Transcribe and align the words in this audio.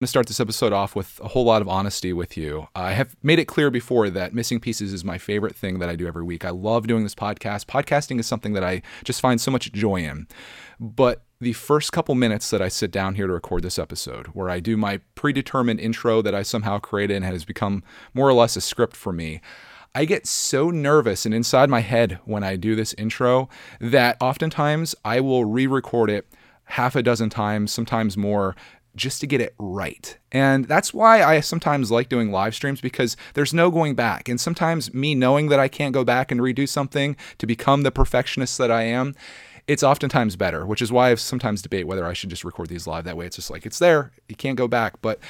to 0.00 0.06
start 0.06 0.26
this 0.26 0.40
episode 0.40 0.72
off 0.72 0.96
with 0.96 1.20
a 1.22 1.28
whole 1.28 1.44
lot 1.44 1.60
of 1.60 1.68
honesty 1.68 2.10
with 2.10 2.34
you. 2.34 2.66
I 2.74 2.92
have 2.92 3.14
made 3.22 3.38
it 3.38 3.44
clear 3.44 3.70
before 3.70 4.08
that 4.08 4.32
Missing 4.32 4.60
Pieces 4.60 4.94
is 4.94 5.04
my 5.04 5.18
favorite 5.18 5.54
thing 5.54 5.78
that 5.78 5.90
I 5.90 5.96
do 5.96 6.06
every 6.06 6.24
week. 6.24 6.42
I 6.42 6.48
love 6.48 6.86
doing 6.86 7.02
this 7.02 7.14
podcast. 7.14 7.66
Podcasting 7.66 8.18
is 8.18 8.26
something 8.26 8.54
that 8.54 8.64
I 8.64 8.80
just 9.04 9.20
find 9.20 9.38
so 9.38 9.50
much 9.50 9.70
joy 9.72 9.96
in. 9.96 10.26
But 10.80 11.22
the 11.38 11.52
first 11.52 11.92
couple 11.92 12.14
minutes 12.14 12.48
that 12.48 12.62
I 12.62 12.68
sit 12.68 12.90
down 12.90 13.14
here 13.14 13.26
to 13.26 13.32
record 13.34 13.62
this 13.62 13.78
episode, 13.78 14.28
where 14.28 14.48
I 14.48 14.58
do 14.58 14.78
my 14.78 15.02
predetermined 15.16 15.80
intro 15.80 16.22
that 16.22 16.34
I 16.34 16.44
somehow 16.44 16.78
created 16.78 17.16
and 17.16 17.24
has 17.26 17.44
become 17.44 17.84
more 18.14 18.26
or 18.26 18.32
less 18.32 18.56
a 18.56 18.62
script 18.62 18.96
for 18.96 19.12
me, 19.12 19.42
I 19.94 20.06
get 20.06 20.26
so 20.26 20.70
nervous 20.70 21.26
and 21.26 21.34
inside 21.34 21.68
my 21.68 21.80
head 21.80 22.20
when 22.24 22.42
I 22.42 22.56
do 22.56 22.74
this 22.74 22.94
intro 22.94 23.50
that 23.82 24.16
oftentimes 24.18 24.94
I 25.04 25.20
will 25.20 25.44
re 25.44 25.66
record 25.66 26.08
it 26.08 26.26
half 26.70 26.96
a 26.96 27.02
dozen 27.02 27.28
times, 27.28 27.72
sometimes 27.72 28.16
more, 28.16 28.54
just 28.96 29.20
to 29.20 29.26
get 29.26 29.40
it 29.40 29.54
right. 29.58 30.18
And 30.32 30.66
that's 30.66 30.92
why 30.92 31.22
I 31.22 31.40
sometimes 31.40 31.90
like 31.90 32.08
doing 32.08 32.30
live 32.30 32.54
streams 32.54 32.80
because 32.80 33.16
there's 33.34 33.54
no 33.54 33.70
going 33.70 33.94
back. 33.94 34.28
And 34.28 34.40
sometimes 34.40 34.92
me 34.92 35.14
knowing 35.14 35.48
that 35.48 35.60
I 35.60 35.68
can't 35.68 35.94
go 35.94 36.04
back 36.04 36.30
and 36.30 36.40
redo 36.40 36.68
something 36.68 37.16
to 37.38 37.46
become 37.46 37.82
the 37.82 37.92
perfectionist 37.92 38.58
that 38.58 38.70
I 38.70 38.82
am, 38.82 39.14
it's 39.66 39.82
oftentimes 39.82 40.36
better, 40.36 40.66
which 40.66 40.82
is 40.82 40.90
why 40.90 41.10
I 41.10 41.14
sometimes 41.14 41.62
debate 41.62 41.86
whether 41.86 42.04
I 42.04 42.12
should 42.12 42.30
just 42.30 42.44
record 42.44 42.68
these 42.68 42.86
live. 42.86 43.04
That 43.04 43.16
way 43.16 43.26
it's 43.26 43.36
just 43.36 43.50
like 43.50 43.66
it's 43.66 43.78
there, 43.78 44.10
you 44.28 44.34
can't 44.34 44.58
go 44.58 44.66
back. 44.66 45.00
But 45.00 45.20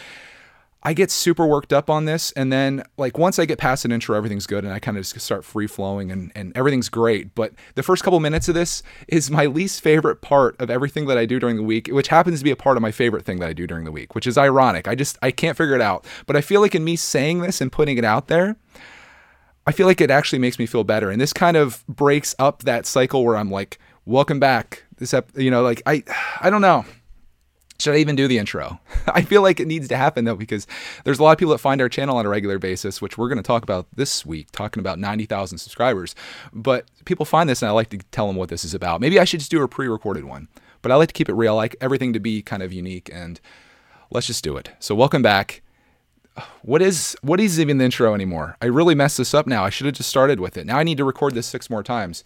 I 0.82 0.94
get 0.94 1.10
super 1.10 1.46
worked 1.46 1.72
up 1.72 1.90
on 1.90 2.06
this. 2.06 2.32
And 2.32 2.52
then, 2.52 2.84
like, 2.96 3.18
once 3.18 3.38
I 3.38 3.44
get 3.44 3.58
past 3.58 3.84
an 3.84 3.92
intro, 3.92 4.16
everything's 4.16 4.46
good. 4.46 4.64
And 4.64 4.72
I 4.72 4.78
kind 4.78 4.96
of 4.96 5.04
just 5.04 5.20
start 5.20 5.44
free 5.44 5.66
flowing 5.66 6.10
and, 6.10 6.32
and 6.34 6.56
everything's 6.56 6.88
great. 6.88 7.34
But 7.34 7.52
the 7.74 7.82
first 7.82 8.02
couple 8.02 8.18
minutes 8.18 8.48
of 8.48 8.54
this 8.54 8.82
is 9.06 9.30
my 9.30 9.46
least 9.46 9.82
favorite 9.82 10.22
part 10.22 10.58
of 10.58 10.70
everything 10.70 11.06
that 11.06 11.18
I 11.18 11.26
do 11.26 11.38
during 11.38 11.56
the 11.56 11.62
week, 11.62 11.88
which 11.88 12.08
happens 12.08 12.40
to 12.40 12.44
be 12.44 12.50
a 12.50 12.56
part 12.56 12.78
of 12.78 12.82
my 12.82 12.92
favorite 12.92 13.26
thing 13.26 13.40
that 13.40 13.48
I 13.48 13.52
do 13.52 13.66
during 13.66 13.84
the 13.84 13.92
week, 13.92 14.14
which 14.14 14.26
is 14.26 14.38
ironic. 14.38 14.88
I 14.88 14.94
just, 14.94 15.18
I 15.20 15.30
can't 15.30 15.56
figure 15.56 15.74
it 15.74 15.82
out. 15.82 16.06
But 16.26 16.36
I 16.36 16.40
feel 16.40 16.62
like 16.62 16.74
in 16.74 16.84
me 16.84 16.96
saying 16.96 17.40
this 17.40 17.60
and 17.60 17.70
putting 17.70 17.98
it 17.98 18.04
out 18.04 18.28
there, 18.28 18.56
I 19.66 19.72
feel 19.72 19.86
like 19.86 20.00
it 20.00 20.10
actually 20.10 20.38
makes 20.38 20.58
me 20.58 20.64
feel 20.64 20.84
better. 20.84 21.10
And 21.10 21.20
this 21.20 21.34
kind 21.34 21.56
of 21.58 21.86
breaks 21.86 22.34
up 22.38 22.62
that 22.62 22.86
cycle 22.86 23.22
where 23.24 23.36
I'm 23.36 23.50
like, 23.50 23.78
welcome 24.06 24.40
back. 24.40 24.84
This, 24.96 25.12
ep-, 25.12 25.36
you 25.36 25.50
know, 25.50 25.62
like, 25.62 25.82
I, 25.84 26.02
I 26.40 26.48
don't 26.48 26.62
know. 26.62 26.86
Should 27.80 27.94
I 27.94 27.98
even 27.98 28.14
do 28.14 28.28
the 28.28 28.36
intro? 28.36 28.78
I 29.08 29.22
feel 29.22 29.40
like 29.40 29.58
it 29.58 29.66
needs 29.66 29.88
to 29.88 29.96
happen 29.96 30.26
though, 30.26 30.36
because 30.36 30.66
there's 31.04 31.18
a 31.18 31.22
lot 31.22 31.32
of 31.32 31.38
people 31.38 31.52
that 31.52 31.58
find 31.58 31.80
our 31.80 31.88
channel 31.88 32.18
on 32.18 32.26
a 32.26 32.28
regular 32.28 32.58
basis, 32.58 33.00
which 33.00 33.16
we're 33.16 33.28
going 33.28 33.38
to 33.38 33.42
talk 33.42 33.62
about 33.62 33.86
this 33.94 34.26
week, 34.26 34.50
talking 34.52 34.80
about 34.80 34.98
90,000 34.98 35.56
subscribers. 35.56 36.14
But 36.52 36.86
people 37.06 37.24
find 37.24 37.48
this, 37.48 37.62
and 37.62 37.70
I 37.70 37.72
like 37.72 37.88
to 37.90 37.98
tell 38.10 38.26
them 38.26 38.36
what 38.36 38.50
this 38.50 38.64
is 38.64 38.74
about. 38.74 39.00
Maybe 39.00 39.18
I 39.18 39.24
should 39.24 39.40
just 39.40 39.50
do 39.50 39.62
a 39.62 39.68
pre 39.68 39.88
recorded 39.88 40.24
one, 40.24 40.48
but 40.82 40.92
I 40.92 40.96
like 40.96 41.08
to 41.08 41.14
keep 41.14 41.30
it 41.30 41.34
real. 41.34 41.54
I 41.54 41.56
like 41.56 41.76
everything 41.80 42.12
to 42.12 42.20
be 42.20 42.42
kind 42.42 42.62
of 42.62 42.70
unique, 42.70 43.08
and 43.12 43.40
let's 44.10 44.26
just 44.26 44.44
do 44.44 44.58
it. 44.58 44.70
So, 44.78 44.94
welcome 44.94 45.22
back. 45.22 45.62
What 46.62 46.82
is 46.82 47.16
what 47.22 47.40
is 47.40 47.58
even 47.58 47.78
the 47.78 47.84
intro 47.86 48.14
anymore? 48.14 48.56
I 48.60 48.66
really 48.66 48.94
messed 48.94 49.16
this 49.16 49.34
up 49.34 49.46
now. 49.46 49.64
I 49.64 49.70
should 49.70 49.86
have 49.86 49.96
just 49.96 50.08
started 50.10 50.38
with 50.38 50.56
it. 50.56 50.66
Now 50.66 50.78
I 50.78 50.84
need 50.84 50.98
to 50.98 51.04
record 51.04 51.34
this 51.34 51.46
six 51.46 51.68
more 51.68 51.82
times. 51.82 52.24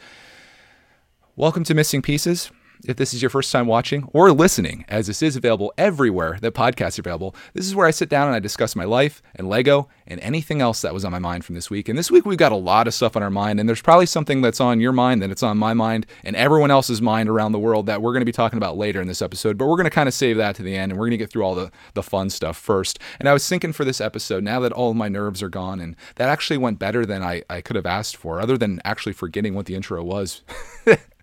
Welcome 1.36 1.64
to 1.64 1.74
Missing 1.74 2.02
Pieces 2.02 2.50
if 2.86 2.96
this 2.96 3.14
is 3.14 3.22
your 3.22 3.30
first 3.30 3.50
time 3.50 3.66
watching 3.66 4.08
or 4.12 4.32
listening, 4.32 4.84
as 4.88 5.06
this 5.06 5.22
is 5.22 5.36
available 5.36 5.72
everywhere 5.78 6.38
that 6.40 6.54
podcasts 6.54 6.98
are 6.98 7.02
available, 7.02 7.34
this 7.54 7.66
is 7.66 7.74
where 7.74 7.86
I 7.86 7.90
sit 7.90 8.08
down 8.08 8.26
and 8.26 8.36
I 8.36 8.40
discuss 8.40 8.76
my 8.76 8.84
life 8.84 9.22
and 9.34 9.48
Lego 9.48 9.88
and 10.06 10.20
anything 10.20 10.60
else 10.60 10.82
that 10.82 10.94
was 10.94 11.04
on 11.04 11.12
my 11.12 11.18
mind 11.18 11.44
from 11.44 11.54
this 11.54 11.70
week. 11.70 11.88
And 11.88 11.98
this 11.98 12.10
week 12.10 12.26
we've 12.26 12.38
got 12.38 12.52
a 12.52 12.56
lot 12.56 12.86
of 12.86 12.94
stuff 12.94 13.16
on 13.16 13.22
our 13.22 13.30
mind, 13.30 13.60
and 13.60 13.68
there's 13.68 13.82
probably 13.82 14.06
something 14.06 14.42
that's 14.42 14.60
on 14.60 14.80
your 14.80 14.92
mind 14.92 15.22
that 15.22 15.30
it's 15.30 15.42
on 15.42 15.58
my 15.58 15.74
mind 15.74 16.06
and 16.22 16.36
everyone 16.36 16.70
else's 16.70 17.00
mind 17.00 17.28
around 17.28 17.52
the 17.52 17.58
world 17.58 17.86
that 17.86 18.02
we're 18.02 18.12
going 18.12 18.20
to 18.20 18.26
be 18.26 18.32
talking 18.32 18.56
about 18.56 18.76
later 18.76 19.00
in 19.00 19.08
this 19.08 19.22
episode. 19.22 19.58
But 19.58 19.66
we're 19.66 19.76
going 19.76 19.84
to 19.84 19.90
kind 19.90 20.08
of 20.08 20.14
save 20.14 20.36
that 20.36 20.56
to 20.56 20.62
the 20.62 20.76
end, 20.76 20.92
and 20.92 20.98
we're 20.98 21.06
going 21.06 21.12
to 21.12 21.16
get 21.18 21.30
through 21.30 21.44
all 21.44 21.54
the 21.54 21.70
the 21.94 22.02
fun 22.02 22.30
stuff 22.30 22.56
first. 22.56 22.98
And 23.18 23.28
I 23.28 23.32
was 23.32 23.48
thinking 23.48 23.72
for 23.72 23.84
this 23.84 24.00
episode, 24.00 24.44
now 24.44 24.60
that 24.60 24.72
all 24.72 24.94
my 24.94 25.08
nerves 25.08 25.42
are 25.42 25.48
gone, 25.48 25.80
and 25.80 25.96
that 26.16 26.28
actually 26.28 26.58
went 26.58 26.78
better 26.78 27.06
than 27.06 27.22
I, 27.22 27.42
I 27.48 27.60
could 27.60 27.76
have 27.76 27.86
asked 27.86 28.16
for, 28.16 28.40
other 28.40 28.58
than 28.58 28.80
actually 28.84 29.12
forgetting 29.12 29.54
what 29.54 29.66
the 29.66 29.74
intro 29.74 30.02
was. 30.02 30.42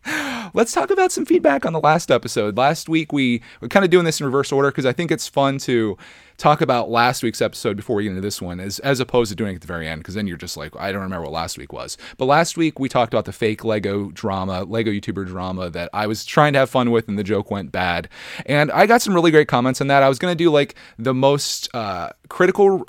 let's 0.54 0.74
talk 0.74 0.92
about 0.92 1.12
some 1.12 1.26
feedback 1.26 1.66
on 1.66 1.74
the 1.74 1.80
last 1.80 2.12
episode. 2.12 2.58
Last 2.58 2.90
week 2.90 3.12
we 3.12 3.42
we're 3.62 3.68
kind 3.68 3.86
of 3.86 3.92
doing 3.92 4.06
this 4.06 4.20
in 4.20 4.26
reverse 4.26 4.52
order 4.52 4.70
because 4.70 4.86
I 4.86 4.94
think 4.94 5.12
it's 5.12 5.28
fun 5.28 5.58
to 5.60 5.98
talk 6.38 6.62
about 6.62 6.90
last 6.90 7.22
week's 7.24 7.42
episode 7.42 7.78
before 7.78 7.96
we 7.96 8.04
get 8.04 8.10
into 8.10 8.22
this 8.22 8.42
one, 8.42 8.60
as 8.60 8.80
as 8.80 9.00
opposed 9.00 9.30
to 9.30 9.36
doing 9.36 9.52
it 9.54 9.56
at 9.56 9.62
the 9.62 9.68
very 9.68 9.88
end, 9.88 10.02
because 10.02 10.16
then 10.16 10.28
you're 10.28 10.38
just 10.38 10.58
like, 10.58 10.76
I 10.78 10.92
don't 10.92 11.02
remember 11.02 11.24
what 11.24 11.34
last 11.34 11.58
week 11.58 11.72
was. 11.72 11.98
But 12.18 12.26
last 12.26 12.58
week 12.58 12.80
we 12.80 12.90
talked 12.90 13.14
about 13.14 13.26
the 13.26 13.34
fake 13.34 13.64
Lego 13.64 14.12
drama, 14.12 14.64
Lego 14.64 14.92
YouTuber 14.92 15.28
drama 15.28 15.70
that 15.70 15.90
I 15.94 16.08
was 16.08 16.26
trying 16.26 16.54
to 16.54 16.60
have 16.60 16.70
fun 16.70 16.92
with, 16.92 17.08
and 17.08 17.18
the 17.18 17.24
joke 17.24 17.52
went 17.52 17.72
bad. 17.72 18.10
And 18.46 18.72
I 18.72 18.86
got 18.86 19.02
some 19.02 19.14
really 19.14 19.32
great 19.32 19.48
comments 19.48 19.82
on 19.82 19.88
that. 19.88 20.04
I 20.04 20.10
was 20.10 20.20
gonna 20.20 20.36
do 20.36 20.50
like 20.50 20.76
the 20.98 21.14
most 21.14 21.74
uh, 21.74 22.10
critical 22.30 22.86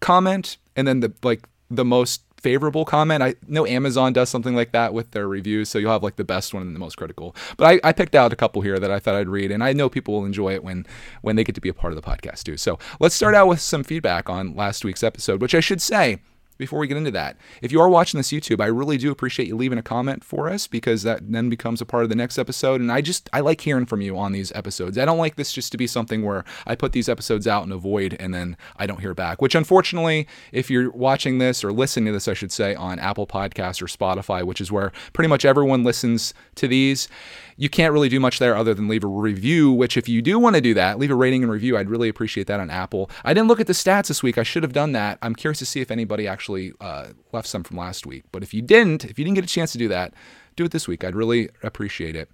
comment, 0.00 0.56
and 0.76 0.86
then 0.86 1.00
the 1.00 1.12
like 1.22 1.48
the 1.70 1.84
most 1.84 2.22
favorable 2.42 2.84
comment. 2.84 3.22
I 3.22 3.34
know 3.46 3.66
Amazon 3.66 4.12
does 4.12 4.28
something 4.28 4.54
like 4.54 4.72
that 4.72 4.92
with 4.92 5.12
their 5.12 5.28
reviews, 5.28 5.68
so 5.68 5.78
you'll 5.78 5.92
have 5.92 6.02
like 6.02 6.16
the 6.16 6.24
best 6.24 6.52
one 6.52 6.62
and 6.62 6.74
the 6.74 6.80
most 6.80 6.96
critical. 6.96 7.34
But 7.56 7.66
I, 7.84 7.88
I, 7.88 7.92
picked 7.92 8.14
out 8.14 8.32
a 8.32 8.36
couple 8.36 8.62
here 8.62 8.78
that 8.78 8.90
I 8.90 8.98
thought 8.98 9.14
I'd 9.14 9.28
read, 9.28 9.50
and 9.50 9.62
I 9.62 9.72
know 9.72 9.88
people 9.88 10.14
will 10.14 10.26
enjoy 10.26 10.54
it 10.54 10.64
when 10.64 10.84
when 11.22 11.36
they 11.36 11.44
get 11.44 11.54
to 11.54 11.60
be 11.60 11.68
a 11.68 11.74
part 11.74 11.92
of 11.92 12.02
the 12.02 12.08
podcast 12.08 12.42
too. 12.42 12.56
So 12.56 12.78
let's 13.00 13.14
start 13.14 13.34
out 13.34 13.46
with 13.46 13.60
some 13.60 13.84
feedback 13.84 14.28
on 14.28 14.56
last 14.56 14.84
week's 14.84 15.02
episode, 15.02 15.40
which 15.40 15.54
I 15.54 15.60
should 15.60 15.80
say 15.80 16.20
before 16.62 16.78
we 16.78 16.86
get 16.86 16.96
into 16.96 17.10
that. 17.10 17.36
If 17.60 17.72
you 17.72 17.80
are 17.80 17.88
watching 17.88 18.18
this 18.18 18.30
YouTube, 18.30 18.60
I 18.60 18.66
really 18.66 18.96
do 18.96 19.10
appreciate 19.10 19.48
you 19.48 19.56
leaving 19.56 19.78
a 19.78 19.82
comment 19.82 20.22
for 20.22 20.48
us 20.48 20.68
because 20.68 21.02
that 21.02 21.32
then 21.32 21.50
becomes 21.50 21.80
a 21.80 21.84
part 21.84 22.04
of 22.04 22.08
the 22.08 22.14
next 22.14 22.38
episode. 22.38 22.80
And 22.80 22.92
I 22.92 23.00
just, 23.00 23.28
I 23.32 23.40
like 23.40 23.60
hearing 23.60 23.84
from 23.84 24.00
you 24.00 24.16
on 24.16 24.30
these 24.30 24.52
episodes. 24.52 24.96
I 24.96 25.04
don't 25.04 25.18
like 25.18 25.34
this 25.34 25.52
just 25.52 25.72
to 25.72 25.76
be 25.78 25.88
something 25.88 26.24
where 26.24 26.44
I 26.64 26.76
put 26.76 26.92
these 26.92 27.08
episodes 27.08 27.48
out 27.48 27.64
in 27.66 27.72
a 27.72 27.76
void 27.76 28.16
and 28.20 28.32
then 28.32 28.56
I 28.76 28.86
don't 28.86 29.00
hear 29.00 29.12
back, 29.12 29.42
which 29.42 29.56
unfortunately, 29.56 30.28
if 30.52 30.70
you're 30.70 30.92
watching 30.92 31.38
this 31.38 31.64
or 31.64 31.72
listening 31.72 32.06
to 32.06 32.12
this, 32.12 32.28
I 32.28 32.34
should 32.34 32.52
say, 32.52 32.76
on 32.76 33.00
Apple 33.00 33.26
Podcasts 33.26 33.82
or 33.82 33.86
Spotify, 33.86 34.44
which 34.44 34.60
is 34.60 34.70
where 34.70 34.92
pretty 35.12 35.28
much 35.28 35.44
everyone 35.44 35.82
listens 35.82 36.32
to 36.54 36.68
these, 36.68 37.08
you 37.62 37.68
can't 37.68 37.92
really 37.92 38.08
do 38.08 38.18
much 38.18 38.40
there 38.40 38.56
other 38.56 38.74
than 38.74 38.88
leave 38.88 39.04
a 39.04 39.06
review, 39.06 39.70
which 39.70 39.96
if 39.96 40.08
you 40.08 40.20
do 40.20 40.36
want 40.36 40.56
to 40.56 40.60
do 40.60 40.74
that, 40.74 40.98
leave 40.98 41.12
a 41.12 41.14
rating 41.14 41.44
and 41.44 41.52
review. 41.52 41.78
I'd 41.78 41.88
really 41.88 42.08
appreciate 42.08 42.48
that 42.48 42.58
on 42.58 42.70
Apple. 42.70 43.08
I 43.24 43.32
didn't 43.32 43.46
look 43.46 43.60
at 43.60 43.68
the 43.68 43.72
stats 43.72 44.08
this 44.08 44.20
week. 44.20 44.36
I 44.36 44.42
should 44.42 44.64
have 44.64 44.72
done 44.72 44.90
that. 44.92 45.16
I'm 45.22 45.36
curious 45.36 45.60
to 45.60 45.66
see 45.66 45.80
if 45.80 45.88
anybody 45.88 46.26
actually 46.26 46.72
uh, 46.80 47.10
left 47.30 47.46
some 47.46 47.62
from 47.62 47.76
last 47.76 48.04
week. 48.04 48.24
But 48.32 48.42
if 48.42 48.52
you 48.52 48.62
didn't, 48.62 49.04
if 49.04 49.16
you 49.16 49.24
didn't 49.24 49.36
get 49.36 49.44
a 49.44 49.46
chance 49.46 49.70
to 49.72 49.78
do 49.78 49.86
that, 49.86 50.12
do 50.56 50.64
it 50.64 50.72
this 50.72 50.88
week. 50.88 51.04
I'd 51.04 51.14
really 51.14 51.50
appreciate 51.62 52.16
it. 52.16 52.28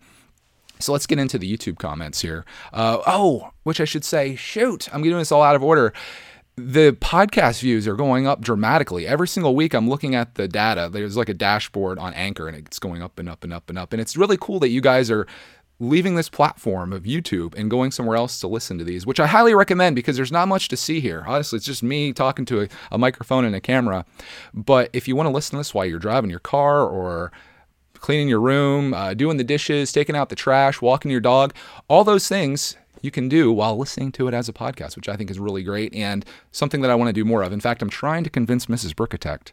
So 0.78 0.92
let's 0.92 1.06
get 1.06 1.18
into 1.18 1.36
the 1.36 1.54
YouTube 1.54 1.76
comments 1.76 2.22
here. 2.22 2.46
Uh, 2.72 3.02
oh, 3.06 3.50
which 3.64 3.82
I 3.82 3.84
should 3.84 4.06
say, 4.06 4.34
shoot, 4.34 4.88
I'm 4.94 5.02
doing 5.02 5.18
this 5.18 5.30
all 5.30 5.42
out 5.42 5.56
of 5.56 5.62
order 5.62 5.92
the 6.58 6.92
podcast 7.00 7.60
views 7.60 7.86
are 7.86 7.94
going 7.94 8.26
up 8.26 8.40
dramatically. 8.40 9.06
Every 9.06 9.28
single 9.28 9.54
week, 9.54 9.74
I'm 9.74 9.88
looking 9.88 10.14
at 10.14 10.34
the 10.34 10.48
data. 10.48 10.88
There's 10.92 11.16
like 11.16 11.28
a 11.28 11.34
dashboard 11.34 11.98
on 11.98 12.12
Anchor, 12.14 12.48
and 12.48 12.56
it's 12.56 12.78
going 12.78 13.02
up 13.02 13.18
and 13.18 13.28
up 13.28 13.44
and 13.44 13.52
up 13.52 13.70
and 13.70 13.78
up. 13.78 13.92
And 13.92 14.02
it's 14.02 14.16
really 14.16 14.36
cool 14.36 14.58
that 14.60 14.70
you 14.70 14.80
guys 14.80 15.10
are 15.10 15.26
leaving 15.80 16.16
this 16.16 16.28
platform 16.28 16.92
of 16.92 17.04
YouTube 17.04 17.54
and 17.54 17.70
going 17.70 17.92
somewhere 17.92 18.16
else 18.16 18.40
to 18.40 18.48
listen 18.48 18.78
to 18.78 18.84
these, 18.84 19.06
which 19.06 19.20
I 19.20 19.28
highly 19.28 19.54
recommend 19.54 19.94
because 19.94 20.16
there's 20.16 20.32
not 20.32 20.48
much 20.48 20.68
to 20.68 20.76
see 20.76 20.98
here. 20.98 21.22
Honestly, 21.26 21.56
it's 21.56 21.66
just 21.66 21.84
me 21.84 22.12
talking 22.12 22.44
to 22.46 22.62
a, 22.62 22.68
a 22.90 22.98
microphone 22.98 23.44
and 23.44 23.54
a 23.54 23.60
camera. 23.60 24.04
But 24.52 24.90
if 24.92 25.06
you 25.06 25.14
want 25.14 25.28
to 25.28 25.32
listen 25.32 25.52
to 25.52 25.58
this 25.58 25.72
while 25.72 25.86
you're 25.86 26.00
driving 26.00 26.30
your 26.30 26.40
car 26.40 26.84
or 26.84 27.30
cleaning 27.94 28.28
your 28.28 28.40
room, 28.40 28.92
uh, 28.92 29.14
doing 29.14 29.36
the 29.36 29.44
dishes, 29.44 29.92
taking 29.92 30.16
out 30.16 30.28
the 30.28 30.36
trash, 30.36 30.82
walking 30.82 31.10
your 31.12 31.20
dog, 31.20 31.54
all 31.86 32.02
those 32.02 32.26
things 32.26 32.76
you 33.02 33.10
can 33.10 33.28
do 33.28 33.52
while 33.52 33.76
listening 33.76 34.12
to 34.12 34.28
it 34.28 34.34
as 34.34 34.48
a 34.48 34.52
podcast, 34.52 34.96
which 34.96 35.08
I 35.08 35.16
think 35.16 35.30
is 35.30 35.38
really 35.38 35.62
great 35.62 35.94
and 35.94 36.24
something 36.52 36.80
that 36.82 36.90
I 36.90 36.94
want 36.94 37.08
to 37.08 37.12
do 37.12 37.24
more 37.24 37.42
of. 37.42 37.52
In 37.52 37.60
fact, 37.60 37.82
I'm 37.82 37.90
trying 37.90 38.24
to 38.24 38.30
convince 38.30 38.66
Mrs. 38.66 38.94
Brickitect 38.94 39.52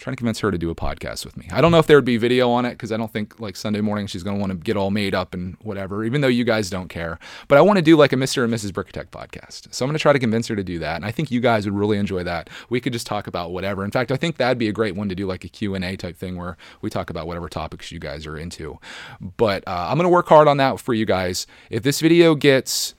trying 0.00 0.16
to 0.16 0.16
convince 0.16 0.40
her 0.40 0.50
to 0.50 0.56
do 0.58 0.70
a 0.70 0.74
podcast 0.74 1.26
with 1.26 1.36
me. 1.36 1.46
I 1.52 1.60
don't 1.60 1.70
know 1.70 1.78
if 1.78 1.86
there 1.86 1.98
would 1.98 2.06
be 2.06 2.16
video 2.16 2.50
on 2.50 2.64
it 2.64 2.70
because 2.70 2.90
I 2.90 2.96
don't 2.96 3.12
think 3.12 3.38
like 3.38 3.54
Sunday 3.54 3.82
morning 3.82 4.06
she's 4.06 4.22
going 4.22 4.36
to 4.36 4.40
want 4.40 4.50
to 4.50 4.58
get 4.58 4.76
all 4.76 4.90
made 4.90 5.14
up 5.14 5.34
and 5.34 5.56
whatever, 5.62 6.04
even 6.04 6.22
though 6.22 6.28
you 6.28 6.42
guys 6.42 6.70
don't 6.70 6.88
care. 6.88 7.18
But 7.48 7.58
I 7.58 7.60
want 7.60 7.76
to 7.76 7.82
do 7.82 7.96
like 7.96 8.12
a 8.12 8.16
Mr. 8.16 8.42
and 8.42 8.52
Mrs. 8.52 8.70
Brickitect 8.70 9.10
podcast. 9.10 9.72
So 9.74 9.84
I'm 9.84 9.90
going 9.90 9.98
to 9.98 10.02
try 10.02 10.14
to 10.14 10.18
convince 10.18 10.48
her 10.48 10.56
to 10.56 10.64
do 10.64 10.78
that. 10.78 10.96
And 10.96 11.04
I 11.04 11.10
think 11.10 11.30
you 11.30 11.40
guys 11.40 11.66
would 11.66 11.74
really 11.74 11.98
enjoy 11.98 12.24
that. 12.24 12.48
We 12.70 12.80
could 12.80 12.94
just 12.94 13.06
talk 13.06 13.26
about 13.26 13.52
whatever. 13.52 13.84
In 13.84 13.90
fact, 13.90 14.10
I 14.10 14.16
think 14.16 14.38
that'd 14.38 14.58
be 14.58 14.68
a 14.68 14.72
great 14.72 14.96
one 14.96 15.10
to 15.10 15.14
do 15.14 15.26
like 15.26 15.44
a 15.44 15.48
Q&A 15.48 15.96
type 15.96 16.16
thing 16.16 16.36
where 16.36 16.56
we 16.80 16.88
talk 16.88 17.10
about 17.10 17.26
whatever 17.26 17.50
topics 17.50 17.92
you 17.92 17.98
guys 17.98 18.26
are 18.26 18.38
into. 18.38 18.78
But 19.20 19.62
uh, 19.68 19.88
I'm 19.90 19.96
going 19.98 20.04
to 20.04 20.08
work 20.08 20.28
hard 20.28 20.48
on 20.48 20.56
that 20.56 20.80
for 20.80 20.94
you 20.94 21.04
guys. 21.04 21.46
If 21.68 21.82
this 21.82 22.00
video 22.00 22.34
gets 22.34 22.94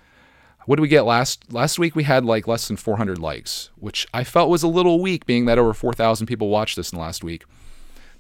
what 0.72 0.78
did 0.78 0.84
we 0.84 0.88
get 0.88 1.04
last 1.04 1.52
last 1.52 1.78
week 1.78 1.98
we 1.98 2.04
had 2.04 2.24
like 2.24 2.48
less 2.48 2.70
than 2.70 2.78
400 2.78 3.20
likes 3.20 3.72
which 3.76 4.08
i 4.14 4.24
felt 4.24 4.50
was 4.50 4.64
a 4.64 4.70
little 4.70 5.02
weak 5.02 5.26
being 5.26 5.44
that 5.44 5.60
over 5.60 5.74
4000 5.74 6.28
people 6.28 6.48
watched 6.48 6.78
this 6.78 6.94
in 6.94 6.98
the 6.98 7.02
last 7.02 7.26
week. 7.26 7.44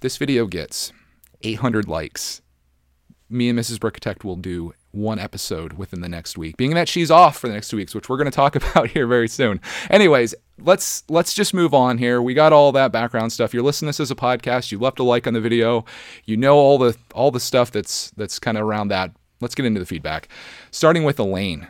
This 0.01 0.17
video 0.17 0.47
gets 0.47 0.91
800 1.43 1.87
likes. 1.87 2.41
Me 3.29 3.47
and 3.47 3.57
mrs 3.57 3.77
brickitect 3.77 4.25
will 4.25 4.35
do 4.35 4.73
one 4.91 5.17
episode 5.17 5.73
within 5.73 6.01
the 6.01 6.09
next 6.09 6.37
week 6.37 6.57
being 6.57 6.73
that 6.73 6.89
she's 6.89 7.09
off 7.09 7.37
for 7.37 7.47
the 7.47 7.53
next 7.53 7.69
two 7.69 7.77
weeks 7.77 7.95
which 7.95 8.09
we're 8.09 8.17
going 8.17 8.29
to 8.29 8.35
talk 8.35 8.53
about 8.57 8.89
here 8.89 9.07
very 9.07 9.29
soon. 9.29 9.61
Anyways 9.89 10.35
let's 10.59 11.05
let's 11.07 11.33
just 11.33 11.53
move 11.53 11.73
on 11.73 11.99
here. 11.99 12.21
We 12.21 12.33
got 12.33 12.51
all 12.51 12.73
that 12.73 12.91
background 12.91 13.31
stuff. 13.31 13.53
You're 13.53 13.63
listening 13.63 13.93
to 13.93 13.97
this 13.97 14.01
as 14.01 14.11
a 14.11 14.15
podcast. 14.15 14.73
You 14.73 14.79
left 14.79 14.99
a 14.99 15.03
like 15.03 15.25
on 15.25 15.33
the 15.33 15.39
video. 15.39 15.85
You 16.25 16.35
know 16.35 16.57
all 16.57 16.77
the 16.77 16.97
all 17.15 17.31
the 17.31 17.39
stuff 17.39 17.71
that's 17.71 18.11
that's 18.17 18.39
kind 18.39 18.57
of 18.57 18.65
around 18.65 18.89
that. 18.89 19.15
Let's 19.39 19.55
get 19.55 19.65
into 19.65 19.79
the 19.79 19.85
feedback. 19.85 20.27
Starting 20.69 21.05
with 21.05 21.17
elaine 21.17 21.69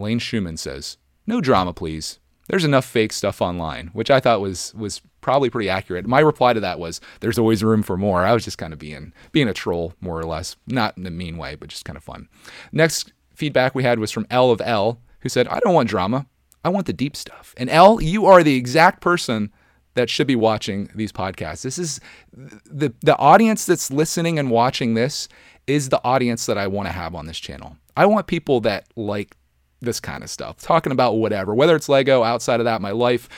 Lane 0.00 0.18
Schumann 0.18 0.56
says, 0.56 0.96
no 1.26 1.40
drama, 1.40 1.72
please. 1.72 2.18
There's 2.48 2.64
enough 2.64 2.84
fake 2.84 3.12
stuff 3.12 3.40
online, 3.40 3.90
which 3.92 4.10
I 4.10 4.18
thought 4.18 4.40
was 4.40 4.74
was 4.74 5.00
probably 5.20 5.50
pretty 5.50 5.68
accurate. 5.68 6.06
My 6.06 6.18
reply 6.18 6.52
to 6.52 6.58
that 6.58 6.80
was, 6.80 7.00
"There's 7.20 7.38
always 7.38 7.62
room 7.62 7.84
for 7.84 7.96
more." 7.96 8.24
I 8.24 8.32
was 8.32 8.44
just 8.44 8.58
kind 8.58 8.72
of 8.72 8.80
being 8.80 9.12
being 9.30 9.46
a 9.46 9.54
troll, 9.54 9.94
more 10.00 10.18
or 10.18 10.24
less, 10.24 10.56
not 10.66 10.98
in 10.98 11.06
a 11.06 11.10
mean 11.10 11.36
way, 11.36 11.54
but 11.54 11.68
just 11.68 11.84
kind 11.84 11.96
of 11.96 12.02
fun. 12.02 12.28
Next 12.72 13.12
feedback 13.32 13.76
we 13.76 13.84
had 13.84 14.00
was 14.00 14.10
from 14.10 14.26
L 14.30 14.50
of 14.50 14.60
L, 14.64 15.00
who 15.20 15.28
said, 15.28 15.46
"I 15.46 15.60
don't 15.60 15.74
want 15.74 15.88
drama. 15.88 16.26
I 16.64 16.70
want 16.70 16.86
the 16.86 16.92
deep 16.92 17.14
stuff." 17.14 17.54
And 17.56 17.70
L, 17.70 18.02
you 18.02 18.26
are 18.26 18.42
the 18.42 18.56
exact 18.56 19.00
person 19.00 19.52
that 19.94 20.10
should 20.10 20.26
be 20.26 20.36
watching 20.36 20.90
these 20.92 21.12
podcasts. 21.12 21.62
This 21.62 21.78
is 21.78 22.00
the 22.32 22.92
the 23.00 23.16
audience 23.18 23.64
that's 23.64 23.92
listening 23.92 24.40
and 24.40 24.50
watching 24.50 24.94
this 24.94 25.28
is 25.68 25.90
the 25.90 26.02
audience 26.02 26.46
that 26.46 26.58
I 26.58 26.66
want 26.66 26.88
to 26.88 26.92
have 26.92 27.14
on 27.14 27.26
this 27.26 27.38
channel. 27.38 27.76
I 27.96 28.06
want 28.06 28.26
people 28.26 28.60
that 28.62 28.86
like 28.96 29.36
this 29.80 30.00
kind 30.00 30.22
of 30.22 30.30
stuff, 30.30 30.58
talking 30.58 30.92
about 30.92 31.14
whatever, 31.14 31.54
whether 31.54 31.76
it's 31.76 31.88
Lego, 31.88 32.22
outside 32.22 32.60
of 32.60 32.64
that, 32.64 32.80
my 32.80 32.90
life, 32.90 33.28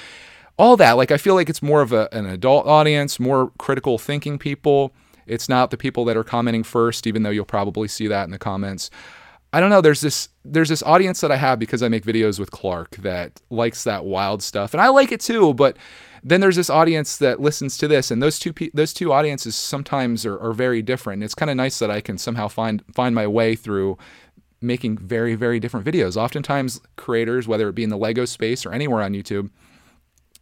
all 0.56 0.76
that. 0.76 0.92
Like 0.92 1.10
I 1.10 1.16
feel 1.16 1.34
like 1.34 1.48
it's 1.48 1.62
more 1.62 1.82
of 1.82 1.92
a, 1.92 2.08
an 2.12 2.26
adult 2.26 2.66
audience, 2.66 3.18
more 3.18 3.52
critical 3.58 3.98
thinking 3.98 4.38
people. 4.38 4.92
It's 5.26 5.48
not 5.48 5.70
the 5.70 5.76
people 5.76 6.04
that 6.06 6.16
are 6.16 6.24
commenting 6.24 6.64
first, 6.64 7.06
even 7.06 7.22
though 7.22 7.30
you'll 7.30 7.44
probably 7.44 7.88
see 7.88 8.08
that 8.08 8.24
in 8.24 8.30
the 8.30 8.38
comments. 8.38 8.90
I 9.52 9.60
don't 9.60 9.70
know. 9.70 9.82
There's 9.82 10.00
this 10.00 10.30
there's 10.44 10.70
this 10.70 10.82
audience 10.82 11.20
that 11.20 11.30
I 11.30 11.36
have 11.36 11.58
because 11.58 11.82
I 11.82 11.88
make 11.88 12.04
videos 12.04 12.38
with 12.38 12.50
Clark 12.50 12.96
that 12.96 13.40
likes 13.50 13.84
that 13.84 14.04
wild 14.04 14.42
stuff, 14.42 14.72
and 14.72 14.80
I 14.80 14.88
like 14.88 15.12
it 15.12 15.20
too. 15.20 15.52
But 15.52 15.76
then 16.24 16.40
there's 16.40 16.56
this 16.56 16.70
audience 16.70 17.18
that 17.18 17.38
listens 17.38 17.76
to 17.78 17.88
this, 17.88 18.10
and 18.10 18.22
those 18.22 18.38
two 18.38 18.54
those 18.72 18.94
two 18.94 19.12
audiences 19.12 19.54
sometimes 19.54 20.24
are, 20.24 20.38
are 20.38 20.52
very 20.52 20.80
different. 20.80 21.22
It's 21.22 21.34
kind 21.34 21.50
of 21.50 21.56
nice 21.56 21.78
that 21.80 21.90
I 21.90 22.00
can 22.00 22.16
somehow 22.16 22.48
find 22.48 22.82
find 22.94 23.14
my 23.14 23.26
way 23.26 23.54
through 23.54 23.98
making 24.62 24.99
very 24.99 25.35
very 25.35 25.61
different 25.61 25.87
videos. 25.87 26.17
Oftentimes, 26.17 26.81
creators, 26.97 27.49
whether 27.49 27.69
it 27.69 27.75
be 27.75 27.85
in 27.85 27.91
the 27.91 27.99
Lego 27.99 28.25
space 28.25 28.64
or 28.64 28.73
anywhere 28.73 29.03
on 29.03 29.12
YouTube, 29.12 29.50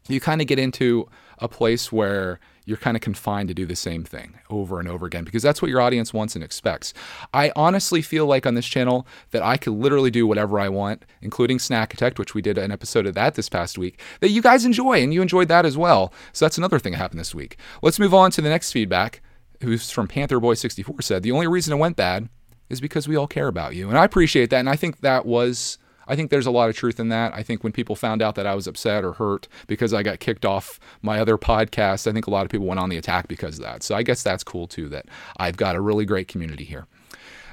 you 0.08 0.20
kind 0.20 0.40
of 0.40 0.46
get 0.46 0.58
into 0.58 1.08
a 1.38 1.48
place 1.48 1.90
where 1.90 2.38
you're 2.66 2.76
kind 2.76 2.96
of 2.96 3.00
confined 3.00 3.48
to 3.48 3.54
do 3.54 3.66
the 3.66 3.74
same 3.74 4.04
thing 4.04 4.38
over 4.48 4.78
and 4.78 4.88
over 4.88 5.06
again 5.06 5.24
because 5.24 5.42
that's 5.42 5.60
what 5.60 5.70
your 5.70 5.80
audience 5.80 6.12
wants 6.12 6.34
and 6.34 6.44
expects. 6.44 6.92
I 7.34 7.50
honestly 7.56 8.02
feel 8.02 8.26
like 8.26 8.46
on 8.46 8.54
this 8.54 8.66
channel 8.66 9.06
that 9.30 9.42
I 9.42 9.56
could 9.56 9.72
literally 9.72 10.10
do 10.10 10.26
whatever 10.26 10.60
I 10.60 10.68
want, 10.68 11.04
including 11.22 11.58
Snackitect, 11.58 12.18
which 12.18 12.34
we 12.34 12.42
did 12.42 12.58
an 12.58 12.70
episode 12.70 13.06
of 13.06 13.14
that 13.14 13.34
this 13.34 13.48
past 13.48 13.78
week, 13.78 14.00
that 14.20 14.30
you 14.30 14.42
guys 14.42 14.64
enjoy 14.64 15.02
and 15.02 15.12
you 15.12 15.22
enjoyed 15.22 15.48
that 15.48 15.66
as 15.66 15.76
well. 15.76 16.12
So 16.32 16.44
that's 16.44 16.58
another 16.58 16.78
thing 16.78 16.92
that 16.92 16.98
happened 16.98 17.20
this 17.20 17.34
week. 17.34 17.56
Let's 17.82 17.98
move 17.98 18.14
on 18.14 18.30
to 18.32 18.40
the 18.40 18.48
next 18.48 18.72
feedback, 18.72 19.20
who's 19.62 19.90
from 19.90 20.06
Panther 20.06 20.38
Pantherboy64 20.38 21.02
said, 21.02 21.22
The 21.22 21.32
only 21.32 21.48
reason 21.48 21.72
it 21.72 21.80
went 21.80 21.96
bad 21.96 22.28
is 22.70 22.80
because 22.80 23.06
we 23.06 23.16
all 23.16 23.26
care 23.26 23.48
about 23.48 23.74
you. 23.74 23.88
And 23.88 23.98
I 23.98 24.04
appreciate 24.04 24.48
that. 24.50 24.60
And 24.60 24.70
I 24.70 24.76
think 24.76 25.00
that 25.00 25.26
was 25.26 25.76
I 26.10 26.16
think 26.16 26.30
there's 26.30 26.46
a 26.46 26.50
lot 26.50 26.68
of 26.68 26.74
truth 26.76 26.98
in 26.98 27.08
that. 27.10 27.32
I 27.34 27.44
think 27.44 27.62
when 27.62 27.72
people 27.72 27.94
found 27.94 28.20
out 28.20 28.34
that 28.34 28.44
I 28.44 28.56
was 28.56 28.66
upset 28.66 29.04
or 29.04 29.12
hurt 29.12 29.46
because 29.68 29.94
I 29.94 30.02
got 30.02 30.18
kicked 30.18 30.44
off 30.44 30.80
my 31.02 31.20
other 31.20 31.38
podcast, 31.38 32.08
I 32.08 32.12
think 32.12 32.26
a 32.26 32.30
lot 32.30 32.44
of 32.44 32.50
people 32.50 32.66
went 32.66 32.80
on 32.80 32.88
the 32.88 32.96
attack 32.96 33.28
because 33.28 33.58
of 33.58 33.64
that. 33.64 33.84
So 33.84 33.94
I 33.94 34.02
guess 34.02 34.24
that's 34.24 34.42
cool 34.42 34.66
too 34.66 34.88
that 34.88 35.06
I've 35.36 35.56
got 35.56 35.76
a 35.76 35.80
really 35.80 36.04
great 36.04 36.26
community 36.26 36.64
here. 36.64 36.88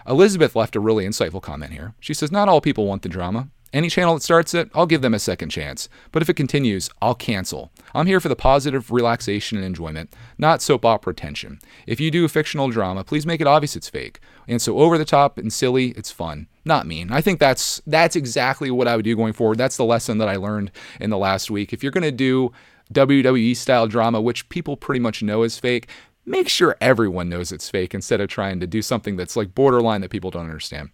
Elizabeth 0.08 0.56
left 0.56 0.76
a 0.76 0.80
really 0.80 1.06
insightful 1.06 1.42
comment 1.42 1.74
here. 1.74 1.94
She 2.00 2.16
says, 2.16 2.32
Not 2.32 2.50
all 2.50 2.60
people 2.60 2.88
want 2.88 3.04
the 3.04 3.10
drama. 3.10 3.50
Any 3.74 3.90
channel 3.90 4.14
that 4.14 4.24
starts 4.24 4.54
it, 4.54 4.70
I'll 4.74 4.86
give 4.86 5.02
them 5.02 5.14
a 5.14 5.20
second 5.20 5.50
chance. 5.50 5.90
But 6.12 6.22
if 6.22 6.30
it 6.30 6.36
continues, 6.36 6.90
I'll 7.02 7.16
cancel. 7.16 7.72
I'm 7.94 8.08
here 8.08 8.22
for 8.22 8.30
the 8.30 8.36
positive 8.36 8.92
relaxation 8.92 9.58
and 9.58 9.66
enjoyment, 9.66 10.16
not 10.38 10.62
soap 10.62 10.86
opera 10.86 11.14
tension. 11.14 11.60
If 11.86 12.00
you 12.00 12.10
do 12.10 12.24
a 12.24 12.30
fictional 12.30 12.70
drama, 12.70 13.04
please 13.04 13.26
make 13.26 13.42
it 13.42 13.48
obvious 13.48 13.76
it's 13.76 13.90
fake. 13.90 14.22
And 14.48 14.62
so 14.62 14.80
over 14.80 14.98
the 14.98 15.06
top 15.06 15.38
and 15.38 15.52
silly, 15.52 15.90
it's 15.92 16.12
fun. 16.12 16.48
Not 16.64 16.88
mean. 16.88 17.12
I 17.12 17.20
think 17.22 17.40
that's 17.40 17.82
that's 17.86 18.16
exactly 18.16 18.72
what 18.72 18.88
I 18.88 18.96
would 18.96 19.06
do 19.06 19.16
going 19.16 19.34
forward. 19.34 19.58
That's 19.58 19.78
the 19.78 19.86
lesson 19.86 20.18
that 20.20 20.30
I 20.30 20.38
learned 20.38 20.72
in 21.00 21.10
the 21.10 21.18
last 21.18 21.52
week. 21.52 21.74
If 21.74 21.84
you're 21.84 21.92
gonna 21.92 22.12
do 22.12 22.54
WWE 22.94 23.56
style 23.56 23.88
drama, 23.88 24.22
which 24.22 24.48
people 24.48 24.78
pretty 24.78 25.00
much 25.00 25.22
know 25.22 25.44
is 25.44 25.60
fake, 25.60 25.90
make 26.26 26.48
sure 26.48 26.78
everyone 26.80 27.30
knows 27.30 27.52
it's 27.52 27.70
fake 27.70 27.94
instead 27.94 28.22
of 28.22 28.30
trying 28.30 28.60
to 28.60 28.68
do 28.68 28.82
something 28.82 29.18
that's 29.18 29.36
like 29.36 29.56
borderline 29.56 30.02
that 30.02 30.10
people 30.10 30.32
don't 30.32 30.44
understand. 30.44 30.90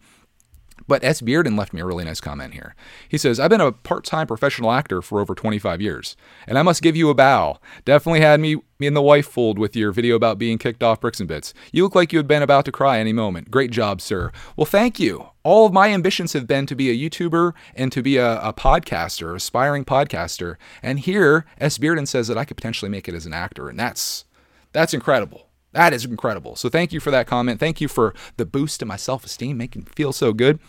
But 0.87 1.03
S. 1.03 1.21
Bearden 1.21 1.57
left 1.57 1.73
me 1.73 1.81
a 1.81 1.85
really 1.85 2.03
nice 2.03 2.21
comment 2.21 2.53
here. 2.53 2.75
He 3.07 3.17
says, 3.17 3.39
I've 3.39 3.49
been 3.49 3.61
a 3.61 3.71
part 3.71 4.03
time 4.03 4.27
professional 4.27 4.71
actor 4.71 5.01
for 5.01 5.19
over 5.19 5.35
25 5.35 5.81
years, 5.81 6.15
and 6.47 6.57
I 6.57 6.61
must 6.61 6.81
give 6.81 6.95
you 6.95 7.09
a 7.09 7.13
bow. 7.13 7.59
Definitely 7.85 8.21
had 8.21 8.39
me, 8.39 8.57
me 8.79 8.87
and 8.87 8.95
the 8.95 9.01
wife 9.01 9.27
fooled 9.27 9.59
with 9.59 9.75
your 9.75 9.91
video 9.91 10.15
about 10.15 10.37
being 10.37 10.57
kicked 10.57 10.83
off 10.83 11.01
Bricks 11.01 11.19
and 11.19 11.27
Bits. 11.27 11.53
You 11.71 11.83
look 11.83 11.95
like 11.95 12.11
you 12.11 12.19
had 12.19 12.27
been 12.27 12.41
about 12.41 12.65
to 12.65 12.71
cry 12.71 12.99
any 12.99 13.13
moment. 13.13 13.51
Great 13.51 13.71
job, 13.71 14.01
sir. 14.01 14.31
Well, 14.55 14.65
thank 14.65 14.99
you. 14.99 15.27
All 15.43 15.65
of 15.65 15.73
my 15.73 15.89
ambitions 15.89 16.33
have 16.33 16.47
been 16.47 16.65
to 16.67 16.75
be 16.75 16.89
a 16.89 17.09
YouTuber 17.09 17.53
and 17.75 17.91
to 17.91 18.01
be 18.01 18.17
a, 18.17 18.39
a 18.39 18.53
podcaster, 18.53 19.35
aspiring 19.35 19.85
podcaster. 19.85 20.55
And 20.81 20.99
here, 20.99 21.45
S. 21.59 21.77
Bearden 21.77 22.07
says 22.07 22.27
that 22.27 22.37
I 22.37 22.45
could 22.45 22.57
potentially 22.57 22.89
make 22.89 23.07
it 23.07 23.15
as 23.15 23.25
an 23.25 23.33
actor, 23.33 23.69
and 23.69 23.79
that's 23.79 24.25
that's 24.71 24.93
incredible. 24.93 25.47
That 25.73 25.93
is 25.93 26.05
incredible. 26.05 26.55
So 26.55 26.69
thank 26.69 26.93
you 26.93 26.99
for 26.99 27.11
that 27.11 27.27
comment. 27.27 27.59
Thank 27.59 27.81
you 27.81 27.87
for 27.87 28.13
the 28.37 28.45
boost 28.45 28.79
to 28.79 28.85
my 28.85 28.95
self 28.95 29.25
esteem, 29.25 29.57
making 29.57 29.83
me 29.83 29.87
feel 29.95 30.13
so 30.13 30.31
good. 30.31 30.59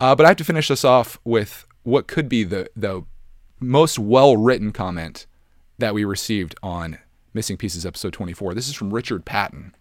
Uh, 0.00 0.14
but 0.14 0.24
I 0.24 0.28
have 0.28 0.36
to 0.38 0.44
finish 0.44 0.68
this 0.68 0.84
off 0.84 1.18
with 1.24 1.66
what 1.82 2.06
could 2.06 2.28
be 2.28 2.44
the 2.44 2.70
the 2.74 3.04
most 3.60 3.98
well 3.98 4.36
written 4.36 4.72
comment 4.72 5.26
that 5.78 5.94
we 5.94 6.04
received 6.04 6.54
on 6.62 6.98
Missing 7.34 7.58
Pieces 7.58 7.84
episode 7.84 8.12
24. 8.12 8.54
This 8.54 8.68
is 8.68 8.74
from 8.74 8.94
Richard 8.94 9.24
Patton, 9.24 9.74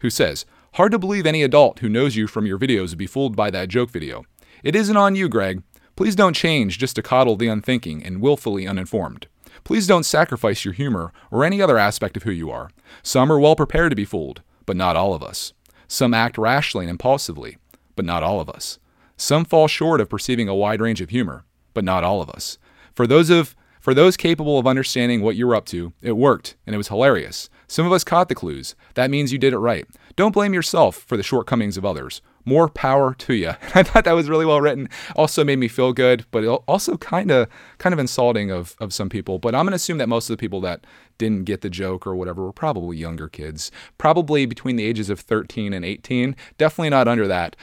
who 0.00 0.10
says, 0.10 0.46
Hard 0.74 0.92
to 0.92 0.98
believe 0.98 1.26
any 1.26 1.42
adult 1.42 1.80
who 1.80 1.88
knows 1.88 2.16
you 2.16 2.26
from 2.26 2.46
your 2.46 2.58
videos 2.58 2.90
would 2.90 2.98
be 2.98 3.06
fooled 3.06 3.36
by 3.36 3.50
that 3.50 3.68
joke 3.68 3.90
video. 3.90 4.24
It 4.62 4.74
isn't 4.74 4.96
on 4.96 5.14
you, 5.14 5.28
Greg. 5.28 5.62
Please 5.96 6.16
don't 6.16 6.34
change 6.34 6.78
just 6.78 6.96
to 6.96 7.02
coddle 7.02 7.36
the 7.36 7.46
unthinking 7.46 8.02
and 8.02 8.20
willfully 8.20 8.66
uninformed. 8.66 9.28
Please 9.64 9.86
don't 9.86 10.04
sacrifice 10.04 10.64
your 10.64 10.74
humor 10.74 11.12
or 11.30 11.42
any 11.42 11.62
other 11.62 11.78
aspect 11.78 12.16
of 12.16 12.24
who 12.24 12.30
you 12.30 12.50
are. 12.50 12.70
Some 13.02 13.32
are 13.32 13.40
well 13.40 13.56
prepared 13.56 13.90
to 13.90 13.96
be 13.96 14.04
fooled, 14.04 14.42
but 14.66 14.76
not 14.76 14.94
all 14.94 15.14
of 15.14 15.22
us. 15.22 15.54
Some 15.88 16.12
act 16.12 16.36
rashly 16.36 16.84
and 16.84 16.90
impulsively, 16.90 17.56
but 17.96 18.04
not 18.04 18.22
all 18.22 18.40
of 18.40 18.50
us. 18.50 18.78
Some 19.16 19.44
fall 19.44 19.66
short 19.66 20.00
of 20.00 20.10
perceiving 20.10 20.48
a 20.48 20.54
wide 20.54 20.80
range 20.80 21.00
of 21.00 21.10
humor, 21.10 21.44
but 21.72 21.84
not 21.84 22.04
all 22.04 22.20
of 22.20 22.28
us. 22.28 22.58
For 22.94 23.06
those 23.06 23.30
of 23.30 23.56
for 23.80 23.92
those 23.92 24.16
capable 24.16 24.58
of 24.58 24.66
understanding 24.66 25.20
what 25.20 25.36
you're 25.36 25.54
up 25.54 25.66
to, 25.66 25.92
it 26.00 26.16
worked 26.16 26.56
and 26.66 26.72
it 26.72 26.78
was 26.78 26.88
hilarious. 26.88 27.50
Some 27.66 27.84
of 27.84 27.92
us 27.92 28.02
caught 28.02 28.30
the 28.30 28.34
clues. 28.34 28.74
That 28.94 29.10
means 29.10 29.30
you 29.30 29.38
did 29.38 29.52
it 29.52 29.58
right. 29.58 29.86
Don't 30.16 30.32
blame 30.32 30.54
yourself 30.54 30.96
for 30.96 31.18
the 31.18 31.22
shortcomings 31.22 31.76
of 31.76 31.84
others 31.84 32.22
more 32.44 32.68
power 32.68 33.14
to 33.14 33.34
you. 33.34 33.48
I 33.74 33.82
thought 33.82 34.04
that 34.04 34.12
was 34.12 34.28
really 34.28 34.46
well 34.46 34.60
written. 34.60 34.88
Also 35.16 35.44
made 35.44 35.58
me 35.58 35.68
feel 35.68 35.92
good, 35.92 36.24
but 36.30 36.44
also 36.44 36.96
kind 36.96 37.30
of 37.30 37.48
kind 37.78 37.92
of 37.92 37.98
insulting 37.98 38.50
of 38.50 38.76
of 38.80 38.92
some 38.92 39.08
people. 39.08 39.38
But 39.38 39.54
I'm 39.54 39.64
gonna 39.64 39.76
assume 39.76 39.98
that 39.98 40.08
most 40.08 40.28
of 40.30 40.36
the 40.36 40.40
people 40.40 40.60
that 40.62 40.86
didn't 41.18 41.44
get 41.44 41.60
the 41.60 41.70
joke 41.70 42.06
or 42.06 42.16
whatever 42.16 42.42
were 42.44 42.52
probably 42.52 42.96
younger 42.96 43.28
kids, 43.28 43.70
probably 43.98 44.46
between 44.46 44.76
the 44.76 44.84
ages 44.84 45.10
of 45.10 45.20
13 45.20 45.72
and 45.72 45.84
18. 45.84 46.34
Definitely 46.58 46.90
not 46.90 47.08
under 47.08 47.28
that. 47.28 47.56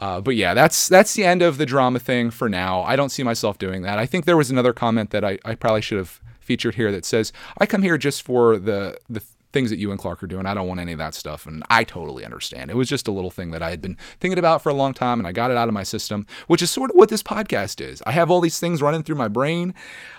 Uh, 0.00 0.20
but 0.20 0.36
yeah, 0.36 0.54
that's 0.54 0.88
that's 0.88 1.14
the 1.14 1.24
end 1.24 1.42
of 1.42 1.56
the 1.56 1.66
drama 1.66 1.98
thing 1.98 2.30
for 2.30 2.48
now. 2.48 2.82
I 2.82 2.96
don't 2.96 3.10
see 3.10 3.22
myself 3.22 3.58
doing 3.58 3.82
that. 3.82 3.98
I 3.98 4.06
think 4.06 4.24
there 4.24 4.36
was 4.36 4.50
another 4.50 4.72
comment 4.72 5.10
that 5.10 5.24
I, 5.24 5.38
I 5.44 5.54
probably 5.54 5.82
should 5.82 5.98
have 5.98 6.20
featured 6.40 6.74
here 6.74 6.92
that 6.92 7.04
says 7.06 7.32
I 7.58 7.64
come 7.64 7.82
here 7.82 7.96
just 7.96 8.22
for 8.22 8.58
the 8.58 8.98
the 9.08 9.22
things 9.54 9.70
that 9.70 9.78
you 9.78 9.90
and 9.90 9.98
Clark 9.98 10.22
are 10.22 10.26
doing. 10.26 10.44
I 10.44 10.52
don't 10.52 10.68
want 10.68 10.80
any 10.80 10.92
of 10.92 10.98
that 10.98 11.14
stuff. 11.14 11.46
And 11.46 11.62
I 11.70 11.84
totally 11.84 12.24
understand. 12.24 12.70
It 12.70 12.76
was 12.76 12.88
just 12.88 13.08
a 13.08 13.12
little 13.12 13.30
thing 13.30 13.52
that 13.52 13.62
I 13.62 13.70
had 13.70 13.80
been 13.80 13.96
thinking 14.20 14.38
about 14.38 14.60
for 14.60 14.68
a 14.68 14.74
long 14.74 14.92
time 14.92 15.18
and 15.18 15.26
I 15.26 15.32
got 15.32 15.50
it 15.50 15.56
out 15.56 15.68
of 15.68 15.74
my 15.74 15.84
system, 15.84 16.26
which 16.48 16.60
is 16.60 16.70
sort 16.70 16.90
of 16.90 16.96
what 16.96 17.08
this 17.08 17.22
podcast 17.22 17.80
is. 17.80 18.02
I 18.04 18.12
have 18.12 18.30
all 18.30 18.42
these 18.42 18.58
things 18.58 18.82
running 18.82 19.02
through 19.02 19.14
my 19.14 19.28
brain. 19.28 19.72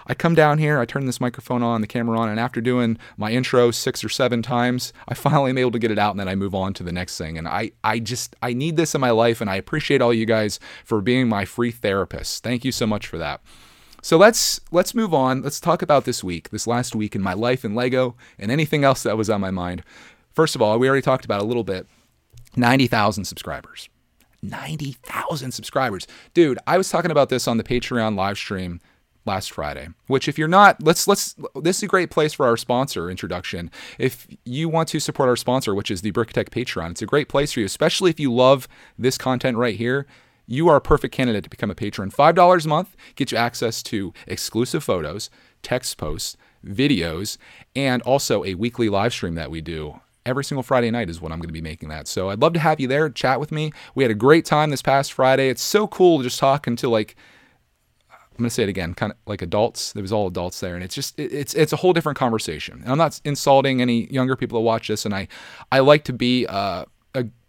I 0.07 0.13
come 0.13 0.33
down 0.35 0.57
here, 0.57 0.79
I 0.79 0.85
turn 0.85 1.05
this 1.05 1.21
microphone 1.21 1.61
on, 1.61 1.81
the 1.81 1.87
camera 1.87 2.17
on, 2.17 2.29
and 2.29 2.39
after 2.39 2.61
doing 2.61 2.97
my 3.17 3.31
intro 3.31 3.71
six 3.71 4.03
or 4.03 4.09
seven 4.09 4.41
times, 4.41 4.93
I 5.07 5.13
finally 5.25 5.49
am 5.49 5.57
able 5.57 5.71
to 5.71 5.79
get 5.79 5.91
it 5.91 5.99
out 5.99 6.11
and 6.11 6.19
then 6.19 6.29
I 6.29 6.35
move 6.35 6.55
on 6.55 6.73
to 6.75 6.83
the 6.83 6.93
next 6.93 7.17
thing. 7.17 7.37
And 7.37 7.47
I, 7.47 7.71
I 7.83 7.99
just, 7.99 8.35
I 8.41 8.53
need 8.53 8.77
this 8.77 8.95
in 8.95 9.01
my 9.01 9.11
life 9.11 9.41
and 9.41 9.49
I 9.49 9.57
appreciate 9.57 10.01
all 10.01 10.13
you 10.13 10.25
guys 10.25 10.59
for 10.85 11.01
being 11.01 11.27
my 11.27 11.43
free 11.45 11.73
therapists. 11.73 12.39
Thank 12.39 12.63
you 12.63 12.71
so 12.71 12.87
much 12.87 13.05
for 13.05 13.17
that. 13.17 13.41
So 14.05 14.17
let's 14.17 14.61
let's 14.69 14.93
move 14.93 15.15
on. 15.15 15.41
Let's 15.41 15.59
talk 15.59 15.81
about 15.81 16.05
this 16.05 16.23
week, 16.23 16.51
this 16.51 16.67
last 16.67 16.95
week 16.95 17.15
in 17.15 17.23
my 17.23 17.33
life 17.33 17.65
in 17.65 17.73
Lego 17.73 18.15
and 18.37 18.51
anything 18.51 18.83
else 18.83 19.01
that 19.01 19.17
was 19.17 19.31
on 19.31 19.41
my 19.41 19.49
mind. 19.49 19.81
First 20.31 20.53
of 20.53 20.61
all, 20.61 20.77
we 20.77 20.87
already 20.87 21.01
talked 21.01 21.25
about 21.25 21.41
a 21.41 21.43
little 21.43 21.63
bit. 21.63 21.87
90,000 22.55 23.25
subscribers. 23.25 23.89
90,000 24.43 25.51
subscribers. 25.51 26.05
Dude, 26.35 26.59
I 26.67 26.77
was 26.77 26.91
talking 26.91 27.09
about 27.09 27.29
this 27.29 27.47
on 27.47 27.57
the 27.57 27.63
Patreon 27.63 28.15
live 28.15 28.37
stream 28.37 28.79
last 29.25 29.49
Friday. 29.49 29.87
Which 30.05 30.27
if 30.27 30.37
you're 30.37 30.47
not, 30.47 30.83
let's 30.83 31.07
let's 31.07 31.35
this 31.59 31.77
is 31.77 31.83
a 31.83 31.87
great 31.87 32.11
place 32.11 32.33
for 32.33 32.45
our 32.45 32.57
sponsor 32.57 33.09
introduction. 33.09 33.71
If 33.97 34.27
you 34.45 34.69
want 34.69 34.87
to 34.89 34.99
support 34.99 35.29
our 35.29 35.35
sponsor, 35.35 35.73
which 35.73 35.89
is 35.89 36.03
the 36.03 36.11
Brickitect 36.11 36.49
Patreon, 36.49 36.91
it's 36.91 37.01
a 37.01 37.07
great 37.07 37.27
place 37.27 37.53
for 37.53 37.61
you, 37.61 37.65
especially 37.65 38.11
if 38.11 38.19
you 38.19 38.31
love 38.31 38.67
this 38.99 39.17
content 39.17 39.57
right 39.57 39.75
here 39.75 40.05
you 40.47 40.67
are 40.67 40.75
a 40.75 40.81
perfect 40.81 41.13
candidate 41.13 41.43
to 41.43 41.49
become 41.49 41.71
a 41.71 41.75
patron. 41.75 42.11
$5 42.11 42.65
a 42.65 42.67
month 42.67 42.95
gets 43.15 43.31
you 43.31 43.37
access 43.37 43.81
to 43.83 44.13
exclusive 44.27 44.83
photos, 44.83 45.29
text 45.61 45.97
posts, 45.97 46.37
videos, 46.65 47.37
and 47.75 48.01
also 48.03 48.43
a 48.43 48.55
weekly 48.55 48.89
live 48.89 49.13
stream 49.13 49.35
that 49.35 49.51
we 49.51 49.61
do. 49.61 49.99
Every 50.25 50.43
single 50.43 50.63
Friday 50.63 50.89
night 50.89 51.09
is 51.09 51.21
when 51.21 51.31
I'm 51.31 51.39
going 51.39 51.49
to 51.49 51.53
be 51.53 51.61
making 51.61 51.89
that. 51.89 52.07
So 52.07 52.29
I'd 52.29 52.41
love 52.41 52.53
to 52.53 52.59
have 52.59 52.79
you 52.79 52.87
there, 52.87 53.09
chat 53.09 53.39
with 53.39 53.51
me. 53.51 53.71
We 53.93 54.03
had 54.03 54.09
a 54.11 54.15
great 54.15 54.45
time 54.45 54.71
this 54.71 54.81
past 54.81 55.13
Friday. 55.13 55.49
It's 55.49 55.61
so 55.61 55.87
cool 55.87 56.17
to 56.17 56.23
just 56.23 56.39
talk 56.39 56.65
to 56.65 56.89
like 56.89 57.15
I'm 58.35 58.43
going 58.43 58.49
to 58.49 58.53
say 58.53 58.63
it 58.63 58.69
again, 58.69 58.93
kind 58.93 59.13
of 59.13 59.17
like 59.25 59.41
adults. 59.41 59.93
There 59.93 60.01
was 60.01 60.11
all 60.11 60.27
adults 60.27 60.59
there, 60.59 60.75
and 60.75 60.83
it's 60.83 60.93
just 60.93 61.17
it's 61.17 61.53
it's 61.53 61.71
a 61.71 61.77
whole 61.77 61.93
different 61.93 62.17
conversation. 62.17 62.81
And 62.81 62.91
I'm 62.91 62.97
not 62.97 63.21
insulting 63.23 63.81
any 63.81 64.11
younger 64.11 64.35
people 64.35 64.59
that 64.59 64.63
watch 64.63 64.89
this, 64.89 65.05
and 65.05 65.15
I 65.15 65.29
I 65.71 65.79
like 65.79 66.03
to 66.05 66.13
be 66.13 66.45
uh, 66.45 66.83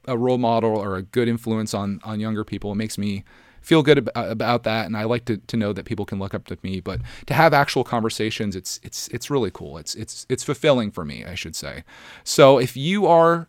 a 0.06 0.16
role 0.16 0.38
model 0.38 0.76
or 0.76 0.96
a 0.96 1.02
good 1.02 1.28
influence 1.28 1.74
on 1.74 2.00
on 2.04 2.20
younger 2.20 2.44
people. 2.44 2.72
It 2.72 2.76
makes 2.76 2.98
me 2.98 3.24
feel 3.66 3.82
good 3.82 3.98
about, 3.98 4.30
about 4.30 4.62
that, 4.62 4.86
and 4.86 4.96
I 4.96 5.02
like 5.02 5.24
to, 5.24 5.38
to 5.38 5.56
know 5.56 5.72
that 5.72 5.84
people 5.86 6.06
can 6.06 6.20
look 6.20 6.34
up 6.34 6.44
to 6.46 6.58
me. 6.62 6.78
But 6.80 7.00
to 7.26 7.34
have 7.34 7.52
actual 7.52 7.82
conversations, 7.82 8.54
it's 8.54 8.78
it's 8.82 9.08
it's 9.08 9.28
really 9.28 9.50
cool. 9.50 9.76
It's 9.78 9.94
it's 9.94 10.24
it's 10.28 10.44
fulfilling 10.44 10.92
for 10.92 11.04
me, 11.04 11.24
I 11.24 11.34
should 11.34 11.56
say. 11.56 11.82
So 12.22 12.58
if 12.58 12.76
you 12.76 13.06
are, 13.06 13.48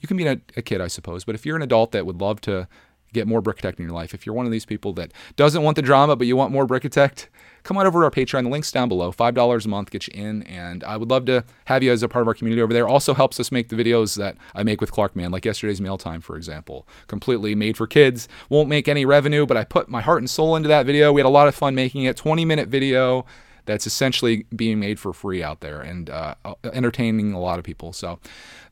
you 0.00 0.08
can 0.08 0.16
be 0.16 0.26
a, 0.26 0.40
a 0.56 0.62
kid, 0.62 0.80
I 0.80 0.88
suppose, 0.88 1.24
but 1.24 1.34
if 1.34 1.44
you're 1.44 1.56
an 1.56 1.62
adult 1.62 1.92
that 1.92 2.06
would 2.06 2.20
love 2.20 2.40
to 2.42 2.66
get 3.14 3.26
more 3.26 3.40
Brickitect 3.40 3.78
in 3.78 3.84
your 3.86 3.94
life. 3.94 4.12
If 4.12 4.26
you're 4.26 4.34
one 4.34 4.44
of 4.44 4.52
these 4.52 4.66
people 4.66 4.92
that 4.94 5.12
doesn't 5.36 5.62
want 5.62 5.76
the 5.76 5.82
drama, 5.82 6.16
but 6.16 6.26
you 6.26 6.36
want 6.36 6.52
more 6.52 6.66
Brickitect, 6.66 7.28
come 7.62 7.78
on 7.78 7.86
over 7.86 8.00
to 8.00 8.04
our 8.04 8.10
Patreon. 8.10 8.42
The 8.42 8.50
link's 8.50 8.70
down 8.70 8.88
below. 8.88 9.10
$5 9.10 9.64
a 9.64 9.68
month 9.68 9.90
gets 9.90 10.08
you 10.08 10.14
in. 10.14 10.42
And 10.42 10.84
I 10.84 10.96
would 10.96 11.10
love 11.10 11.24
to 11.26 11.44
have 11.64 11.82
you 11.82 11.90
as 11.90 12.02
a 12.02 12.08
part 12.08 12.22
of 12.22 12.28
our 12.28 12.34
community 12.34 12.60
over 12.60 12.72
there. 12.72 12.86
Also 12.86 13.14
helps 13.14 13.40
us 13.40 13.50
make 13.50 13.70
the 13.70 13.76
videos 13.76 14.16
that 14.16 14.36
I 14.54 14.62
make 14.62 14.80
with 14.80 14.92
Clark 14.92 15.16
Man, 15.16 15.30
like 15.30 15.44
yesterday's 15.44 15.80
Mail 15.80 15.96
Time, 15.96 16.20
for 16.20 16.36
example. 16.36 16.86
Completely 17.06 17.54
made 17.54 17.76
for 17.76 17.86
kids. 17.86 18.28
Won't 18.50 18.68
make 18.68 18.86
any 18.86 19.04
revenue, 19.04 19.46
but 19.46 19.56
I 19.56 19.64
put 19.64 19.88
my 19.88 20.02
heart 20.02 20.18
and 20.18 20.28
soul 20.28 20.56
into 20.56 20.68
that 20.68 20.84
video. 20.84 21.12
We 21.12 21.20
had 21.20 21.26
a 21.26 21.30
lot 21.30 21.48
of 21.48 21.54
fun 21.54 21.74
making 21.74 22.04
it. 22.04 22.16
20 22.16 22.44
minute 22.44 22.68
video 22.68 23.24
that's 23.66 23.86
essentially 23.86 24.44
being 24.54 24.78
made 24.78 25.00
for 25.00 25.12
free 25.12 25.42
out 25.42 25.60
there 25.60 25.80
and 25.80 26.10
uh, 26.10 26.34
entertaining 26.64 27.32
a 27.32 27.40
lot 27.40 27.58
of 27.58 27.64
people. 27.64 27.92
So 27.92 28.18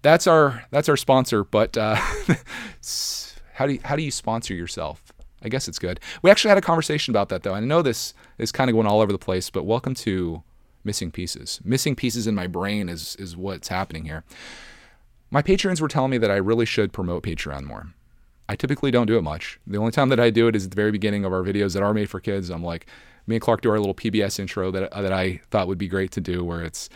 that's 0.03 0.27
our 0.27 0.65
that's 0.71 0.89
our 0.89 0.97
sponsor. 0.97 1.45
But 1.45 1.77
uh, 1.77 1.97
How 3.55 3.67
do 3.67 3.75
you, 3.75 3.81
how 3.85 3.97
do 3.97 4.03
you 4.03 4.11
sponsor 4.11 4.55
yourself? 4.55 5.13
I 5.43 5.49
guess 5.49 5.69
it's 5.69 5.79
good. 5.79 6.01
We 6.23 6.31
actually 6.31 6.51
had 6.51 6.59
a 6.59 6.63
conversation 6.63 7.13
about 7.13 7.29
that 7.31 7.43
though. 7.43 7.55
I 7.55 7.61
know 7.61 7.83
this 7.83 8.15
is 8.39 8.53
kind 8.53 8.71
of 8.71 8.75
going 8.75 8.87
all 8.87 9.01
over 9.01 9.13
the 9.13 9.19
place, 9.19 9.51
but 9.51 9.65
welcome 9.65 9.95
to 9.95 10.43
missing 10.85 11.11
pieces. 11.11 11.61
Missing 11.65 11.97
pieces 11.97 12.27
in 12.27 12.35
my 12.35 12.47
brain 12.47 12.89
is 12.89 13.17
is 13.17 13.37
what's 13.37 13.69
happening 13.69 14.05
here. 14.05 14.25
My 15.31 15.43
patrons 15.43 15.81
were 15.81 15.89
telling 15.89 16.11
me 16.11 16.19
that 16.19 16.31
I 16.31 16.37
really 16.37 16.67
should 16.67 16.93
promote 16.93 17.23
Patreon 17.23 17.65
more. 17.65 17.89
I 18.49 18.57
typically 18.57 18.91
don't 18.91 19.07
do 19.07 19.17
it 19.17 19.23
much. 19.23 19.59
The 19.67 19.79
only 19.79 19.93
time 19.93 20.11
that 20.11 20.21
I 20.21 20.31
do 20.31 20.47
it 20.47 20.57
is 20.57 20.65
at 20.65 20.71
the 20.71 20.77
very 20.77 20.91
beginning 20.91 21.25
of 21.25 21.33
our 21.33 21.43
videos 21.43 21.75
that 21.75 21.83
are 21.83 21.95
made 21.95 22.11
for 22.11 22.21
kids. 22.21 22.51
I'm 22.51 22.63
like, 22.63 22.87
me 23.27 23.37
and 23.37 23.43
Clark 23.43 23.63
do 23.63 23.71
our 23.71 23.79
little 23.79 23.95
PBS 23.95 24.39
intro 24.39 24.71
that 24.71 24.91
that 24.91 25.13
I 25.13 25.41
thought 25.51 25.69
would 25.69 25.79
be 25.79 25.89
great 25.89 26.11
to 26.13 26.21
do, 26.21 26.45
where 26.45 26.63
it's 26.63 26.89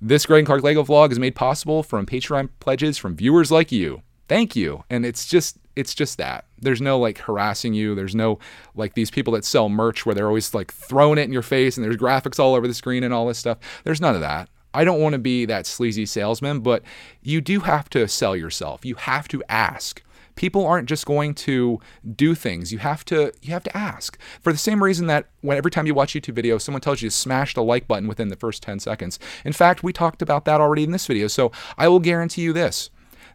this 0.00 0.24
Greg 0.24 0.40
and 0.40 0.46
Clark 0.46 0.62
Lego 0.62 0.82
vlog 0.82 1.12
is 1.12 1.18
made 1.18 1.34
possible 1.34 1.82
from 1.82 2.06
Patreon 2.06 2.48
pledges 2.60 2.96
from 2.96 3.16
viewers 3.16 3.50
like 3.50 3.70
you. 3.70 4.02
Thank 4.28 4.54
you. 4.54 4.84
And 4.88 5.04
it's 5.04 5.26
just 5.26 5.58
it's 5.76 5.94
just 5.94 6.18
that. 6.18 6.46
There's 6.58 6.80
no 6.80 6.98
like 6.98 7.18
harassing 7.18 7.74
you. 7.74 7.94
There's 7.94 8.14
no 8.14 8.38
like 8.74 8.94
these 8.94 9.10
people 9.10 9.32
that 9.34 9.44
sell 9.44 9.68
merch 9.68 10.04
where 10.04 10.14
they're 10.14 10.26
always 10.26 10.54
like 10.54 10.72
throwing 10.72 11.18
it 11.18 11.22
in 11.22 11.32
your 11.32 11.42
face 11.42 11.76
and 11.76 11.84
there's 11.84 11.96
graphics 11.96 12.38
all 12.38 12.54
over 12.54 12.66
the 12.66 12.74
screen 12.74 13.02
and 13.02 13.14
all 13.14 13.26
this 13.26 13.38
stuff. 13.38 13.58
There's 13.84 14.00
none 14.00 14.14
of 14.14 14.20
that. 14.20 14.48
I 14.72 14.84
don't 14.84 15.00
want 15.00 15.14
to 15.14 15.18
be 15.18 15.46
that 15.46 15.66
sleazy 15.66 16.06
salesman, 16.06 16.60
but 16.60 16.82
you 17.22 17.40
do 17.40 17.60
have 17.60 17.90
to 17.90 18.06
sell 18.06 18.36
yourself. 18.36 18.84
You 18.84 18.94
have 18.96 19.26
to 19.28 19.42
ask. 19.48 20.02
People 20.36 20.64
aren't 20.64 20.88
just 20.88 21.06
going 21.06 21.34
to 21.34 21.80
do 22.16 22.34
things. 22.34 22.72
You 22.72 22.78
have 22.78 23.04
to 23.06 23.32
you 23.42 23.52
have 23.52 23.64
to 23.64 23.76
ask. 23.76 24.18
For 24.40 24.52
the 24.52 24.58
same 24.58 24.82
reason 24.82 25.06
that 25.08 25.26
when 25.40 25.56
every 25.56 25.70
time 25.70 25.86
you 25.86 25.94
watch 25.94 26.14
YouTube 26.14 26.34
video, 26.34 26.56
someone 26.56 26.80
tells 26.80 27.02
you 27.02 27.10
to 27.10 27.14
smash 27.14 27.54
the 27.54 27.62
like 27.62 27.88
button 27.88 28.08
within 28.08 28.28
the 28.28 28.36
first 28.36 28.62
10 28.62 28.78
seconds. 28.78 29.18
In 29.44 29.52
fact, 29.52 29.82
we 29.82 29.92
talked 29.92 30.22
about 30.22 30.44
that 30.44 30.60
already 30.60 30.84
in 30.84 30.92
this 30.92 31.06
video. 31.06 31.26
So 31.26 31.52
I 31.76 31.88
will 31.88 32.00
guarantee 32.00 32.42
you 32.42 32.52
this 32.52 32.90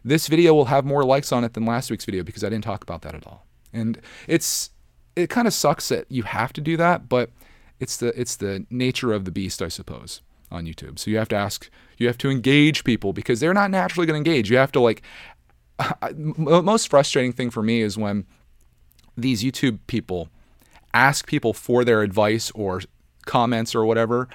this 0.06 0.28
video 0.28 0.54
will 0.54 0.66
have 0.66 0.84
more 0.84 1.04
likes 1.04 1.32
on 1.32 1.42
it 1.42 1.54
than 1.54 1.66
last 1.66 1.90
week's 1.90 2.04
video 2.04 2.22
because 2.22 2.44
I 2.44 2.48
didn't 2.48 2.64
talk 2.64 2.84
about 2.84 3.02
that 3.02 3.16
at 3.16 3.26
all. 3.26 3.44
And 3.72 4.00
it's 4.28 4.70
it 5.16 5.28
kind 5.28 5.48
of 5.48 5.52
sucks 5.52 5.88
that 5.88 6.06
you 6.08 6.22
have 6.22 6.52
to 6.52 6.60
do 6.60 6.76
that, 6.76 7.08
but 7.08 7.30
it's 7.80 7.96
the 7.96 8.18
it's 8.18 8.36
the 8.36 8.64
nature 8.70 9.12
of 9.12 9.24
the 9.24 9.32
beast, 9.32 9.60
I 9.60 9.68
suppose, 9.68 10.20
on 10.50 10.64
YouTube. 10.64 11.00
So 11.00 11.10
you 11.10 11.18
have 11.18 11.28
to 11.30 11.36
ask, 11.36 11.68
you 11.98 12.06
have 12.06 12.18
to 12.18 12.30
engage 12.30 12.84
people 12.84 13.12
because 13.12 13.40
they're 13.40 13.52
not 13.52 13.72
naturally 13.72 14.06
going 14.06 14.22
to 14.22 14.30
engage. 14.30 14.48
You 14.50 14.58
have 14.58 14.72
to 14.72 14.80
like. 14.80 15.02
The 16.00 16.62
most 16.62 16.88
frustrating 16.88 17.32
thing 17.32 17.50
for 17.50 17.62
me 17.62 17.82
is 17.82 17.98
when 17.98 18.24
these 19.14 19.42
YouTube 19.42 19.80
people 19.88 20.30
ask 20.94 21.26
people 21.26 21.52
for 21.52 21.84
their 21.84 22.00
advice 22.02 22.50
or 22.52 22.80
comments 23.26 23.74
or 23.74 23.84
whatever, 23.84 24.28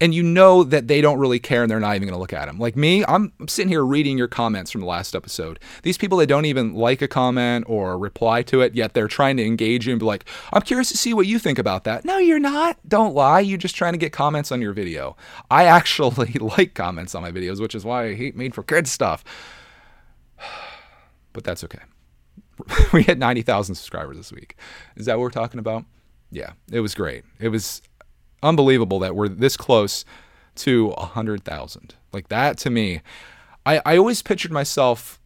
and 0.00 0.14
you 0.14 0.22
know 0.22 0.64
that 0.64 0.88
they 0.88 1.00
don't 1.00 1.18
really 1.18 1.38
care 1.38 1.62
and 1.62 1.70
they're 1.70 1.78
not 1.78 1.94
even 1.94 2.08
going 2.08 2.16
to 2.16 2.20
look 2.20 2.32
at 2.32 2.46
them. 2.46 2.58
Like 2.58 2.74
me, 2.74 3.04
I'm, 3.06 3.32
sitting 3.46 3.68
here 3.68 3.84
reading 3.84 4.16
your 4.16 4.28
comments 4.28 4.70
from 4.70 4.80
the 4.80 4.86
last 4.86 5.14
episode. 5.14 5.58
These 5.82 5.98
people 5.98 6.18
that 6.18 6.26
don't 6.26 6.46
even 6.46 6.74
like 6.74 7.02
a 7.02 7.08
comment 7.08 7.66
or 7.68 7.98
reply 7.98 8.42
to 8.44 8.62
it, 8.62 8.74
yet 8.74 8.94
they're 8.94 9.08
trying 9.08 9.36
to 9.36 9.44
engage 9.44 9.86
you 9.86 9.92
and 9.92 10.00
be 10.00 10.06
like, 10.06 10.24
I'm 10.52 10.62
curious 10.62 10.88
to 10.90 10.96
see 10.96 11.12
what 11.12 11.26
you 11.26 11.38
think 11.38 11.58
about 11.58 11.84
that. 11.84 12.04
No, 12.04 12.16
you're 12.16 12.38
not. 12.38 12.78
Don't 12.88 13.14
lie. 13.14 13.40
You're 13.40 13.58
just 13.58 13.76
trying 13.76 13.92
to 13.92 13.98
get 13.98 14.12
comments 14.12 14.50
on 14.50 14.62
your 14.62 14.72
video. 14.72 15.16
I 15.50 15.64
actually 15.64 16.32
like 16.40 16.74
comments 16.74 17.14
on 17.14 17.22
my 17.22 17.30
videos, 17.30 17.60
which 17.60 17.74
is 17.74 17.84
why 17.84 18.06
I 18.06 18.14
hate 18.14 18.36
made 18.36 18.54
for 18.54 18.62
kids 18.62 18.90
stuff. 18.90 19.24
But 21.32 21.44
that's 21.44 21.62
okay. 21.62 21.78
we 22.92 23.04
hit 23.04 23.16
90,000 23.16 23.76
subscribers 23.76 24.16
this 24.16 24.32
week. 24.32 24.56
Is 24.96 25.06
that 25.06 25.16
what 25.16 25.22
we're 25.22 25.30
talking 25.30 25.60
about? 25.60 25.84
Yeah, 26.32 26.54
it 26.72 26.80
was 26.80 26.92
great. 26.92 27.22
It 27.38 27.50
was 27.50 27.82
unbelievable 28.42 28.98
that 29.00 29.14
we're 29.14 29.28
this 29.28 29.56
close 29.56 30.04
to 30.56 30.90
a 30.96 31.06
hundred 31.06 31.44
thousand. 31.44 31.94
Like 32.12 32.28
that 32.28 32.58
to 32.58 32.70
me, 32.70 33.02
I, 33.64 33.80
I 33.84 33.96
always 33.96 34.22
pictured 34.22 34.52
myself 34.52 35.20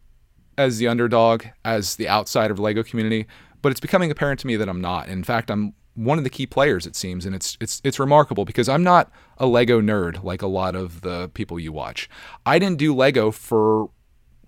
as 0.57 0.77
the 0.77 0.87
underdog, 0.87 1.45
as 1.63 1.95
the 1.95 2.07
outsider 2.07 2.51
of 2.51 2.57
the 2.57 2.63
Lego 2.63 2.83
community, 2.83 3.27
but 3.61 3.71
it's 3.71 3.81
becoming 3.81 4.11
apparent 4.11 4.39
to 4.41 4.47
me 4.47 4.55
that 4.55 4.69
I'm 4.69 4.81
not. 4.81 5.09
In 5.09 5.23
fact, 5.23 5.49
I'm 5.49 5.73
one 5.95 6.17
of 6.17 6.23
the 6.23 6.29
key 6.29 6.45
players, 6.45 6.85
it 6.85 6.95
seems, 6.95 7.25
and 7.25 7.35
it's 7.35 7.57
it's 7.59 7.81
it's 7.83 7.99
remarkable 7.99 8.45
because 8.45 8.69
I'm 8.69 8.83
not 8.83 9.11
a 9.37 9.47
Lego 9.47 9.81
nerd 9.81 10.23
like 10.23 10.41
a 10.41 10.47
lot 10.47 10.75
of 10.75 11.01
the 11.01 11.29
people 11.33 11.59
you 11.59 11.71
watch. 11.71 12.09
I 12.45 12.59
didn't 12.59 12.77
do 12.77 12.93
Lego 12.93 13.31
for 13.31 13.89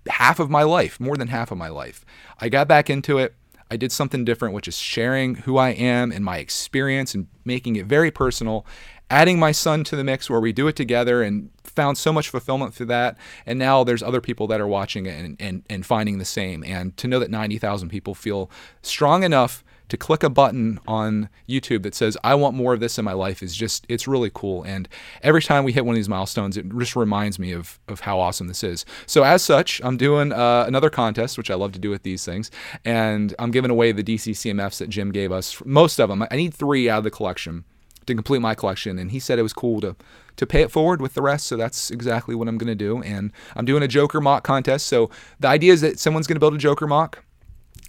half 0.08 0.38
of 0.38 0.50
my 0.50 0.62
life, 0.62 1.00
more 1.00 1.16
than 1.16 1.28
half 1.28 1.50
of 1.50 1.58
my 1.58 1.68
life. 1.68 2.04
I 2.40 2.48
got 2.48 2.68
back 2.68 2.88
into 2.88 3.18
it 3.18 3.34
I 3.70 3.76
did 3.76 3.92
something 3.92 4.24
different, 4.24 4.54
which 4.54 4.68
is 4.68 4.78
sharing 4.78 5.36
who 5.36 5.58
I 5.58 5.70
am 5.70 6.10
and 6.10 6.24
my 6.24 6.38
experience 6.38 7.14
and 7.14 7.26
making 7.44 7.76
it 7.76 7.86
very 7.86 8.10
personal, 8.10 8.66
adding 9.10 9.38
my 9.38 9.52
son 9.52 9.84
to 9.84 9.96
the 9.96 10.04
mix 10.04 10.30
where 10.30 10.40
we 10.40 10.52
do 10.52 10.68
it 10.68 10.76
together 10.76 11.22
and 11.22 11.50
found 11.64 11.98
so 11.98 12.12
much 12.12 12.28
fulfillment 12.28 12.74
through 12.74 12.86
that. 12.86 13.16
And 13.46 13.58
now 13.58 13.84
there's 13.84 14.02
other 14.02 14.20
people 14.20 14.46
that 14.48 14.60
are 14.60 14.66
watching 14.66 15.06
it 15.06 15.22
and, 15.22 15.36
and, 15.40 15.62
and 15.68 15.84
finding 15.84 16.18
the 16.18 16.24
same. 16.24 16.64
And 16.64 16.96
to 16.96 17.08
know 17.08 17.18
that 17.18 17.30
90,000 17.30 17.88
people 17.88 18.14
feel 18.14 18.50
strong 18.82 19.22
enough 19.22 19.64
to 19.88 19.96
click 19.96 20.22
a 20.22 20.30
button 20.30 20.80
on 20.86 21.28
YouTube 21.48 21.82
that 21.82 21.94
says, 21.94 22.16
I 22.22 22.34
want 22.34 22.54
more 22.54 22.74
of 22.74 22.80
this 22.80 22.98
in 22.98 23.04
my 23.04 23.12
life 23.12 23.42
is 23.42 23.56
just, 23.56 23.86
it's 23.88 24.06
really 24.06 24.30
cool. 24.32 24.62
And 24.62 24.88
every 25.22 25.42
time 25.42 25.64
we 25.64 25.72
hit 25.72 25.84
one 25.84 25.94
of 25.94 25.98
these 25.98 26.08
milestones, 26.08 26.56
it 26.56 26.66
just 26.78 26.96
reminds 26.96 27.38
me 27.38 27.52
of, 27.52 27.78
of 27.88 28.00
how 28.00 28.20
awesome 28.20 28.48
this 28.48 28.62
is. 28.62 28.84
So, 29.06 29.22
as 29.22 29.42
such, 29.42 29.80
I'm 29.82 29.96
doing 29.96 30.32
uh, 30.32 30.64
another 30.66 30.90
contest, 30.90 31.38
which 31.38 31.50
I 31.50 31.54
love 31.54 31.72
to 31.72 31.78
do 31.78 31.90
with 31.90 32.02
these 32.02 32.24
things. 32.24 32.50
And 32.84 33.34
I'm 33.38 33.50
giving 33.50 33.70
away 33.70 33.92
the 33.92 34.04
DC 34.04 34.32
CMFs 34.32 34.78
that 34.78 34.88
Jim 34.90 35.12
gave 35.12 35.32
us, 35.32 35.62
most 35.64 35.98
of 35.98 36.08
them. 36.08 36.24
I 36.30 36.36
need 36.36 36.54
three 36.54 36.88
out 36.88 36.98
of 36.98 37.04
the 37.04 37.10
collection 37.10 37.64
to 38.06 38.14
complete 38.14 38.40
my 38.40 38.54
collection. 38.54 38.98
And 38.98 39.10
he 39.10 39.20
said 39.20 39.38
it 39.38 39.42
was 39.42 39.52
cool 39.52 39.80
to 39.82 39.96
to 40.36 40.46
pay 40.46 40.62
it 40.62 40.70
forward 40.70 41.02
with 41.02 41.14
the 41.14 41.22
rest. 41.22 41.46
So 41.46 41.56
that's 41.56 41.90
exactly 41.90 42.34
what 42.34 42.46
I'm 42.46 42.58
going 42.58 42.68
to 42.68 42.74
do. 42.74 43.02
And 43.02 43.32
I'm 43.56 43.64
doing 43.64 43.82
a 43.82 43.88
Joker 43.88 44.20
MOC 44.20 44.44
contest. 44.44 44.86
So 44.86 45.10
the 45.40 45.48
idea 45.48 45.72
is 45.72 45.80
that 45.80 45.98
someone's 45.98 46.28
going 46.28 46.36
to 46.36 46.40
build 46.40 46.54
a 46.54 46.58
Joker 46.58 46.86
MOC 46.86 47.18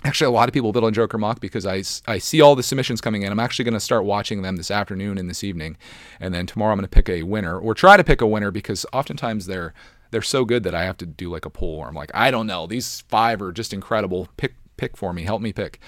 actually 0.03 0.27
a 0.27 0.31
lot 0.31 0.47
of 0.47 0.53
people 0.53 0.71
build 0.71 0.85
on 0.85 0.93
Joker 0.93 1.17
MOC 1.17 1.39
because 1.39 1.65
I, 1.65 1.83
I 2.11 2.17
see 2.17 2.41
all 2.41 2.55
the 2.55 2.63
submissions 2.63 3.01
coming 3.01 3.23
in. 3.23 3.31
I'm 3.31 3.39
actually 3.39 3.65
going 3.65 3.73
to 3.73 3.79
start 3.79 4.05
watching 4.05 4.41
them 4.41 4.55
this 4.55 4.71
afternoon 4.71 5.17
and 5.17 5.29
this 5.29 5.43
evening, 5.43 5.77
and 6.19 6.33
then 6.33 6.45
tomorrow 6.45 6.71
I'm 6.71 6.77
going 6.77 6.83
to 6.85 6.89
pick 6.89 7.09
a 7.09 7.23
winner 7.23 7.57
or 7.59 7.73
try 7.73 7.97
to 7.97 8.03
pick 8.03 8.21
a 8.21 8.27
winner 8.27 8.51
because 8.51 8.85
oftentimes 8.93 9.45
they're 9.45 9.73
they're 10.11 10.21
so 10.21 10.43
good 10.43 10.63
that 10.63 10.73
I 10.73 10.83
have 10.85 10.97
to 10.97 11.05
do 11.05 11.29
like 11.29 11.45
a 11.45 11.49
poll 11.49 11.79
where 11.79 11.87
I'm 11.87 11.95
like 11.95 12.11
I 12.13 12.31
don't 12.31 12.47
know 12.47 12.65
these 12.67 13.01
five 13.09 13.41
are 13.41 13.51
just 13.51 13.73
incredible. 13.73 14.27
Pick 14.37 14.55
pick 14.77 14.95
for 14.95 15.13
me, 15.13 15.23
help 15.23 15.41
me 15.41 15.53
pick, 15.53 15.79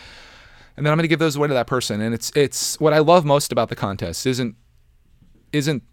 and 0.75 0.85
then 0.85 0.91
I'm 0.91 0.97
going 0.97 1.03
to 1.03 1.09
give 1.09 1.19
those 1.19 1.35
away 1.35 1.47
to 1.47 1.53
that 1.53 1.67
person. 1.67 2.01
And 2.01 2.13
it's 2.13 2.31
it's 2.35 2.79
what 2.79 2.93
I 2.93 2.99
love 2.99 3.25
most 3.25 3.51
about 3.51 3.69
the 3.69 3.75
contest 3.75 4.25
isn't 4.25 4.55
isn't 5.53 5.83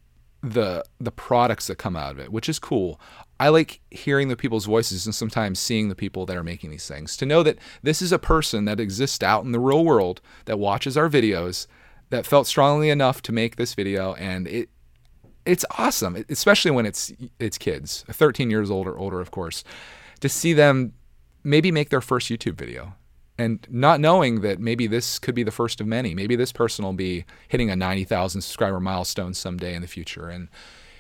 the 0.43 0.85
the 1.01 1.13
products 1.13 1.67
that 1.67 1.77
come 1.77 1.97
out 1.97 2.13
of 2.13 2.19
it, 2.19 2.33
which 2.33 2.49
is 2.49 2.59
cool. 2.59 3.01
I 3.41 3.49
like 3.51 3.81
hearing 3.91 4.29
the 4.29 4.37
people's 4.37 4.67
voices 4.67 5.07
and 5.07 5.15
sometimes 5.15 5.61
seeing 5.61 5.89
the 5.89 5.95
people 5.95 6.27
that 6.27 6.37
are 6.37 6.43
making 6.43 6.71
these 6.71 6.89
things. 6.89 7.17
To 7.19 7.27
know 7.27 7.43
that 7.43 7.59
this 7.83 8.03
is 8.03 8.11
a 8.11 8.19
person 8.19 8.65
that 8.65 8.81
exists 8.81 9.23
out 9.23 9.45
in 9.45 9.53
the 9.53 9.61
real 9.61 9.85
world 9.85 10.21
that 10.47 10.59
watches 10.59 10.97
our 10.97 11.09
videos 11.09 11.67
that 12.11 12.27
felt 12.27 12.47
strongly 12.47 12.91
enough 12.91 13.23
to 13.23 13.33
make 13.33 13.57
this 13.57 13.75
video 13.75 14.15
and 14.15 14.49
it 14.49 14.71
it's 15.45 15.65
awesome, 15.79 16.25
especially 16.29 16.71
when 16.71 16.85
it's 16.85 17.13
it's 17.39 17.57
kids, 17.59 18.05
13 18.09 18.51
years 18.51 18.71
old 18.71 18.87
or 18.87 18.99
older 18.99 19.21
of 19.21 19.31
course, 19.31 19.65
to 20.21 20.29
see 20.29 20.53
them 20.53 20.93
maybe 21.45 21.71
make 21.71 21.91
their 21.91 22.01
first 22.01 22.29
YouTube 22.29 22.55
video 22.57 22.95
and 23.39 23.67
not 23.71 24.01
knowing 24.01 24.41
that 24.41 24.59
maybe 24.59 24.87
this 24.89 25.19
could 25.19 25.35
be 25.35 25.45
the 25.45 25.53
first 25.53 25.81
of 25.81 25.87
many. 25.87 26.13
Maybe 26.15 26.35
this 26.35 26.53
person 26.53 26.85
will 26.85 26.93
be 26.93 27.25
hitting 27.47 27.71
a 27.71 27.77
90,000 27.77 28.41
subscriber 28.41 28.81
milestone 28.81 29.33
someday 29.33 29.75
in 29.75 29.81
the 29.81 29.89
future 29.89 30.29
and 30.29 30.49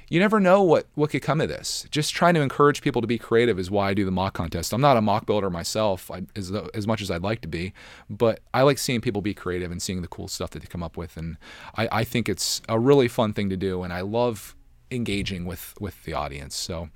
you 0.08 0.20
never 0.20 0.40
know 0.40 0.62
what 0.62 0.86
what 0.94 1.10
could 1.10 1.22
come 1.22 1.40
of 1.40 1.48
this. 1.48 1.86
Just 1.90 2.14
trying 2.14 2.34
to 2.34 2.40
encourage 2.40 2.82
people 2.82 3.00
to 3.02 3.06
be 3.06 3.18
creative 3.18 3.58
is 3.58 3.70
why 3.70 3.90
I 3.90 3.94
do 3.94 4.04
the 4.04 4.10
MOC 4.10 4.32
contest. 4.32 4.72
I'm 4.72 4.80
not 4.80 4.96
a 4.96 5.00
MOC 5.00 5.26
builder 5.26 5.50
myself, 5.50 6.10
I, 6.10 6.22
as 6.34 6.52
as 6.74 6.86
much 6.86 7.02
as 7.02 7.10
I'd 7.10 7.22
like 7.22 7.40
to 7.42 7.48
be, 7.48 7.72
but 8.08 8.40
I 8.54 8.62
like 8.62 8.78
seeing 8.78 9.00
people 9.00 9.22
be 9.22 9.34
creative 9.34 9.70
and 9.70 9.82
seeing 9.82 10.02
the 10.02 10.08
cool 10.08 10.28
stuff 10.28 10.50
that 10.50 10.60
they 10.60 10.66
come 10.66 10.82
up 10.82 10.96
with, 10.96 11.16
and 11.16 11.36
I, 11.76 11.88
I 11.92 12.04
think 12.04 12.28
it's 12.28 12.62
a 12.68 12.78
really 12.78 13.08
fun 13.08 13.32
thing 13.32 13.50
to 13.50 13.56
do, 13.56 13.82
and 13.82 13.92
I 13.92 14.00
love 14.00 14.56
engaging 14.90 15.44
with 15.44 15.74
with 15.80 16.04
the 16.04 16.14
audience. 16.14 16.56
So. 16.56 16.88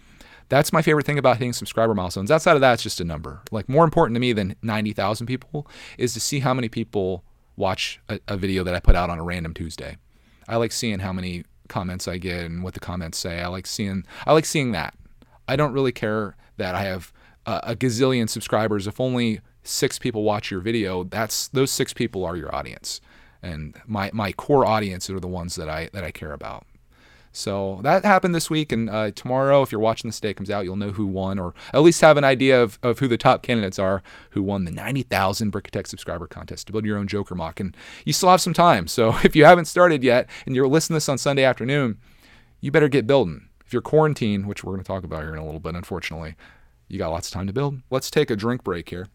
That's 0.48 0.70
my 0.70 0.82
favorite 0.82 1.06
thing 1.06 1.16
about 1.16 1.38
hitting 1.38 1.54
subscriber 1.54 1.94
milestones. 1.94 2.30
Outside 2.30 2.56
of 2.56 2.60
that, 2.60 2.74
it's 2.74 2.82
just 2.82 3.00
a 3.00 3.04
number. 3.04 3.40
Like 3.50 3.70
more 3.70 3.84
important 3.84 4.16
to 4.16 4.20
me 4.20 4.34
than 4.34 4.54
90,000 4.60 5.26
people 5.26 5.66
is 5.96 6.12
to 6.12 6.20
see 6.20 6.40
how 6.40 6.52
many 6.52 6.68
people 6.68 7.24
watch 7.56 8.00
a, 8.10 8.20
a 8.28 8.36
video 8.36 8.62
that 8.64 8.74
I 8.74 8.80
put 8.80 8.94
out 8.94 9.08
on 9.08 9.18
a 9.18 9.22
random 9.22 9.54
Tuesday. 9.54 9.96
I 10.46 10.56
like 10.56 10.72
seeing 10.72 10.98
how 10.98 11.10
many 11.10 11.44
comments 11.72 12.06
I 12.06 12.18
get 12.18 12.44
and 12.44 12.62
what 12.62 12.74
the 12.74 12.80
comments 12.80 13.18
say. 13.18 13.40
I 13.40 13.48
like 13.48 13.66
seeing 13.66 14.04
I 14.26 14.32
like 14.32 14.44
seeing 14.44 14.72
that. 14.72 14.94
I 15.48 15.56
don't 15.56 15.72
really 15.72 15.92
care 15.92 16.36
that 16.58 16.74
I 16.74 16.82
have 16.82 17.12
a, 17.46 17.74
gazillion 17.74 18.28
subscribers. 18.28 18.86
If 18.86 19.00
only 19.00 19.40
six 19.64 19.98
people 19.98 20.22
watch 20.22 20.50
your 20.50 20.60
video, 20.60 21.04
that's 21.04 21.48
those 21.48 21.70
six 21.70 21.92
people 21.92 22.24
are 22.24 22.36
your 22.36 22.54
audience, 22.54 23.00
and 23.42 23.74
my 23.86 24.10
my 24.12 24.32
core 24.32 24.64
audience 24.64 25.10
are 25.10 25.18
the 25.18 25.28
ones 25.28 25.56
that 25.56 25.68
I 25.68 25.88
that 25.92 26.04
I 26.04 26.10
care 26.10 26.32
about. 26.32 26.64
So 27.34 27.80
that 27.82 28.04
happened 28.04 28.34
this 28.34 28.50
week, 28.50 28.72
and 28.72 28.90
uh, 28.90 29.10
tomorrow, 29.12 29.62
if 29.62 29.72
you're 29.72 29.80
watching 29.80 30.08
this 30.08 30.20
day 30.20 30.34
comes 30.34 30.50
out, 30.50 30.64
you'll 30.64 30.76
know 30.76 30.90
who 30.90 31.06
won, 31.06 31.38
or 31.38 31.54
at 31.72 31.80
least 31.80 32.02
have 32.02 32.18
an 32.18 32.24
idea 32.24 32.62
of, 32.62 32.78
of 32.82 32.98
who 32.98 33.08
the 33.08 33.16
top 33.16 33.42
candidates 33.42 33.78
are 33.78 34.02
who 34.30 34.42
won 34.42 34.66
the 34.66 34.70
90,000 34.70 35.50
Brickitect 35.50 35.86
subscriber 35.86 36.26
contest 36.26 36.66
to 36.66 36.72
build 36.72 36.84
your 36.84 36.98
own 36.98 37.08
Joker 37.08 37.34
MOC. 37.34 37.60
And 37.60 37.76
you 38.04 38.12
still 38.12 38.28
have 38.28 38.42
some 38.42 38.52
time, 38.52 38.86
so 38.86 39.16
if 39.24 39.34
you 39.34 39.46
haven't 39.46 39.64
started 39.64 40.04
yet 40.04 40.28
and 40.44 40.54
you're 40.54 40.68
listening 40.68 40.94
to 40.94 40.96
this 40.96 41.08
on 41.08 41.16
Sunday 41.16 41.42
afternoon, 41.42 41.98
you 42.60 42.70
better 42.70 42.88
get 42.88 43.06
building. 43.06 43.48
If 43.64 43.72
you're 43.72 43.80
quarantined, 43.80 44.46
which 44.46 44.62
we're 44.62 44.74
going 44.74 44.84
to 44.84 44.86
talk 44.86 45.02
about 45.02 45.22
here 45.22 45.32
in 45.32 45.38
a 45.38 45.44
little 45.44 45.60
bit, 45.60 45.74
unfortunately, 45.74 46.34
you 46.88 46.98
got 46.98 47.10
lots 47.10 47.28
of 47.28 47.32
time 47.32 47.46
to 47.46 47.54
build. 47.54 47.80
Let's 47.88 48.10
take 48.10 48.30
a 48.30 48.36
drink 48.36 48.62
break 48.62 48.90
here. 48.90 49.08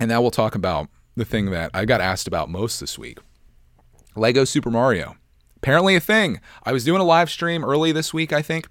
And 0.00 0.08
now 0.08 0.20
we'll 0.20 0.32
talk 0.32 0.56
about 0.56 0.88
the 1.14 1.24
thing 1.24 1.52
that 1.52 1.70
I 1.72 1.84
got 1.84 2.00
asked 2.00 2.26
about 2.26 2.48
most 2.48 2.80
this 2.80 2.98
week 2.98 3.18
Lego 4.16 4.44
Super 4.44 4.70
Mario 4.70 5.16
apparently 5.62 5.94
a 5.94 6.00
thing. 6.00 6.40
I 6.64 6.72
was 6.72 6.84
doing 6.84 7.00
a 7.00 7.04
live 7.04 7.30
stream 7.30 7.64
early 7.64 7.92
this 7.92 8.14
week, 8.14 8.32
I 8.32 8.42
think, 8.42 8.68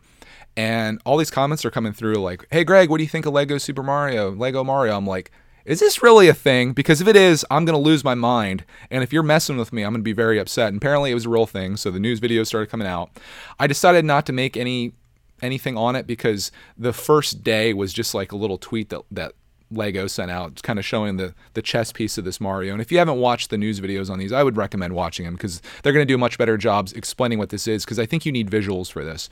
and 0.57 1.01
all 1.05 1.17
these 1.17 1.31
comments 1.31 1.63
are 1.65 1.71
coming 1.71 1.93
through 1.93 2.15
like, 2.15 2.45
"Hey 2.51 2.63
Greg, 2.63 2.89
what 2.89 2.97
do 2.97 3.03
you 3.03 3.09
think 3.09 3.25
of 3.25 3.33
Lego 3.33 3.57
Super 3.57 3.83
Mario? 3.83 4.31
Lego 4.31 4.63
Mario?" 4.63 4.97
I'm 4.97 5.07
like, 5.07 5.31
"Is 5.65 5.79
this 5.79 6.01
really 6.01 6.27
a 6.27 6.33
thing?" 6.33 6.73
Because 6.73 7.01
if 7.01 7.07
it 7.07 7.15
is, 7.15 7.45
I'm 7.51 7.65
going 7.65 7.77
to 7.77 7.89
lose 7.89 8.03
my 8.03 8.15
mind, 8.15 8.65
and 8.89 9.03
if 9.03 9.13
you're 9.13 9.23
messing 9.23 9.57
with 9.57 9.71
me, 9.71 9.83
I'm 9.83 9.93
going 9.93 10.01
to 10.01 10.03
be 10.03 10.13
very 10.13 10.39
upset. 10.39 10.69
And 10.69 10.77
apparently 10.77 11.11
it 11.11 11.15
was 11.15 11.25
a 11.25 11.29
real 11.29 11.45
thing, 11.45 11.77
so 11.77 11.91
the 11.91 11.99
news 11.99 12.19
videos 12.19 12.47
started 12.47 12.69
coming 12.69 12.87
out. 12.87 13.11
I 13.59 13.67
decided 13.67 14.05
not 14.05 14.25
to 14.25 14.33
make 14.33 14.57
any 14.57 14.93
anything 15.41 15.77
on 15.77 15.95
it 15.95 16.05
because 16.05 16.51
the 16.77 16.93
first 16.93 17.43
day 17.43 17.73
was 17.73 17.93
just 17.93 18.13
like 18.13 18.31
a 18.31 18.37
little 18.37 18.57
tweet 18.57 18.89
that 18.89 19.01
that 19.11 19.33
Lego 19.71 20.07
sent 20.07 20.31
out, 20.31 20.61
kind 20.63 20.79
of 20.79 20.85
showing 20.85 21.17
the 21.17 21.33
the 21.53 21.61
chess 21.61 21.91
piece 21.91 22.17
of 22.17 22.25
this 22.25 22.41
Mario. 22.41 22.73
And 22.73 22.81
if 22.81 22.91
you 22.91 22.97
haven't 22.97 23.17
watched 23.19 23.49
the 23.49 23.57
news 23.57 23.79
videos 23.79 24.09
on 24.09 24.19
these, 24.19 24.31
I 24.31 24.43
would 24.43 24.57
recommend 24.57 24.93
watching 24.93 25.25
them 25.25 25.35
because 25.35 25.61
they're 25.83 25.93
going 25.93 26.07
to 26.07 26.13
do 26.13 26.17
much 26.17 26.37
better 26.37 26.57
jobs 26.57 26.93
explaining 26.93 27.39
what 27.39 27.49
this 27.49 27.67
is. 27.67 27.85
Because 27.85 27.99
I 27.99 28.05
think 28.05 28.25
you 28.25 28.31
need 28.31 28.49
visuals 28.49 28.91
for 28.91 29.03
this. 29.03 29.29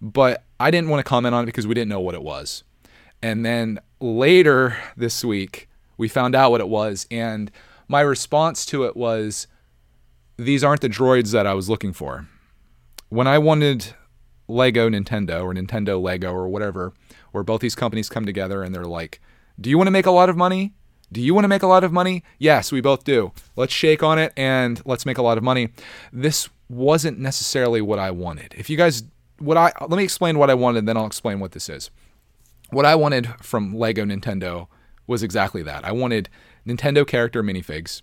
But 0.00 0.44
I 0.60 0.70
didn't 0.70 0.90
want 0.90 1.04
to 1.04 1.08
comment 1.08 1.34
on 1.34 1.42
it 1.42 1.46
because 1.46 1.66
we 1.66 1.74
didn't 1.74 1.88
know 1.88 2.00
what 2.00 2.14
it 2.14 2.22
was. 2.22 2.62
And 3.22 3.44
then 3.44 3.80
later 4.00 4.76
this 4.96 5.24
week, 5.24 5.68
we 5.96 6.08
found 6.08 6.34
out 6.34 6.50
what 6.50 6.60
it 6.60 6.68
was, 6.68 7.06
and 7.10 7.50
my 7.88 8.00
response 8.00 8.66
to 8.66 8.84
it 8.84 8.96
was, 8.96 9.46
"These 10.36 10.62
aren't 10.62 10.82
the 10.82 10.88
droids 10.88 11.32
that 11.32 11.46
I 11.46 11.54
was 11.54 11.70
looking 11.70 11.92
for." 11.92 12.26
When 13.08 13.26
I 13.26 13.38
wanted 13.38 13.94
Lego 14.48 14.90
Nintendo 14.90 15.42
or 15.42 15.54
Nintendo 15.54 16.00
Lego 16.00 16.32
or 16.32 16.48
whatever, 16.48 16.92
where 17.32 17.44
both 17.44 17.60
these 17.60 17.74
companies 17.74 18.08
come 18.08 18.26
together 18.26 18.62
and 18.62 18.74
they're 18.74 18.84
like 18.84 19.20
do 19.60 19.70
you 19.70 19.78
want 19.78 19.86
to 19.88 19.92
make 19.92 20.06
a 20.06 20.10
lot 20.10 20.28
of 20.28 20.36
money? 20.36 20.72
Do 21.12 21.20
you 21.20 21.34
want 21.34 21.44
to 21.44 21.48
make 21.48 21.62
a 21.62 21.68
lot 21.68 21.84
of 21.84 21.92
money? 21.92 22.24
Yes, 22.38 22.72
we 22.72 22.80
both 22.80 23.04
do. 23.04 23.32
Let's 23.54 23.72
shake 23.72 24.02
on 24.02 24.18
it 24.18 24.32
and 24.36 24.82
let's 24.84 25.06
make 25.06 25.18
a 25.18 25.22
lot 25.22 25.38
of 25.38 25.44
money. 25.44 25.68
This 26.12 26.48
wasn't 26.68 27.18
necessarily 27.18 27.80
what 27.80 27.98
I 27.98 28.10
wanted. 28.10 28.54
If 28.58 28.68
you 28.68 28.76
guys 28.76 29.04
what 29.38 29.56
I 29.56 29.72
let 29.80 29.96
me 29.98 30.04
explain 30.04 30.38
what 30.38 30.50
I 30.50 30.54
wanted 30.54 30.86
then 30.86 30.96
I'll 30.96 31.06
explain 31.06 31.40
what 31.40 31.52
this 31.52 31.68
is. 31.68 31.90
What 32.70 32.84
I 32.84 32.96
wanted 32.96 33.28
from 33.40 33.74
Lego 33.74 34.04
Nintendo 34.04 34.66
was 35.06 35.22
exactly 35.22 35.62
that. 35.62 35.84
I 35.84 35.92
wanted 35.92 36.28
Nintendo 36.66 37.06
character 37.06 37.42
minifigs. 37.42 38.02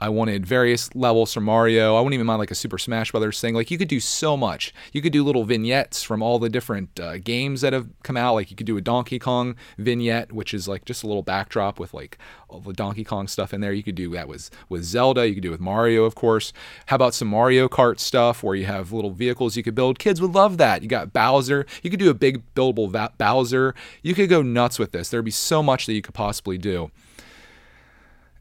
I 0.00 0.10
wanted 0.10 0.46
various 0.46 0.94
levels 0.94 1.34
from 1.34 1.44
Mario. 1.44 1.96
I 1.96 2.00
wouldn't 2.00 2.14
even 2.14 2.26
mind 2.26 2.38
like 2.38 2.52
a 2.52 2.54
Super 2.54 2.78
Smash 2.78 3.10
Brothers 3.10 3.40
thing. 3.40 3.54
Like 3.54 3.70
you 3.70 3.78
could 3.78 3.88
do 3.88 3.98
so 3.98 4.36
much. 4.36 4.72
You 4.92 5.02
could 5.02 5.12
do 5.12 5.24
little 5.24 5.44
vignettes 5.44 6.04
from 6.04 6.22
all 6.22 6.38
the 6.38 6.48
different 6.48 7.00
uh, 7.00 7.18
games 7.18 7.62
that 7.62 7.72
have 7.72 7.88
come 8.04 8.16
out. 8.16 8.34
Like 8.34 8.50
you 8.50 8.56
could 8.56 8.66
do 8.66 8.76
a 8.76 8.80
Donkey 8.80 9.18
Kong 9.18 9.56
vignette, 9.76 10.32
which 10.32 10.54
is 10.54 10.68
like 10.68 10.84
just 10.84 11.02
a 11.02 11.08
little 11.08 11.24
backdrop 11.24 11.80
with 11.80 11.94
like 11.94 12.16
all 12.48 12.60
the 12.60 12.72
Donkey 12.72 13.02
Kong 13.02 13.26
stuff 13.26 13.52
in 13.52 13.60
there. 13.60 13.72
You 13.72 13.82
could 13.82 13.96
do 13.96 14.10
that 14.10 14.28
with 14.28 14.50
with 14.68 14.84
Zelda. 14.84 15.26
You 15.26 15.34
could 15.34 15.42
do 15.42 15.50
with 15.50 15.60
Mario, 15.60 16.04
of 16.04 16.14
course. 16.14 16.52
How 16.86 16.96
about 16.96 17.14
some 17.14 17.28
Mario 17.28 17.68
Kart 17.68 17.98
stuff 17.98 18.44
where 18.44 18.54
you 18.54 18.66
have 18.66 18.92
little 18.92 19.10
vehicles 19.10 19.56
you 19.56 19.64
could 19.64 19.74
build? 19.74 19.98
Kids 19.98 20.20
would 20.20 20.32
love 20.32 20.58
that. 20.58 20.82
You 20.82 20.88
got 20.88 21.12
Bowser. 21.12 21.66
You 21.82 21.90
could 21.90 21.98
do 21.98 22.10
a 22.10 22.14
big 22.14 22.42
buildable 22.54 22.88
Bowser. 23.18 23.74
You 24.02 24.14
could 24.14 24.28
go 24.28 24.42
nuts 24.42 24.78
with 24.78 24.92
this. 24.92 25.08
There'd 25.08 25.24
be 25.24 25.32
so 25.32 25.60
much 25.60 25.86
that 25.86 25.94
you 25.94 26.02
could 26.02 26.14
possibly 26.14 26.56
do. 26.56 26.92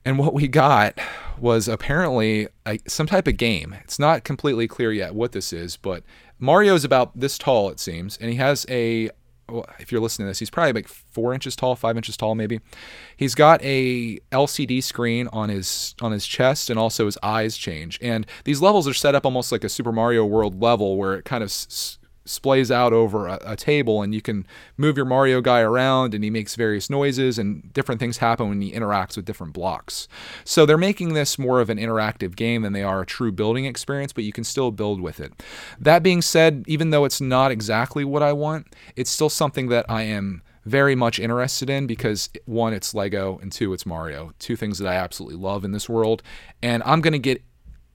And 0.05 0.19
what 0.19 0.33
we 0.33 0.47
got 0.47 0.97
was 1.39 1.67
apparently 1.67 2.47
a, 2.65 2.79
some 2.87 3.07
type 3.07 3.27
of 3.27 3.37
game. 3.37 3.75
It's 3.83 3.99
not 3.99 4.23
completely 4.23 4.67
clear 4.67 4.91
yet 4.91 5.15
what 5.15 5.31
this 5.31 5.53
is, 5.53 5.77
but 5.77 6.03
Mario 6.39 6.75
is 6.75 6.83
about 6.83 7.17
this 7.19 7.37
tall, 7.37 7.69
it 7.69 7.79
seems, 7.79 8.17
and 8.17 8.29
he 8.29 8.37
has 8.37 8.65
a. 8.69 9.09
Well, 9.49 9.65
if 9.79 9.93
you're 9.93 10.01
listening 10.01 10.25
to 10.25 10.31
this, 10.31 10.39
he's 10.39 10.49
probably 10.49 10.73
like 10.73 10.89
four 10.89 11.33
inches 11.33 11.55
tall, 11.55 11.77
five 11.77 11.95
inches 11.95 12.17
tall, 12.17 12.35
maybe. 12.35 12.59
He's 13.15 13.33
got 13.33 13.61
a 13.63 14.19
LCD 14.33 14.83
screen 14.83 15.29
on 15.31 15.47
his 15.47 15.95
on 16.01 16.11
his 16.11 16.27
chest, 16.27 16.69
and 16.69 16.77
also 16.77 17.05
his 17.05 17.17
eyes 17.23 17.55
change. 17.57 17.97
And 18.01 18.27
these 18.43 18.61
levels 18.61 18.89
are 18.89 18.93
set 18.93 19.15
up 19.15 19.25
almost 19.25 19.53
like 19.53 19.63
a 19.63 19.69
Super 19.69 19.93
Mario 19.93 20.25
World 20.25 20.61
level, 20.61 20.97
where 20.97 21.15
it 21.15 21.23
kind 21.23 21.43
of 21.43 21.47
s- 21.47 21.97
splays 22.27 22.69
out 22.69 22.93
over 22.93 23.27
a, 23.27 23.39
a, 23.43 23.55
table 23.55 24.01
and 24.01 24.13
you 24.13 24.21
can 24.21 24.45
move 24.77 24.97
your 24.97 25.05
Mario 25.05 25.41
guy 25.41 25.61
around 25.61 26.13
and 26.13 26.23
he 26.23 26.29
makes 26.29 26.55
various 26.55 26.89
noises 26.89 27.39
and 27.39 27.71
different 27.73 27.99
things 27.99 28.17
happen 28.17 28.49
when 28.49 28.61
he 28.61 28.71
interacts 28.71 29.15
with 29.15 29.25
different 29.25 29.53
blocks. 29.53 30.07
So 30.43 30.65
they're 30.65 30.77
making 30.77 31.13
this 31.13 31.39
more 31.39 31.59
of 31.59 31.69
an 31.69 31.77
interactive 31.77 32.35
game 32.35 32.61
than 32.61 32.73
they 32.73 32.83
are 32.83 33.01
a 33.01 33.05
true 33.05 33.31
building 33.31 33.65
experience, 33.65 34.13
but 34.13 34.23
you 34.23 34.33
can 34.33 34.43
still 34.43 34.71
build 34.71 35.01
with 35.01 35.19
it. 35.19 35.33
That 35.79 36.03
being 36.03 36.21
said, 36.21 36.63
even 36.67 36.91
though 36.91 37.05
it's 37.05 37.21
not 37.21 37.51
exactly 37.51 38.03
what 38.03 38.21
I 38.21 38.33
want, 38.33 38.75
it's 38.95 39.09
still 39.09 39.29
something 39.29 39.69
that 39.69 39.85
I 39.89 40.03
am 40.03 40.41
very 40.67 40.95
much 40.95 41.17
interested 41.17 41.69
in 41.69 41.87
because 41.87 42.29
one, 42.45 42.73
it's 42.73 42.93
Lego, 42.93 43.39
and 43.41 43.51
two, 43.51 43.73
it's 43.73 43.85
Mario. 43.85 44.33
Two 44.37 44.57
things 44.57 44.77
that 44.79 44.87
I 44.87 44.95
absolutely 44.95 45.37
love 45.37 45.63
in 45.63 45.71
this 45.71 45.87
world. 45.87 46.21
And 46.61 46.83
I'm 46.83 46.99
going 46.99 47.13
to 47.13 47.19
get 47.19 47.41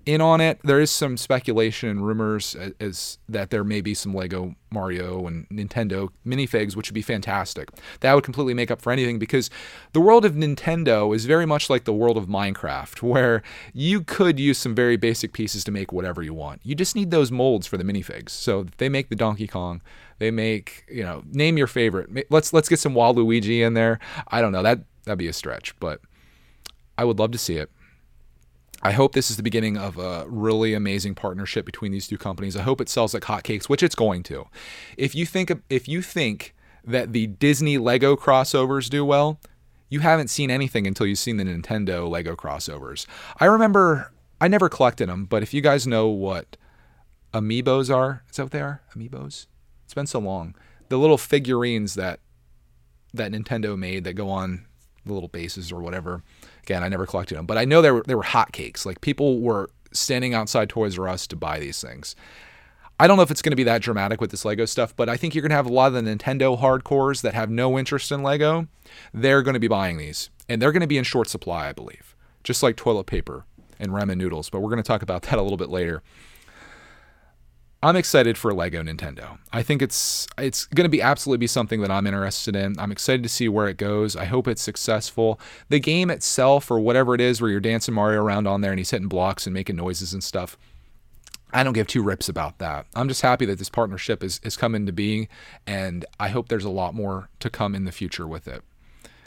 in 0.06 0.20
on 0.20 0.40
it. 0.40 0.60
There 0.64 0.80
is 0.80 0.90
some 0.90 1.16
speculation 1.16 1.88
and 1.88 2.06
rumors 2.06 2.54
as, 2.54 2.72
as, 2.80 3.18
that 3.28 3.50
there 3.50 3.64
may 3.64 3.80
be 3.80 3.94
some 3.94 4.14
Lego 4.14 4.54
Mario 4.70 5.26
and 5.26 5.48
Nintendo 5.48 6.10
minifigs, 6.26 6.74
which 6.74 6.88
would 6.88 6.94
be 6.94 7.02
fantastic. 7.02 7.70
That 8.00 8.14
would 8.14 8.24
completely 8.24 8.54
make 8.54 8.70
up 8.70 8.82
for 8.82 8.92
anything 8.92 9.18
because 9.18 9.50
the 9.92 10.00
world 10.00 10.24
of 10.24 10.34
Nintendo 10.34 11.14
is 11.14 11.26
very 11.26 11.46
much 11.46 11.68
like 11.70 11.84
the 11.84 11.92
world 11.92 12.16
of 12.16 12.26
Minecraft, 12.26 13.02
where 13.02 13.42
you 13.72 14.02
could 14.02 14.40
use 14.40 14.58
some 14.58 14.74
very 14.74 14.96
basic 14.96 15.32
pieces 15.32 15.64
to 15.64 15.70
make 15.70 15.92
whatever 15.92 16.22
you 16.22 16.34
want. 16.34 16.60
You 16.64 16.74
just 16.74 16.96
need 16.96 17.10
those 17.10 17.30
molds 17.30 17.66
for 17.66 17.76
the 17.76 17.84
minifigs. 17.84 18.30
So 18.30 18.66
they 18.78 18.88
make 18.88 19.08
the 19.08 19.16
Donkey 19.16 19.46
Kong, 19.46 19.82
they 20.18 20.30
make 20.30 20.84
you 20.88 21.02
know 21.02 21.22
name 21.32 21.58
your 21.58 21.66
favorite. 21.66 22.30
Let's 22.30 22.52
let's 22.52 22.68
get 22.68 22.78
some 22.78 22.94
Waluigi 22.94 23.60
in 23.60 23.74
there. 23.74 23.98
I 24.28 24.40
don't 24.40 24.52
know 24.52 24.62
that 24.62 24.80
that'd 25.04 25.18
be 25.18 25.28
a 25.28 25.32
stretch, 25.32 25.78
but 25.80 26.00
I 26.96 27.04
would 27.04 27.18
love 27.18 27.32
to 27.32 27.38
see 27.38 27.56
it. 27.56 27.70
I 28.82 28.92
hope 28.92 29.12
this 29.12 29.30
is 29.30 29.36
the 29.36 29.42
beginning 29.42 29.76
of 29.76 29.96
a 29.96 30.26
really 30.28 30.74
amazing 30.74 31.14
partnership 31.14 31.64
between 31.64 31.92
these 31.92 32.08
two 32.08 32.18
companies. 32.18 32.56
I 32.56 32.62
hope 32.62 32.80
it 32.80 32.88
sells 32.88 33.14
like 33.14 33.22
hotcakes, 33.24 33.68
which 33.68 33.82
it's 33.82 33.94
going 33.94 34.24
to. 34.24 34.48
If 34.96 35.14
you 35.14 35.24
think 35.24 35.52
if 35.70 35.86
you 35.86 36.02
think 36.02 36.54
that 36.84 37.12
the 37.12 37.28
Disney 37.28 37.78
Lego 37.78 38.16
crossovers 38.16 38.90
do 38.90 39.04
well, 39.04 39.38
you 39.88 40.00
haven't 40.00 40.28
seen 40.28 40.50
anything 40.50 40.86
until 40.86 41.06
you've 41.06 41.18
seen 41.18 41.36
the 41.36 41.44
Nintendo 41.44 42.10
Lego 42.10 42.34
crossovers. 42.34 43.06
I 43.38 43.44
remember 43.44 44.12
I 44.40 44.48
never 44.48 44.68
collected 44.68 45.08
them, 45.08 45.26
but 45.26 45.44
if 45.44 45.54
you 45.54 45.60
guys 45.60 45.86
know 45.86 46.08
what 46.08 46.56
amiibos 47.32 47.94
are, 47.94 48.24
is 48.28 48.36
that 48.36 48.44
what 48.44 48.52
they 48.52 48.60
are? 48.60 48.82
Amiibos? 48.96 49.46
It's 49.84 49.94
been 49.94 50.08
so 50.08 50.18
long. 50.18 50.56
The 50.88 50.98
little 50.98 51.18
figurines 51.18 51.94
that 51.94 52.18
that 53.14 53.30
Nintendo 53.30 53.78
made 53.78 54.02
that 54.04 54.14
go 54.14 54.28
on 54.28 54.66
the 55.06 55.12
little 55.12 55.28
bases 55.28 55.70
or 55.70 55.80
whatever 55.80 56.22
Again, 56.62 56.84
I 56.84 56.88
never 56.88 57.06
collected 57.06 57.36
them, 57.36 57.46
but 57.46 57.58
I 57.58 57.64
know 57.64 57.82
they 57.82 57.90
were 57.90 58.04
they 58.06 58.14
were 58.14 58.22
hotcakes. 58.22 58.86
Like 58.86 59.00
people 59.00 59.40
were 59.40 59.70
standing 59.92 60.34
outside 60.34 60.68
Toys 60.68 60.98
R 60.98 61.08
Us 61.08 61.26
to 61.28 61.36
buy 61.36 61.58
these 61.58 61.80
things. 61.80 62.14
I 63.00 63.08
don't 63.08 63.16
know 63.16 63.24
if 63.24 63.32
it's 63.32 63.42
going 63.42 63.50
to 63.50 63.56
be 63.56 63.64
that 63.64 63.82
dramatic 63.82 64.20
with 64.20 64.30
this 64.30 64.44
Lego 64.44 64.64
stuff, 64.64 64.94
but 64.94 65.08
I 65.08 65.16
think 65.16 65.34
you're 65.34 65.42
going 65.42 65.50
to 65.50 65.56
have 65.56 65.66
a 65.66 65.72
lot 65.72 65.92
of 65.92 65.94
the 65.94 66.08
Nintendo 66.08 66.60
hardcores 66.60 67.22
that 67.22 67.34
have 67.34 67.50
no 67.50 67.76
interest 67.76 68.12
in 68.12 68.22
Lego. 68.22 68.68
They're 69.12 69.42
going 69.42 69.54
to 69.54 69.60
be 69.60 69.66
buying 69.66 69.96
these, 69.96 70.30
and 70.48 70.62
they're 70.62 70.70
going 70.70 70.82
to 70.82 70.86
be 70.86 70.98
in 70.98 71.04
short 71.04 71.28
supply, 71.28 71.68
I 71.68 71.72
believe, 71.72 72.14
just 72.44 72.62
like 72.62 72.76
toilet 72.76 73.06
paper 73.06 73.44
and 73.80 73.90
ramen 73.90 74.18
noodles. 74.18 74.50
But 74.50 74.60
we're 74.60 74.70
going 74.70 74.82
to 74.82 74.86
talk 74.86 75.02
about 75.02 75.22
that 75.24 75.38
a 75.38 75.42
little 75.42 75.56
bit 75.56 75.68
later. 75.70 76.02
I'm 77.84 77.96
excited 77.96 78.38
for 78.38 78.54
Lego 78.54 78.80
Nintendo. 78.82 79.38
I 79.52 79.64
think 79.64 79.82
it's 79.82 80.28
it's 80.38 80.66
going 80.66 80.84
to 80.84 80.88
be 80.88 81.02
absolutely 81.02 81.38
be 81.38 81.46
something 81.48 81.80
that 81.80 81.90
I'm 81.90 82.06
interested 82.06 82.54
in. 82.54 82.78
I'm 82.78 82.92
excited 82.92 83.24
to 83.24 83.28
see 83.28 83.48
where 83.48 83.66
it 83.66 83.76
goes. 83.76 84.14
I 84.14 84.24
hope 84.26 84.46
it's 84.46 84.62
successful. 84.62 85.40
The 85.68 85.80
game 85.80 86.08
itself, 86.08 86.70
or 86.70 86.78
whatever 86.78 87.12
it 87.14 87.20
is, 87.20 87.40
where 87.40 87.50
you're 87.50 87.60
dancing 87.60 87.94
Mario 87.94 88.22
around 88.22 88.46
on 88.46 88.60
there 88.60 88.70
and 88.70 88.78
he's 88.78 88.90
hitting 88.90 89.08
blocks 89.08 89.46
and 89.46 89.54
making 89.54 89.76
noises 89.76 90.12
and 90.12 90.22
stuff. 90.22 90.56
I 91.52 91.64
don't 91.64 91.74
give 91.74 91.88
two 91.88 92.02
rips 92.02 92.28
about 92.28 92.58
that. 92.58 92.86
I'm 92.94 93.08
just 93.08 93.22
happy 93.22 93.44
that 93.46 93.58
this 93.58 93.68
partnership 93.68 94.22
is, 94.22 94.40
is 94.42 94.56
come 94.56 94.74
into 94.74 94.92
being, 94.92 95.28
and 95.66 96.06
I 96.18 96.28
hope 96.28 96.48
there's 96.48 96.64
a 96.64 96.70
lot 96.70 96.94
more 96.94 97.28
to 97.40 97.50
come 97.50 97.74
in 97.74 97.84
the 97.84 97.92
future 97.92 98.26
with 98.26 98.48
it. 98.48 98.62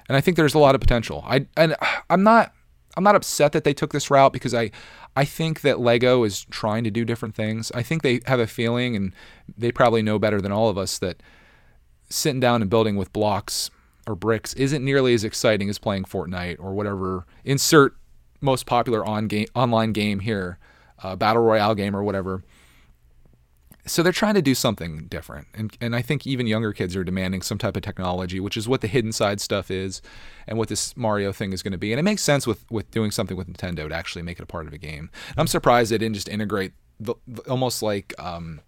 And 0.07 0.15
I 0.15 0.21
think 0.21 0.37
there's 0.37 0.55
a 0.55 0.59
lot 0.59 0.75
of 0.75 0.81
potential. 0.81 1.23
I 1.27 1.47
and 1.57 1.75
I'm 2.09 2.23
not 2.23 2.53
I'm 2.95 3.03
not 3.03 3.15
upset 3.15 3.51
that 3.51 3.63
they 3.63 3.73
took 3.73 3.91
this 3.91 4.09
route 4.09 4.33
because 4.33 4.53
I 4.53 4.71
I 5.15 5.25
think 5.25 5.61
that 5.61 5.79
Lego 5.79 6.23
is 6.23 6.45
trying 6.45 6.83
to 6.83 6.91
do 6.91 7.05
different 7.05 7.35
things. 7.35 7.71
I 7.73 7.83
think 7.83 8.01
they 8.01 8.21
have 8.25 8.39
a 8.39 8.47
feeling 8.47 8.95
and 8.95 9.13
they 9.57 9.71
probably 9.71 10.01
know 10.01 10.19
better 10.19 10.41
than 10.41 10.51
all 10.51 10.69
of 10.69 10.77
us 10.77 10.97
that 10.99 11.21
sitting 12.09 12.39
down 12.39 12.61
and 12.61 12.69
building 12.69 12.95
with 12.95 13.13
blocks 13.13 13.69
or 14.07 14.15
bricks 14.15 14.53
isn't 14.53 14.83
nearly 14.83 15.13
as 15.13 15.23
exciting 15.23 15.69
as 15.69 15.79
playing 15.79 16.03
Fortnite 16.03 16.57
or 16.59 16.73
whatever 16.73 17.25
insert 17.43 17.95
most 18.41 18.65
popular 18.65 19.05
on 19.05 19.27
game 19.27 19.47
online 19.55 19.91
game 19.91 20.19
here, 20.19 20.59
uh, 21.01 21.15
battle 21.15 21.41
royale 21.41 21.75
game 21.75 21.95
or 21.95 22.03
whatever 22.03 22.43
so 23.85 24.01
they're 24.01 24.11
trying 24.11 24.33
to 24.33 24.41
do 24.41 24.55
something 24.55 25.05
different. 25.07 25.47
And, 25.53 25.75
and 25.79 25.95
i 25.95 26.01
think 26.01 26.25
even 26.25 26.47
younger 26.47 26.73
kids 26.73 26.95
are 26.95 27.03
demanding 27.03 27.41
some 27.41 27.57
type 27.57 27.75
of 27.75 27.83
technology 27.83 28.39
which 28.39 28.57
is 28.57 28.67
what 28.67 28.81
the 28.81 28.87
hidden 28.87 29.11
side 29.11 29.39
stuff 29.39 29.69
is 29.69 30.01
and 30.47 30.57
what 30.57 30.69
this 30.69 30.95
mario 30.97 31.31
thing 31.31 31.53
is 31.53 31.63
going 31.63 31.71
to 31.71 31.77
be. 31.77 31.91
And 31.91 31.99
it 31.99 32.03
makes 32.03 32.21
sense 32.21 32.47
with 32.47 32.65
with 32.71 32.89
doing 32.91 33.11
something 33.11 33.37
with 33.37 33.47
nintendo 33.47 33.89
to 33.89 33.95
actually 33.95 34.23
make 34.23 34.39
it 34.39 34.43
a 34.43 34.47
part 34.47 34.67
of 34.67 34.73
a 34.73 34.77
game. 34.77 35.09
And 35.29 35.39
i'm 35.39 35.47
surprised 35.47 35.91
they 35.91 35.97
didn't 35.97 36.15
just 36.15 36.29
integrate 36.29 36.73
the, 36.99 37.15
the 37.27 37.41
almost 37.49 37.81
like 37.81 38.13
um 38.19 38.61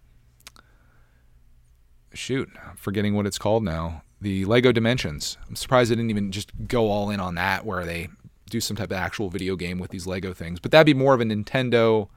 shoot 2.14 2.48
forgetting 2.76 3.14
what 3.14 3.26
it's 3.26 3.38
called 3.38 3.64
now. 3.64 4.02
The 4.20 4.44
lego 4.44 4.72
dimensions. 4.72 5.38
I'm 5.48 5.56
surprised 5.56 5.90
they 5.90 5.94
didn't 5.94 6.10
even 6.10 6.32
just 6.32 6.50
go 6.66 6.90
all 6.90 7.10
in 7.10 7.20
on 7.20 7.36
that 7.36 7.64
where 7.64 7.84
they 7.84 8.08
do 8.50 8.60
some 8.60 8.76
type 8.76 8.90
of 8.90 8.96
actual 8.96 9.30
video 9.30 9.56
game 9.56 9.78
with 9.78 9.90
these 9.90 10.06
lego 10.06 10.32
things. 10.34 10.58
But 10.58 10.72
that'd 10.72 10.86
be 10.86 10.94
more 10.94 11.14
of 11.14 11.20
a 11.20 11.24
nintendo 11.24 12.08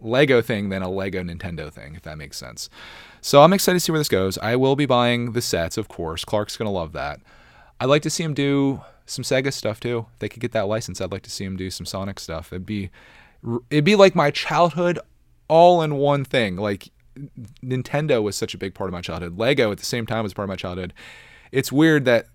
Lego 0.00 0.40
thing 0.40 0.68
than 0.68 0.82
a 0.82 0.90
Lego 0.90 1.22
Nintendo 1.22 1.72
thing, 1.72 1.94
if 1.94 2.02
that 2.02 2.18
makes 2.18 2.36
sense. 2.36 2.70
So 3.20 3.42
I'm 3.42 3.52
excited 3.52 3.76
to 3.76 3.80
see 3.80 3.92
where 3.92 3.98
this 3.98 4.08
goes. 4.08 4.38
I 4.38 4.56
will 4.56 4.76
be 4.76 4.86
buying 4.86 5.32
the 5.32 5.42
sets, 5.42 5.76
of 5.76 5.88
course. 5.88 6.24
Clark's 6.24 6.56
going 6.56 6.66
to 6.66 6.72
love 6.72 6.92
that. 6.92 7.20
I'd 7.80 7.86
like 7.86 8.02
to 8.02 8.10
see 8.10 8.22
him 8.22 8.34
do 8.34 8.82
some 9.06 9.24
Sega 9.24 9.52
stuff 9.52 9.80
too. 9.80 10.06
If 10.14 10.18
they 10.18 10.28
could 10.28 10.40
get 10.40 10.52
that 10.52 10.68
license, 10.68 11.00
I'd 11.00 11.12
like 11.12 11.22
to 11.22 11.30
see 11.30 11.44
him 11.44 11.56
do 11.56 11.70
some 11.70 11.86
Sonic 11.86 12.20
stuff. 12.20 12.52
It'd 12.52 12.66
be 12.66 12.90
it'd 13.70 13.84
be 13.84 13.96
like 13.96 14.14
my 14.14 14.30
childhood 14.30 14.98
all 15.48 15.82
in 15.82 15.96
one 15.96 16.24
thing. 16.24 16.56
Like 16.56 16.90
Nintendo 17.64 18.22
was 18.22 18.36
such 18.36 18.54
a 18.54 18.58
big 18.58 18.74
part 18.74 18.88
of 18.88 18.92
my 18.92 19.00
childhood. 19.00 19.38
Lego 19.38 19.72
at 19.72 19.78
the 19.78 19.84
same 19.84 20.06
time 20.06 20.22
was 20.22 20.34
part 20.34 20.44
of 20.44 20.50
my 20.50 20.56
childhood. 20.56 20.92
It's 21.52 21.72
weird 21.72 22.04
that 22.04 22.26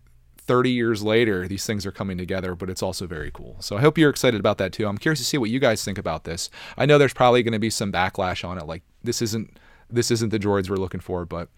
30 0.45 0.71
years 0.71 1.03
later, 1.03 1.47
these 1.47 1.65
things 1.65 1.85
are 1.85 1.91
coming 1.91 2.17
together, 2.17 2.55
but 2.55 2.69
it's 2.69 2.83
also 2.83 3.07
very 3.07 3.31
cool. 3.31 3.55
So 3.59 3.77
I 3.77 3.81
hope 3.81 3.97
you're 3.97 4.09
excited 4.09 4.39
about 4.39 4.57
that 4.57 4.73
too. 4.73 4.87
I'm 4.87 4.97
curious 4.97 5.19
to 5.19 5.25
see 5.25 5.37
what 5.37 5.49
you 5.49 5.59
guys 5.59 5.83
think 5.83 5.97
about 5.97 6.25
this. 6.25 6.49
I 6.77 6.85
know 6.85 6.97
there's 6.97 7.13
probably 7.13 7.43
going 7.43 7.53
to 7.53 7.59
be 7.59 7.69
some 7.69 7.91
backlash 7.91 8.47
on 8.47 8.57
it, 8.57 8.65
like 8.65 8.83
this 9.03 9.21
isn't 9.21 9.57
this 9.89 10.09
isn't 10.09 10.29
the 10.29 10.39
droids 10.39 10.69
we're 10.69 10.77
looking 10.77 10.99
for, 10.99 11.25
but 11.25 11.49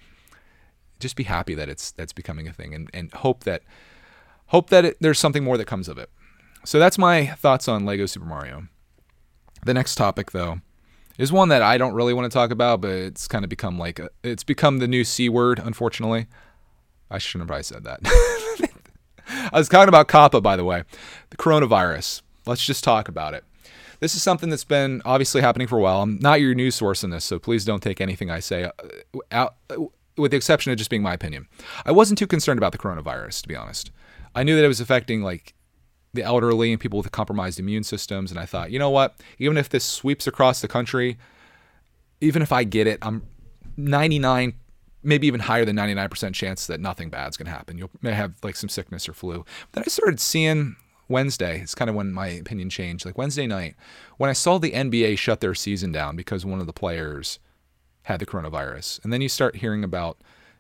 just 0.99 1.15
be 1.15 1.23
happy 1.23 1.55
that 1.55 1.69
it's 1.69 1.91
that's 1.91 2.13
becoming 2.13 2.47
a 2.47 2.53
thing, 2.53 2.73
and 2.73 2.89
and 2.93 3.11
hope 3.13 3.43
that 3.43 3.63
hope 4.47 4.69
that 4.69 4.85
it, 4.85 4.97
there's 4.99 5.19
something 5.19 5.43
more 5.43 5.57
that 5.57 5.65
comes 5.65 5.87
of 5.87 5.97
it. 5.97 6.09
So 6.63 6.79
that's 6.79 6.97
my 6.97 7.27
thoughts 7.27 7.67
on 7.67 7.85
Lego 7.85 8.05
Super 8.05 8.25
Mario. 8.25 8.67
The 9.65 9.73
next 9.73 9.95
topic, 9.95 10.31
though, 10.31 10.61
is 11.17 11.31
one 11.31 11.49
that 11.49 11.61
I 11.61 11.77
don't 11.77 11.93
really 11.93 12.13
want 12.13 12.31
to 12.31 12.33
talk 12.33 12.51
about, 12.51 12.81
but 12.81 12.91
it's 12.91 13.27
kind 13.27 13.43
of 13.43 13.49
become 13.49 13.77
like 13.77 13.99
a, 13.99 14.09
it's 14.23 14.43
become 14.43 14.79
the 14.79 14.87
new 14.87 15.03
C 15.03 15.29
word, 15.29 15.59
unfortunately. 15.59 16.27
I 17.09 17.19
shouldn't 17.19 17.43
have 17.43 17.47
probably 17.47 17.63
said 17.63 17.83
that. 17.83 17.99
I 19.51 19.57
was 19.57 19.69
talking 19.69 19.89
about 19.89 20.07
COPPA, 20.07 20.41
by 20.41 20.55
the 20.55 20.63
way, 20.63 20.83
the 21.29 21.37
coronavirus. 21.37 22.21
Let's 22.45 22.65
just 22.65 22.83
talk 22.83 23.07
about 23.07 23.33
it. 23.33 23.43
This 23.99 24.15
is 24.15 24.21
something 24.21 24.49
that's 24.49 24.63
been 24.63 25.01
obviously 25.05 25.41
happening 25.41 25.67
for 25.67 25.77
a 25.77 25.81
while. 25.81 26.01
I'm 26.01 26.19
not 26.19 26.41
your 26.41 26.53
news 26.53 26.75
source 26.75 27.03
in 27.03 27.09
this, 27.09 27.23
so 27.23 27.39
please 27.39 27.65
don't 27.65 27.81
take 27.81 28.01
anything 28.01 28.29
I 28.29 28.39
say 28.39 28.65
uh, 28.65 28.71
out, 29.31 29.55
with 30.17 30.31
the 30.31 30.37
exception 30.37 30.71
of 30.71 30.77
just 30.77 30.89
being 30.89 31.01
my 31.01 31.13
opinion. 31.13 31.47
I 31.85 31.91
wasn't 31.91 32.19
too 32.19 32.27
concerned 32.27 32.59
about 32.59 32.71
the 32.71 32.77
coronavirus, 32.77 33.41
to 33.43 33.47
be 33.47 33.55
honest. 33.55 33.91
I 34.35 34.43
knew 34.43 34.55
that 34.55 34.65
it 34.65 34.67
was 34.67 34.81
affecting 34.81 35.21
like 35.21 35.53
the 36.13 36.23
elderly 36.23 36.71
and 36.71 36.79
people 36.79 36.97
with 36.97 37.11
compromised 37.11 37.59
immune 37.59 37.83
systems, 37.83 38.31
and 38.31 38.39
I 38.39 38.45
thought, 38.45 38.71
you 38.71 38.79
know 38.79 38.89
what? 38.89 39.15
Even 39.39 39.57
if 39.57 39.69
this 39.69 39.85
sweeps 39.85 40.27
across 40.27 40.61
the 40.61 40.67
country, 40.67 41.17
even 42.21 42.41
if 42.41 42.51
I 42.51 42.63
get 42.63 42.87
it, 42.87 42.99
I'm 43.01 43.23
99 43.77 44.53
maybe 45.05 45.27
even 45.27 45.41
higher 45.41 45.65
than 45.65 45.75
99% 45.75 46.33
chance 46.33 46.67
that 46.67 46.79
nothing 46.79 47.09
bad's 47.09 47.37
going 47.37 47.45
to 47.45 47.51
happen. 47.51 47.77
You 47.77 47.89
may 48.01 48.13
have 48.13 48.35
like 48.43 48.55
some 48.55 48.69
sickness 48.69 49.07
or 49.07 49.13
flu. 49.13 49.45
Then 49.71 49.83
I 49.85 49.89
started 49.89 50.19
seeing 50.19 50.75
Wednesday, 51.07 51.61
it's 51.61 51.75
kind 51.75 51.89
of 51.89 51.95
when 51.95 52.11
my 52.11 52.27
opinion 52.27 52.69
changed. 52.69 53.05
Like 53.05 53.17
Wednesday 53.17 53.47
night, 53.47 53.75
when 54.17 54.29
I 54.29 54.33
saw 54.33 54.57
the 54.57 54.71
NBA 54.71 55.17
shut 55.17 55.39
their 55.39 55.53
season 55.53 55.91
down 55.91 56.15
because 56.15 56.45
one 56.45 56.59
of 56.59 56.65
the 56.65 56.73
players 56.73 57.39
had 58.03 58.19
the 58.19 58.25
coronavirus. 58.25 59.03
And 59.03 59.13
then 59.13 59.21
you 59.21 59.29
start 59.29 59.57
hearing 59.57 59.83
about 59.83 60.17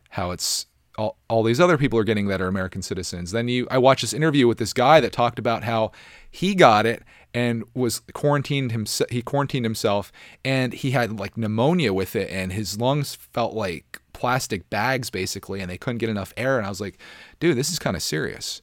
how 0.09 0.31
it's 0.31 0.67
all, 0.97 1.17
all 1.29 1.43
these 1.43 1.59
other 1.59 1.77
people 1.77 1.99
are 1.99 2.03
getting 2.03 2.27
that 2.27 2.41
are 2.41 2.47
American 2.47 2.81
citizens. 2.81 3.31
Then 3.31 3.47
you 3.47 3.67
I 3.69 3.77
watched 3.77 4.01
this 4.01 4.13
interview 4.13 4.47
with 4.47 4.57
this 4.57 4.73
guy 4.73 4.99
that 4.99 5.11
talked 5.11 5.39
about 5.39 5.63
how 5.63 5.91
he 6.29 6.55
got 6.55 6.85
it 6.85 7.03
and 7.33 7.63
was 7.73 8.01
quarantined 8.13 8.71
himself 8.71 9.09
he 9.09 9.21
quarantined 9.21 9.65
himself 9.65 10.11
and 10.43 10.73
he 10.73 10.91
had 10.91 11.19
like 11.19 11.37
pneumonia 11.37 11.93
with 11.93 12.15
it 12.15 12.29
and 12.29 12.53
his 12.53 12.79
lungs 12.79 13.15
felt 13.15 13.53
like 13.53 13.99
plastic 14.15 14.69
bags 14.69 15.09
basically 15.09 15.59
and 15.59 15.69
they 15.69 15.77
couldn't 15.77 15.97
get 15.97 16.09
enough 16.09 16.33
air 16.37 16.57
and 16.57 16.65
I 16.65 16.69
was 16.69 16.79
like, 16.79 16.97
dude, 17.41 17.57
this 17.57 17.69
is 17.69 17.77
kind 17.77 17.97
of 17.97 18.01
serious. 18.01 18.61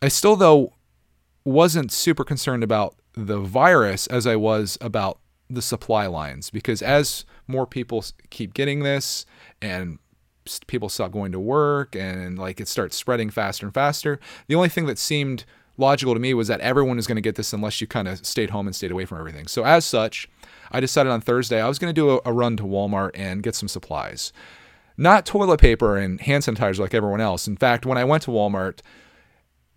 I 0.00 0.06
still 0.06 0.36
though 0.36 0.72
wasn't 1.44 1.90
super 1.90 2.24
concerned 2.24 2.62
about 2.62 2.94
the 3.14 3.40
virus 3.40 4.06
as 4.06 4.24
I 4.24 4.36
was 4.36 4.78
about 4.80 5.18
the 5.50 5.62
supply 5.62 6.06
lines 6.06 6.50
because 6.50 6.80
as 6.80 7.24
more 7.48 7.66
people 7.66 8.04
keep 8.30 8.54
getting 8.54 8.84
this 8.84 9.26
and 9.60 9.98
people 10.68 10.88
stop 10.88 11.10
going 11.10 11.32
to 11.32 11.40
work 11.40 11.96
and 11.96 12.38
like 12.38 12.60
it 12.60 12.68
starts 12.68 12.96
spreading 12.96 13.30
faster 13.30 13.66
and 13.66 13.74
faster, 13.74 14.20
the 14.46 14.54
only 14.54 14.68
thing 14.68 14.86
that 14.86 14.98
seemed 14.98 15.44
logical 15.76 16.14
to 16.14 16.20
me 16.20 16.34
was 16.34 16.48
that 16.48 16.60
everyone 16.60 16.98
is 16.98 17.06
going 17.06 17.16
to 17.16 17.22
get 17.22 17.34
this 17.34 17.52
unless 17.52 17.80
you 17.80 17.86
kind 17.86 18.06
of 18.06 18.24
stayed 18.24 18.50
home 18.50 18.66
and 18.66 18.76
stayed 18.76 18.92
away 18.92 19.04
from 19.04 19.18
everything. 19.18 19.46
So 19.46 19.64
as 19.64 19.84
such, 19.84 20.28
I 20.70 20.80
decided 20.80 21.10
on 21.10 21.20
Thursday 21.20 21.60
I 21.60 21.68
was 21.68 21.78
going 21.78 21.92
to 21.92 21.98
do 21.98 22.10
a, 22.10 22.20
a 22.26 22.32
run 22.32 22.56
to 22.58 22.64
Walmart 22.64 23.10
and 23.14 23.42
get 23.42 23.54
some 23.54 23.68
supplies 23.68 24.32
not 24.98 25.24
toilet 25.24 25.60
paper 25.60 25.96
and 25.96 26.20
hand 26.20 26.42
sanitizer 26.42 26.80
like 26.80 26.92
everyone 26.92 27.20
else. 27.20 27.46
In 27.46 27.56
fact, 27.56 27.86
when 27.86 27.96
I 27.96 28.04
went 28.04 28.24
to 28.24 28.30
Walmart, 28.30 28.80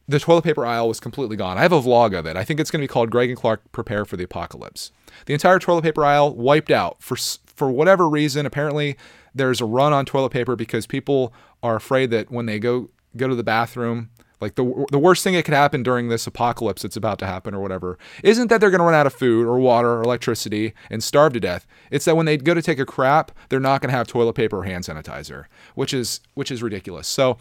the 0.07 0.19
toilet 0.19 0.43
paper 0.43 0.65
aisle 0.65 0.87
was 0.87 0.99
completely 0.99 1.37
gone. 1.37 1.57
I 1.57 1.61
have 1.61 1.71
a 1.71 1.79
vlog 1.79 2.17
of 2.17 2.25
it. 2.25 2.35
I 2.35 2.43
think 2.43 2.59
it's 2.59 2.71
going 2.71 2.81
to 2.81 2.83
be 2.83 2.91
called 2.91 3.11
Greg 3.11 3.29
and 3.29 3.37
Clark 3.37 3.71
Prepare 3.71 4.03
for 4.03 4.17
the 4.17 4.23
Apocalypse. 4.23 4.91
The 5.27 5.33
entire 5.33 5.59
toilet 5.59 5.83
paper 5.83 6.03
aisle 6.03 6.35
wiped 6.35 6.71
out 6.71 7.01
for 7.01 7.15
for 7.15 7.69
whatever 7.69 8.09
reason. 8.09 8.45
Apparently, 8.45 8.97
there's 9.35 9.61
a 9.61 9.65
run 9.65 9.93
on 9.93 10.05
toilet 10.05 10.31
paper 10.31 10.55
because 10.55 10.87
people 10.87 11.33
are 11.61 11.75
afraid 11.75 12.09
that 12.09 12.31
when 12.31 12.47
they 12.47 12.59
go 12.59 12.89
go 13.15 13.27
to 13.27 13.35
the 13.35 13.43
bathroom 13.43 14.09
like 14.41 14.55
the 14.55 14.85
the 14.91 14.99
worst 14.99 15.23
thing 15.23 15.35
that 15.35 15.45
could 15.45 15.53
happen 15.53 15.83
during 15.83 16.09
this 16.09 16.27
apocalypse 16.27 16.81
that's 16.81 16.97
about 16.97 17.19
to 17.19 17.27
happen 17.27 17.53
or 17.53 17.61
whatever 17.61 17.97
isn't 18.23 18.47
that 18.47 18.59
they're 18.59 18.71
going 18.71 18.79
to 18.79 18.85
run 18.85 18.95
out 18.95 19.07
of 19.07 19.13
food 19.13 19.45
or 19.47 19.59
water 19.59 19.93
or 19.93 20.03
electricity 20.03 20.73
and 20.89 21.03
starve 21.03 21.33
to 21.33 21.39
death. 21.39 21.67
It's 21.91 22.05
that 22.05 22.17
when 22.17 22.25
they 22.25 22.37
go 22.37 22.53
to 22.53 22.61
take 22.61 22.79
a 22.79 22.85
crap, 22.85 23.31
they're 23.49 23.59
not 23.59 23.81
going 23.81 23.91
to 23.91 23.97
have 23.97 24.07
toilet 24.07 24.33
paper 24.33 24.59
or 24.59 24.63
hand 24.63 24.83
sanitizer, 24.83 25.45
which 25.75 25.93
is 25.93 26.19
which 26.33 26.51
is 26.51 26.63
ridiculous. 26.63 27.07
So 27.07 27.37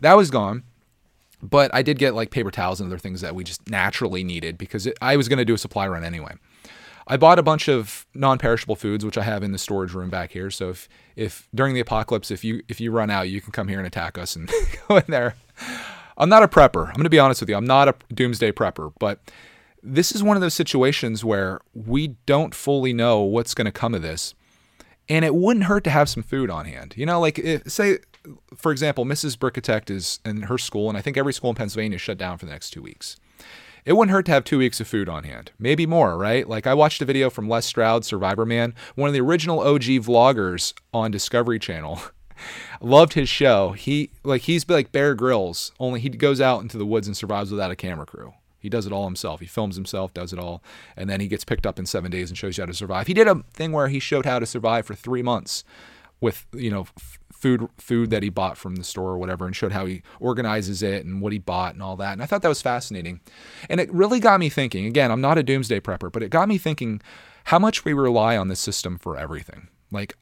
that 0.00 0.16
was 0.16 0.30
gone. 0.30 0.64
But 1.42 1.74
I 1.74 1.80
did 1.80 1.98
get 1.98 2.14
like 2.14 2.30
paper 2.30 2.50
towels 2.50 2.80
and 2.80 2.88
other 2.90 2.98
things 2.98 3.22
that 3.22 3.34
we 3.34 3.44
just 3.44 3.70
naturally 3.70 4.22
needed 4.22 4.58
because 4.58 4.86
it, 4.86 4.98
I 5.00 5.16
was 5.16 5.26
going 5.26 5.38
to 5.38 5.44
do 5.44 5.54
a 5.54 5.58
supply 5.58 5.88
run 5.88 6.04
anyway. 6.04 6.34
I 7.06 7.16
bought 7.16 7.38
a 7.38 7.42
bunch 7.42 7.68
of 7.68 8.06
non-perishable 8.14 8.76
foods, 8.76 9.04
which 9.04 9.18
I 9.18 9.22
have 9.22 9.42
in 9.42 9.52
the 9.52 9.58
storage 9.58 9.92
room 9.92 10.10
back 10.10 10.30
here. 10.32 10.50
So 10.50 10.70
if 10.70 10.88
if 11.16 11.48
during 11.54 11.74
the 11.74 11.80
apocalypse, 11.80 12.30
if 12.30 12.44
you 12.44 12.62
if 12.68 12.80
you 12.80 12.92
run 12.92 13.10
out, 13.10 13.28
you 13.28 13.40
can 13.40 13.52
come 13.52 13.68
here 13.68 13.78
and 13.78 13.86
attack 13.86 14.18
us 14.18 14.36
and 14.36 14.50
go 14.88 14.98
in 14.98 15.04
there. 15.08 15.34
I'm 16.20 16.28
not 16.28 16.42
a 16.42 16.48
prepper. 16.48 16.86
I'm 16.86 16.94
going 16.94 17.04
to 17.04 17.10
be 17.10 17.18
honest 17.18 17.40
with 17.40 17.48
you. 17.48 17.56
I'm 17.56 17.66
not 17.66 17.88
a 17.88 17.94
doomsday 18.12 18.52
prepper, 18.52 18.92
but 18.98 19.20
this 19.82 20.12
is 20.12 20.22
one 20.22 20.36
of 20.36 20.42
those 20.42 20.52
situations 20.52 21.24
where 21.24 21.60
we 21.72 22.08
don't 22.26 22.54
fully 22.54 22.92
know 22.92 23.22
what's 23.22 23.54
going 23.54 23.64
to 23.64 23.72
come 23.72 23.94
of 23.94 24.02
this. 24.02 24.34
And 25.08 25.24
it 25.24 25.34
wouldn't 25.34 25.64
hurt 25.64 25.82
to 25.84 25.90
have 25.90 26.10
some 26.10 26.22
food 26.22 26.50
on 26.50 26.66
hand. 26.66 26.94
You 26.96 27.06
know, 27.06 27.18
like 27.18 27.38
if, 27.38 27.72
say, 27.72 27.98
for 28.54 28.70
example, 28.70 29.06
Mrs. 29.06 29.36
Brickitect 29.36 29.90
is 29.90 30.20
in 30.24 30.42
her 30.42 30.58
school, 30.58 30.90
and 30.90 30.98
I 30.98 31.00
think 31.00 31.16
every 31.16 31.32
school 31.32 31.50
in 31.50 31.56
Pennsylvania 31.56 31.96
is 31.96 32.02
shut 32.02 32.18
down 32.18 32.36
for 32.36 32.44
the 32.44 32.52
next 32.52 32.70
two 32.70 32.82
weeks. 32.82 33.16
It 33.86 33.94
wouldn't 33.94 34.12
hurt 34.12 34.26
to 34.26 34.32
have 34.32 34.44
two 34.44 34.58
weeks 34.58 34.78
of 34.78 34.86
food 34.86 35.08
on 35.08 35.24
hand, 35.24 35.52
maybe 35.58 35.86
more, 35.86 36.18
right? 36.18 36.46
Like 36.46 36.66
I 36.66 36.74
watched 36.74 37.00
a 37.00 37.06
video 37.06 37.30
from 37.30 37.48
Les 37.48 37.64
Stroud, 37.64 38.04
Survivor 38.04 38.44
Man, 38.44 38.74
one 38.94 39.08
of 39.08 39.14
the 39.14 39.22
original 39.22 39.60
OG 39.60 39.84
vloggers 40.04 40.74
on 40.92 41.10
Discovery 41.10 41.58
Channel. 41.58 41.98
Loved 42.80 43.14
his 43.14 43.28
show. 43.28 43.72
He 43.72 44.10
like 44.24 44.42
he's 44.42 44.68
like 44.68 44.92
Bear 44.92 45.14
Grylls, 45.14 45.72
only 45.78 46.00
he 46.00 46.08
goes 46.08 46.40
out 46.40 46.62
into 46.62 46.78
the 46.78 46.86
woods 46.86 47.06
and 47.06 47.16
survives 47.16 47.50
without 47.50 47.70
a 47.70 47.76
camera 47.76 48.06
crew. 48.06 48.34
He 48.58 48.68
does 48.68 48.86
it 48.86 48.92
all 48.92 49.04
himself. 49.04 49.40
He 49.40 49.46
films 49.46 49.76
himself, 49.76 50.12
does 50.12 50.32
it 50.32 50.38
all, 50.38 50.62
and 50.96 51.08
then 51.08 51.20
he 51.20 51.28
gets 51.28 51.44
picked 51.44 51.66
up 51.66 51.78
in 51.78 51.86
seven 51.86 52.10
days 52.10 52.28
and 52.28 52.36
shows 52.36 52.58
you 52.58 52.62
how 52.62 52.66
to 52.66 52.74
survive. 52.74 53.06
He 53.06 53.14
did 53.14 53.26
a 53.26 53.42
thing 53.54 53.72
where 53.72 53.88
he 53.88 53.98
showed 53.98 54.26
how 54.26 54.38
to 54.38 54.46
survive 54.46 54.86
for 54.86 54.94
three 54.94 55.22
months 55.22 55.64
with 56.20 56.46
you 56.52 56.70
know 56.70 56.82
f- 56.82 57.18
food 57.32 57.68
food 57.78 58.10
that 58.10 58.22
he 58.22 58.28
bought 58.28 58.58
from 58.58 58.76
the 58.76 58.84
store 58.84 59.10
or 59.10 59.18
whatever, 59.18 59.46
and 59.46 59.56
showed 59.56 59.72
how 59.72 59.86
he 59.86 60.02
organizes 60.20 60.82
it 60.82 61.04
and 61.06 61.22
what 61.22 61.32
he 61.32 61.38
bought 61.38 61.72
and 61.72 61.82
all 61.82 61.96
that. 61.96 62.12
And 62.12 62.22
I 62.22 62.26
thought 62.26 62.42
that 62.42 62.48
was 62.48 62.62
fascinating, 62.62 63.20
and 63.68 63.80
it 63.80 63.92
really 63.92 64.20
got 64.20 64.40
me 64.40 64.50
thinking. 64.50 64.84
Again, 64.86 65.10
I'm 65.10 65.22
not 65.22 65.38
a 65.38 65.42
doomsday 65.42 65.80
prepper, 65.80 66.12
but 66.12 66.22
it 66.22 66.30
got 66.30 66.48
me 66.48 66.58
thinking 66.58 67.00
how 67.44 67.58
much 67.58 67.84
we 67.84 67.94
rely 67.94 68.36
on 68.36 68.48
this 68.48 68.60
system 68.60 68.98
for 68.98 69.16
everything. 69.16 69.68
Like, 69.90 70.16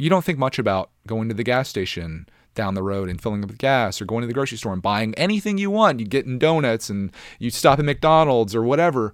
you 0.00 0.10
don't 0.10 0.24
think 0.24 0.38
much 0.38 0.58
about 0.58 0.90
going 1.06 1.28
to 1.28 1.34
the 1.34 1.44
gas 1.44 1.68
station 1.68 2.26
down 2.54 2.74
the 2.74 2.82
road 2.82 3.08
and 3.08 3.20
filling 3.20 3.42
up 3.42 3.50
with 3.50 3.58
gas 3.58 4.00
or 4.00 4.04
going 4.04 4.22
to 4.22 4.26
the 4.26 4.34
grocery 4.34 4.58
store 4.58 4.72
and 4.72 4.82
buying 4.82 5.14
anything 5.14 5.58
you 5.58 5.70
want. 5.70 6.00
You 6.00 6.06
get 6.06 6.26
in 6.26 6.38
donuts 6.38 6.90
and 6.90 7.12
you 7.38 7.50
stop 7.50 7.78
at 7.78 7.84
McDonald's 7.84 8.54
or 8.54 8.62
whatever. 8.62 9.12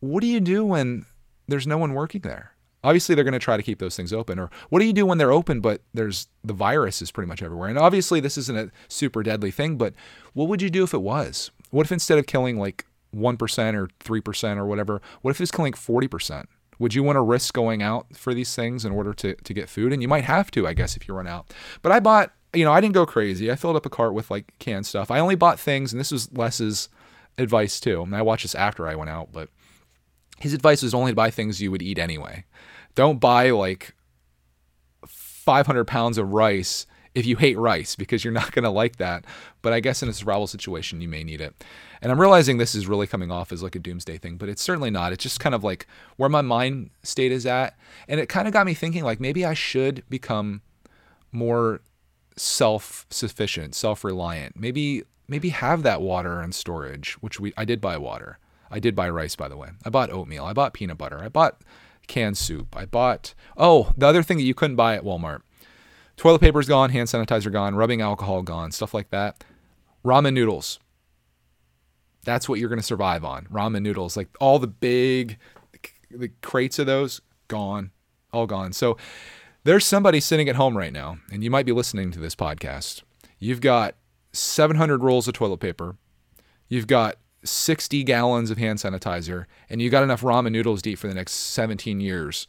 What 0.00 0.20
do 0.20 0.26
you 0.26 0.40
do 0.40 0.64
when 0.64 1.06
there's 1.46 1.66
no 1.66 1.78
one 1.78 1.94
working 1.94 2.22
there? 2.22 2.52
Obviously, 2.84 3.14
they're 3.14 3.24
going 3.24 3.32
to 3.32 3.38
try 3.38 3.56
to 3.56 3.62
keep 3.62 3.78
those 3.78 3.96
things 3.96 4.12
open. 4.12 4.38
Or 4.38 4.50
what 4.68 4.78
do 4.78 4.84
you 4.86 4.92
do 4.92 5.06
when 5.06 5.18
they're 5.18 5.32
open, 5.32 5.60
but 5.60 5.82
there's 5.92 6.28
the 6.44 6.52
virus 6.52 7.02
is 7.02 7.10
pretty 7.10 7.28
much 7.28 7.42
everywhere? 7.42 7.68
And 7.68 7.78
obviously, 7.78 8.20
this 8.20 8.38
isn't 8.38 8.56
a 8.56 8.70
super 8.88 9.22
deadly 9.22 9.50
thing, 9.50 9.76
but 9.76 9.94
what 10.34 10.48
would 10.48 10.62
you 10.62 10.70
do 10.70 10.84
if 10.84 10.94
it 10.94 11.02
was? 11.02 11.50
What 11.70 11.86
if 11.86 11.92
instead 11.92 12.18
of 12.18 12.26
killing 12.26 12.58
like 12.58 12.86
1% 13.14 13.74
or 13.74 13.88
3% 13.88 14.56
or 14.56 14.66
whatever, 14.66 15.02
what 15.22 15.30
if 15.32 15.40
it's 15.40 15.50
killing 15.50 15.72
40%? 15.72 16.46
Would 16.78 16.94
you 16.94 17.02
want 17.02 17.16
to 17.16 17.22
risk 17.22 17.54
going 17.54 17.82
out 17.82 18.06
for 18.14 18.34
these 18.34 18.54
things 18.54 18.84
in 18.84 18.92
order 18.92 19.14
to, 19.14 19.34
to 19.34 19.54
get 19.54 19.68
food? 19.68 19.92
And 19.92 20.02
you 20.02 20.08
might 20.08 20.24
have 20.24 20.50
to, 20.52 20.66
I 20.66 20.74
guess, 20.74 20.96
if 20.96 21.08
you 21.08 21.14
run 21.14 21.26
out. 21.26 21.52
But 21.82 21.92
I 21.92 22.00
bought 22.00 22.32
you 22.56 22.64
know, 22.64 22.72
I 22.72 22.80
didn't 22.80 22.94
go 22.94 23.06
crazy. 23.06 23.50
I 23.50 23.56
filled 23.56 23.76
up 23.76 23.86
a 23.86 23.90
cart 23.90 24.14
with 24.14 24.30
like 24.30 24.58
canned 24.58 24.86
stuff. 24.86 25.10
I 25.10 25.18
only 25.18 25.34
bought 25.34 25.60
things, 25.60 25.92
and 25.92 26.00
this 26.00 26.10
was 26.10 26.32
Les's 26.32 26.88
advice 27.38 27.78
too. 27.78 28.02
And 28.02 28.16
I 28.16 28.22
watched 28.22 28.44
this 28.44 28.54
after 28.54 28.88
I 28.88 28.94
went 28.94 29.10
out, 29.10 29.30
but 29.32 29.50
his 30.38 30.54
advice 30.54 30.82
was 30.82 30.94
only 30.94 31.12
to 31.12 31.16
buy 31.16 31.30
things 31.30 31.60
you 31.60 31.70
would 31.70 31.82
eat 31.82 31.98
anyway. 31.98 32.44
Don't 32.94 33.20
buy 33.20 33.50
like 33.50 33.94
500 35.06 35.84
pounds 35.86 36.18
of 36.18 36.32
rice 36.32 36.86
if 37.14 37.26
you 37.26 37.36
hate 37.36 37.58
rice 37.58 37.94
because 37.94 38.24
you're 38.24 38.32
not 38.32 38.52
going 38.52 38.64
to 38.64 38.70
like 38.70 38.96
that. 38.96 39.24
But 39.62 39.72
I 39.72 39.80
guess 39.80 40.02
in 40.02 40.08
a 40.08 40.14
survival 40.14 40.46
situation, 40.46 41.00
you 41.00 41.08
may 41.08 41.24
need 41.24 41.40
it. 41.40 41.54
And 42.02 42.12
I'm 42.12 42.20
realizing 42.20 42.58
this 42.58 42.74
is 42.74 42.86
really 42.86 43.06
coming 43.06 43.30
off 43.30 43.52
as 43.52 43.62
like 43.62 43.74
a 43.74 43.78
doomsday 43.78 44.18
thing, 44.18 44.36
but 44.36 44.48
it's 44.48 44.62
certainly 44.62 44.90
not. 44.90 45.12
It's 45.12 45.22
just 45.22 45.40
kind 45.40 45.54
of 45.54 45.64
like 45.64 45.86
where 46.16 46.28
my 46.28 46.42
mind 46.42 46.90
state 47.02 47.32
is 47.32 47.46
at. 47.46 47.76
And 48.08 48.20
it 48.20 48.28
kind 48.28 48.46
of 48.46 48.52
got 48.52 48.66
me 48.66 48.74
thinking 48.74 49.04
like 49.04 49.20
maybe 49.20 49.44
I 49.44 49.54
should 49.54 50.04
become 50.08 50.62
more 51.32 51.80
self-sufficient, 52.36 53.74
self-reliant. 53.74 54.58
Maybe 54.58 55.04
maybe 55.28 55.48
have 55.48 55.82
that 55.82 56.00
water 56.00 56.40
and 56.40 56.54
storage, 56.54 57.14
which 57.14 57.40
we 57.40 57.52
I 57.56 57.64
did 57.64 57.80
buy 57.80 57.96
water. 57.96 58.38
I 58.70 58.78
did 58.78 58.94
buy 58.94 59.08
rice 59.08 59.36
by 59.36 59.48
the 59.48 59.56
way. 59.56 59.70
I 59.84 59.90
bought 59.90 60.10
oatmeal. 60.10 60.44
I 60.44 60.52
bought 60.52 60.74
peanut 60.74 60.98
butter. 60.98 61.22
I 61.22 61.28
bought 61.28 61.60
canned 62.06 62.38
soup. 62.38 62.76
I 62.76 62.84
bought 62.84 63.34
Oh, 63.56 63.92
the 63.96 64.06
other 64.06 64.22
thing 64.22 64.36
that 64.36 64.44
you 64.44 64.54
couldn't 64.54 64.76
buy 64.76 64.96
at 64.96 65.04
Walmart. 65.04 65.40
Toilet 66.16 66.40
paper's 66.40 66.68
gone, 66.68 66.90
hand 66.90 67.08
sanitizer 67.08 67.52
gone, 67.52 67.74
rubbing 67.74 68.00
alcohol 68.00 68.42
gone, 68.42 68.72
stuff 68.72 68.94
like 68.94 69.10
that. 69.10 69.44
Ramen 70.04 70.32
noodles. 70.32 70.78
That's 72.26 72.48
what 72.48 72.58
you're 72.58 72.68
going 72.68 72.80
to 72.80 72.86
survive 72.86 73.24
on. 73.24 73.46
Ramen 73.46 73.80
noodles, 73.80 74.16
like 74.16 74.28
all 74.40 74.58
the 74.58 74.66
big 74.66 75.38
the 76.10 76.28
crates 76.42 76.78
of 76.78 76.86
those 76.86 77.20
gone, 77.48 77.90
all 78.32 78.46
gone. 78.46 78.72
So 78.72 78.96
there's 79.64 79.86
somebody 79.86 80.20
sitting 80.20 80.48
at 80.48 80.56
home 80.56 80.76
right 80.76 80.92
now, 80.92 81.18
and 81.32 81.42
you 81.42 81.50
might 81.50 81.66
be 81.66 81.72
listening 81.72 82.10
to 82.12 82.18
this 82.18 82.34
podcast. 82.34 83.02
You've 83.38 83.60
got 83.60 83.94
700 84.32 85.02
rolls 85.02 85.28
of 85.28 85.34
toilet 85.34 85.58
paper. 85.58 85.96
You've 86.68 86.86
got 86.86 87.16
60 87.44 88.02
gallons 88.04 88.50
of 88.50 88.58
hand 88.58 88.78
sanitizer, 88.78 89.46
and 89.68 89.80
you 89.80 89.90
got 89.90 90.02
enough 90.02 90.22
ramen 90.22 90.52
noodles 90.52 90.82
to 90.82 90.90
eat 90.90 90.98
for 90.98 91.08
the 91.08 91.14
next 91.14 91.32
17 91.32 92.00
years. 92.00 92.46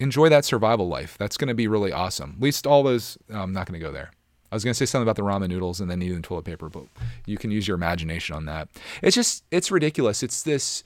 Enjoy 0.00 0.28
that 0.28 0.44
survival 0.44 0.86
life. 0.86 1.16
That's 1.18 1.36
going 1.36 1.48
to 1.48 1.54
be 1.54 1.66
really 1.66 1.92
awesome. 1.92 2.34
At 2.36 2.42
least 2.42 2.66
all 2.66 2.82
those, 2.82 3.18
I'm 3.32 3.52
not 3.52 3.66
going 3.66 3.80
to 3.80 3.84
go 3.84 3.92
there. 3.92 4.10
I 4.50 4.56
was 4.56 4.64
going 4.64 4.72
to 4.72 4.78
say 4.78 4.86
something 4.86 5.02
about 5.08 5.16
the 5.16 5.22
ramen 5.22 5.48
noodles 5.48 5.80
and 5.80 5.90
then 5.90 5.98
needing 5.98 6.22
toilet 6.22 6.44
paper, 6.44 6.68
but 6.68 6.84
you 7.26 7.36
can 7.36 7.50
use 7.50 7.68
your 7.68 7.74
imagination 7.74 8.34
on 8.34 8.46
that. 8.46 8.68
It's 9.02 9.14
just, 9.14 9.44
it's 9.50 9.70
ridiculous. 9.70 10.22
It's 10.22 10.42
this, 10.42 10.82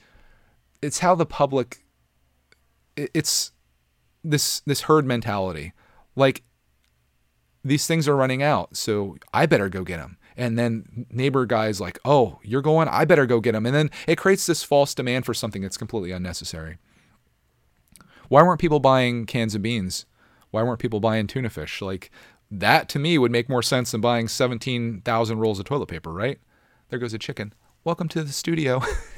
it's 0.81 0.99
how 0.99 1.15
the 1.15 1.25
public, 1.25 1.83
it's, 2.97 3.53
this 4.23 4.61
this 4.61 4.81
herd 4.81 5.05
mentality. 5.05 5.73
Like 6.15 6.43
these 7.63 7.87
things 7.87 8.07
are 8.07 8.15
running 8.15 8.41
out, 8.41 8.75
so 8.75 9.17
I 9.33 9.45
better 9.45 9.69
go 9.69 9.83
get 9.83 9.97
them. 9.97 10.17
And 10.35 10.57
then 10.57 11.05
neighbor 11.09 11.45
guys 11.45 11.79
like, 11.81 11.99
"Oh, 12.05 12.39
you're 12.43 12.61
going? 12.61 12.87
I 12.87 13.05
better 13.05 13.25
go 13.25 13.39
get 13.39 13.51
them." 13.51 13.65
And 13.65 13.75
then 13.75 13.91
it 14.07 14.17
creates 14.17 14.45
this 14.45 14.63
false 14.63 14.95
demand 14.95 15.25
for 15.25 15.33
something 15.33 15.61
that's 15.61 15.77
completely 15.77 16.11
unnecessary. 16.11 16.77
Why 18.29 18.41
weren't 18.41 18.61
people 18.61 18.79
buying 18.79 19.25
cans 19.25 19.53
of 19.53 19.61
beans? 19.61 20.05
Why 20.51 20.63
weren't 20.63 20.79
people 20.79 20.99
buying 20.99 21.27
tuna 21.27 21.49
fish? 21.49 21.81
Like 21.81 22.09
that 22.59 22.87
to 22.89 22.99
me 22.99 23.17
would 23.17 23.31
make 23.31 23.49
more 23.49 23.63
sense 23.63 23.91
than 23.91 24.01
buying 24.01 24.27
17,000 24.27 25.39
rolls 25.39 25.59
of 25.59 25.65
toilet 25.65 25.87
paper, 25.87 26.11
right? 26.11 26.39
There 26.89 26.99
goes 26.99 27.13
a 27.13 27.17
chicken. 27.17 27.53
Welcome 27.83 28.07
to 28.09 28.23
the 28.23 28.31
studio. 28.31 28.81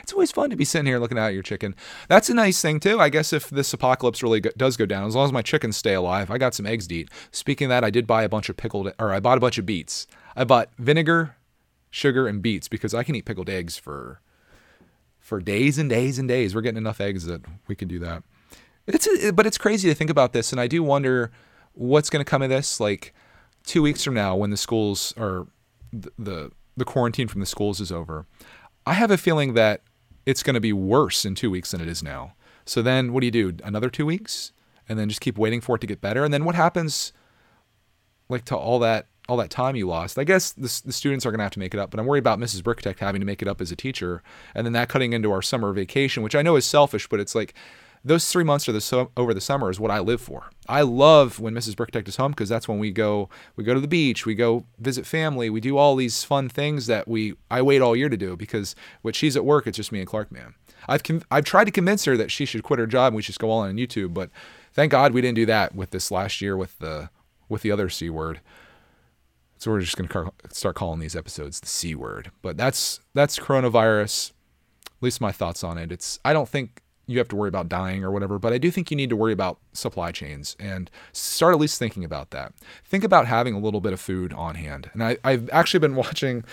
it's 0.00 0.12
always 0.12 0.30
fun 0.30 0.50
to 0.50 0.56
be 0.56 0.64
sitting 0.64 0.86
here 0.86 1.00
looking 1.00 1.18
out 1.18 1.28
at 1.28 1.34
your 1.34 1.42
chicken. 1.42 1.74
That's 2.08 2.28
a 2.28 2.34
nice 2.34 2.62
thing 2.62 2.78
too. 2.78 3.00
I 3.00 3.08
guess 3.08 3.32
if 3.32 3.50
this 3.50 3.72
apocalypse 3.72 4.22
really 4.22 4.40
go, 4.40 4.50
does 4.56 4.76
go 4.76 4.86
down, 4.86 5.08
as 5.08 5.16
long 5.16 5.24
as 5.24 5.32
my 5.32 5.42
chickens 5.42 5.76
stay 5.76 5.92
alive, 5.92 6.30
I 6.30 6.38
got 6.38 6.54
some 6.54 6.66
eggs 6.66 6.86
to 6.88 6.94
eat. 6.94 7.10
Speaking 7.32 7.66
of 7.66 7.70
that, 7.70 7.84
I 7.84 7.90
did 7.90 8.06
buy 8.06 8.22
a 8.22 8.28
bunch 8.28 8.48
of 8.48 8.56
pickled, 8.56 8.92
or 8.98 9.12
I 9.12 9.18
bought 9.18 9.38
a 9.38 9.40
bunch 9.40 9.58
of 9.58 9.66
beets. 9.66 10.06
I 10.36 10.44
bought 10.44 10.70
vinegar, 10.78 11.34
sugar, 11.90 12.28
and 12.28 12.40
beets 12.40 12.68
because 12.68 12.94
I 12.94 13.02
can 13.02 13.16
eat 13.16 13.24
pickled 13.24 13.50
eggs 13.50 13.76
for 13.76 14.20
for 15.18 15.40
days 15.40 15.78
and 15.78 15.90
days 15.90 16.18
and 16.18 16.28
days. 16.28 16.54
We're 16.54 16.62
getting 16.62 16.78
enough 16.78 17.00
eggs 17.00 17.26
that 17.26 17.42
we 17.66 17.74
can 17.74 17.88
do 17.88 17.98
that. 17.98 18.22
It's 18.86 19.32
but 19.32 19.46
it's 19.46 19.58
crazy 19.58 19.88
to 19.88 19.94
think 19.96 20.10
about 20.10 20.32
this, 20.32 20.52
and 20.52 20.60
I 20.60 20.68
do 20.68 20.84
wonder 20.84 21.32
what's 21.74 22.10
going 22.10 22.24
to 22.24 22.28
come 22.28 22.42
of 22.42 22.48
this. 22.48 22.80
Like 22.80 23.14
two 23.64 23.82
weeks 23.82 24.04
from 24.04 24.14
now, 24.14 24.36
when 24.36 24.50
the 24.50 24.56
schools 24.56 25.14
are 25.16 25.46
the, 25.92 26.12
the 26.18 26.52
the 26.76 26.84
quarantine 26.84 27.28
from 27.28 27.40
the 27.40 27.46
schools 27.46 27.80
is 27.80 27.92
over, 27.92 28.26
I 28.86 28.94
have 28.94 29.10
a 29.10 29.18
feeling 29.18 29.54
that 29.54 29.82
it's 30.24 30.42
going 30.42 30.54
to 30.54 30.60
be 30.60 30.72
worse 30.72 31.24
in 31.24 31.34
two 31.34 31.50
weeks 31.50 31.72
than 31.72 31.80
it 31.80 31.88
is 31.88 32.02
now. 32.02 32.34
So 32.64 32.82
then 32.82 33.12
what 33.12 33.20
do 33.20 33.26
you 33.26 33.32
do? 33.32 33.56
Another 33.64 33.90
two 33.90 34.06
weeks? 34.06 34.52
And 34.88 34.98
then 34.98 35.08
just 35.08 35.20
keep 35.20 35.38
waiting 35.38 35.60
for 35.60 35.76
it 35.76 35.80
to 35.80 35.86
get 35.86 36.00
better? 36.00 36.24
And 36.24 36.32
then 36.32 36.44
what 36.44 36.54
happens 36.54 37.12
like 38.28 38.44
to 38.46 38.56
all 38.56 38.78
that 38.78 39.06
all 39.28 39.36
that 39.36 39.50
time 39.50 39.76
you 39.76 39.86
lost. 39.86 40.18
I 40.18 40.24
guess 40.24 40.50
the, 40.50 40.82
the 40.86 40.92
students 40.92 41.24
are 41.24 41.30
going 41.30 41.38
to 41.38 41.44
have 41.44 41.52
to 41.52 41.60
make 41.60 41.72
it 41.72 41.78
up, 41.78 41.92
but 41.92 42.00
I'm 42.00 42.06
worried 42.06 42.18
about 42.18 42.40
Mrs. 42.40 42.62
Brickitect 42.62 42.98
having 42.98 43.20
to 43.20 43.26
make 43.26 43.40
it 43.40 43.46
up 43.46 43.60
as 43.60 43.70
a 43.70 43.76
teacher, 43.76 44.24
and 44.56 44.66
then 44.66 44.72
that 44.72 44.88
cutting 44.88 45.12
into 45.12 45.30
our 45.30 45.40
summer 45.40 45.72
vacation, 45.72 46.24
which 46.24 46.34
I 46.34 46.42
know 46.42 46.56
is 46.56 46.66
selfish, 46.66 47.08
but 47.08 47.20
it's 47.20 47.34
like 47.34 47.54
those 48.04 48.30
three 48.30 48.44
months 48.44 48.64
the 48.64 48.80
so, 48.80 49.10
over 49.16 49.34
the 49.34 49.40
summer 49.40 49.70
is 49.70 49.78
what 49.78 49.90
I 49.90 49.98
live 49.98 50.20
for. 50.20 50.50
I 50.68 50.82
love 50.82 51.38
when 51.38 51.54
Mrs. 51.54 51.74
Brickitect 51.74 52.08
is 52.08 52.16
home 52.16 52.32
because 52.32 52.48
that's 52.48 52.66
when 52.66 52.78
we 52.78 52.90
go 52.90 53.28
we 53.56 53.64
go 53.64 53.74
to 53.74 53.80
the 53.80 53.88
beach, 53.88 54.24
we 54.24 54.34
go 54.34 54.64
visit 54.78 55.04
family, 55.04 55.50
we 55.50 55.60
do 55.60 55.76
all 55.76 55.96
these 55.96 56.24
fun 56.24 56.48
things 56.48 56.86
that 56.86 57.06
we 57.06 57.34
I 57.50 57.60
wait 57.60 57.82
all 57.82 57.94
year 57.94 58.08
to 58.08 58.16
do 58.16 58.36
because 58.36 58.74
when 59.02 59.12
she's 59.12 59.36
at 59.36 59.44
work, 59.44 59.66
it's 59.66 59.76
just 59.76 59.92
me 59.92 59.98
and 59.98 60.08
Clark 60.08 60.32
man. 60.32 60.54
I've 60.88 61.02
I've 61.30 61.44
tried 61.44 61.64
to 61.64 61.70
convince 61.70 62.04
her 62.06 62.16
that 62.16 62.30
she 62.30 62.46
should 62.46 62.62
quit 62.62 62.78
her 62.78 62.86
job 62.86 63.08
and 63.08 63.16
we 63.16 63.22
should 63.22 63.38
go 63.38 63.50
all 63.50 63.60
on 63.60 63.76
YouTube, 63.76 64.14
but 64.14 64.30
thank 64.72 64.92
God 64.92 65.12
we 65.12 65.20
didn't 65.20 65.36
do 65.36 65.46
that 65.46 65.74
with 65.74 65.90
this 65.90 66.10
last 66.10 66.40
year 66.40 66.56
with 66.56 66.78
the 66.78 67.10
with 67.48 67.62
the 67.62 67.70
other 67.70 67.90
c 67.90 68.08
word. 68.08 68.40
So 69.58 69.70
we're 69.70 69.80
just 69.80 69.98
gonna 69.98 70.30
start 70.50 70.76
calling 70.76 71.00
these 71.00 71.16
episodes 71.16 71.60
the 71.60 71.66
c 71.66 71.94
word. 71.94 72.30
But 72.40 72.56
that's 72.56 73.00
that's 73.12 73.38
coronavirus. 73.38 74.32
At 74.86 75.02
least 75.02 75.20
my 75.20 75.32
thoughts 75.32 75.62
on 75.62 75.76
it. 75.76 75.92
It's 75.92 76.18
I 76.24 76.32
don't 76.32 76.48
think 76.48 76.82
you 77.10 77.18
have 77.18 77.28
to 77.28 77.36
worry 77.36 77.48
about 77.48 77.68
dying 77.68 78.04
or 78.04 78.12
whatever, 78.12 78.38
but 78.38 78.52
I 78.52 78.58
do 78.58 78.70
think 78.70 78.90
you 78.90 78.96
need 78.96 79.10
to 79.10 79.16
worry 79.16 79.32
about 79.32 79.58
supply 79.72 80.12
chains 80.12 80.54
and 80.60 80.88
start 81.12 81.54
at 81.54 81.60
least 81.60 81.76
thinking 81.76 82.04
about 82.04 82.30
that. 82.30 82.52
Think 82.84 83.02
about 83.02 83.26
having 83.26 83.52
a 83.52 83.58
little 83.58 83.80
bit 83.80 83.92
of 83.92 84.00
food 84.00 84.32
on 84.32 84.54
hand. 84.54 84.90
And 84.92 85.02
I, 85.02 85.16
have 85.24 85.50
actually 85.52 85.80
been 85.80 85.96
watching, 85.96 86.44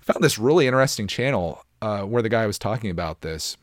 I 0.00 0.04
found 0.04 0.22
this 0.22 0.38
really 0.38 0.66
interesting 0.66 1.06
channel 1.06 1.64
uh, 1.80 2.02
where 2.02 2.20
the 2.20 2.28
guy 2.28 2.46
was 2.46 2.58
talking 2.58 2.90
about 2.90 3.22
this. 3.22 3.56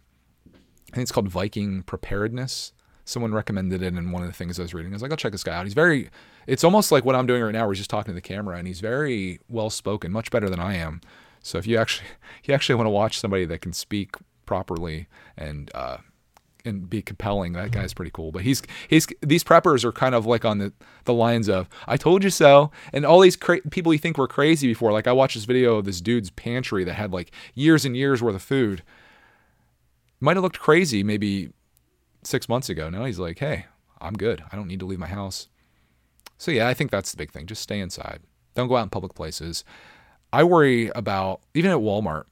I 0.91 0.95
think 0.95 1.03
it's 1.03 1.11
called 1.11 1.29
Viking 1.29 1.83
Preparedness. 1.83 2.73
Someone 3.05 3.33
recommended 3.33 3.83
it 3.83 3.93
in 3.95 4.11
one 4.11 4.23
of 4.23 4.27
the 4.27 4.33
things 4.33 4.59
I 4.59 4.63
was 4.63 4.73
reading. 4.73 4.91
I 4.91 4.95
was 4.95 5.03
like, 5.03 5.11
I'll 5.11 5.17
check 5.17 5.31
this 5.31 5.43
guy 5.43 5.55
out. 5.55 5.65
He's 5.65 5.75
very, 5.75 6.09
it's 6.47 6.63
almost 6.63 6.91
like 6.91 7.05
what 7.05 7.15
I'm 7.15 7.27
doing 7.27 7.43
right 7.43 7.51
now, 7.51 7.65
where 7.65 7.73
he's 7.73 7.79
just 7.79 7.89
talking 7.91 8.11
to 8.11 8.15
the 8.15 8.21
camera, 8.21 8.57
and 8.57 8.67
he's 8.67 8.79
very 8.79 9.39
well 9.47 9.69
spoken, 9.69 10.11
much 10.11 10.31
better 10.31 10.49
than 10.49 10.59
I 10.59 10.75
am. 10.77 11.01
So 11.43 11.59
if 11.59 11.67
you 11.67 11.77
actually, 11.77 12.07
you 12.45 12.53
actually 12.55 12.75
want 12.75 12.87
to 12.87 12.91
watch 12.91 13.19
somebody 13.19 13.45
that 13.45 13.61
can 13.61 13.73
speak 13.73 14.15
properly 14.45 15.07
and 15.37 15.71
uh, 15.73 15.97
and 16.65 16.89
be 16.89 17.01
compelling. 17.01 17.53
That 17.53 17.71
guy's 17.71 17.93
pretty 17.93 18.11
cool. 18.11 18.31
But 18.31 18.43
he's 18.43 18.61
he's 18.87 19.07
these 19.21 19.43
preppers 19.43 19.83
are 19.83 19.91
kind 19.91 20.15
of 20.15 20.25
like 20.25 20.45
on 20.45 20.57
the 20.57 20.73
the 21.05 21.13
lines 21.13 21.49
of 21.49 21.69
"I 21.87 21.97
told 21.97 22.23
you 22.23 22.29
so," 22.29 22.71
and 22.93 23.05
all 23.05 23.19
these 23.19 23.35
cra- 23.35 23.61
people 23.69 23.93
you 23.93 23.99
think 23.99 24.17
were 24.17 24.27
crazy 24.27 24.67
before. 24.67 24.91
Like 24.91 25.07
I 25.07 25.11
watched 25.11 25.35
this 25.35 25.45
video 25.45 25.77
of 25.77 25.85
this 25.85 26.01
dude's 26.01 26.29
pantry 26.29 26.83
that 26.83 26.93
had 26.93 27.11
like 27.11 27.31
years 27.53 27.85
and 27.85 27.95
years 27.95 28.21
worth 28.21 28.35
of 28.35 28.41
food. 28.41 28.83
Might 30.19 30.37
have 30.37 30.43
looked 30.43 30.59
crazy 30.59 31.03
maybe 31.03 31.51
six 32.23 32.47
months 32.47 32.69
ago. 32.69 32.89
Now 32.89 33.05
he's 33.05 33.19
like, 33.19 33.39
"Hey, 33.39 33.65
I'm 33.99 34.13
good. 34.13 34.43
I 34.51 34.55
don't 34.55 34.67
need 34.67 34.79
to 34.79 34.85
leave 34.85 34.99
my 34.99 35.07
house." 35.07 35.47
So 36.37 36.51
yeah, 36.51 36.67
I 36.67 36.73
think 36.73 36.91
that's 36.91 37.11
the 37.11 37.17
big 37.17 37.31
thing. 37.31 37.45
Just 37.45 37.61
stay 37.61 37.79
inside. 37.79 38.21
Don't 38.55 38.67
go 38.67 38.75
out 38.75 38.83
in 38.83 38.89
public 38.89 39.13
places. 39.13 39.63
I 40.33 40.43
worry 40.43 40.89
about 40.95 41.41
even 41.53 41.71
at 41.71 41.77
Walmart, 41.77 42.25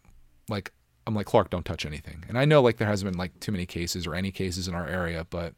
like 0.48 0.72
I'm 1.08 1.16
like 1.16 1.26
Clark, 1.26 1.50
don't 1.50 1.66
touch 1.66 1.86
anything. 1.86 2.24
And 2.28 2.38
I 2.38 2.46
know 2.46 2.62
like 2.62 2.78
there 2.78 2.88
hasn't 2.88 3.12
been 3.12 3.18
like 3.18 3.40
too 3.40 3.52
many 3.52 3.66
cases 3.66 4.06
or 4.06 4.16
any 4.16 4.32
cases 4.32 4.68
in 4.68 4.76
our 4.76 4.88
area, 4.88 5.26
but 5.30 5.54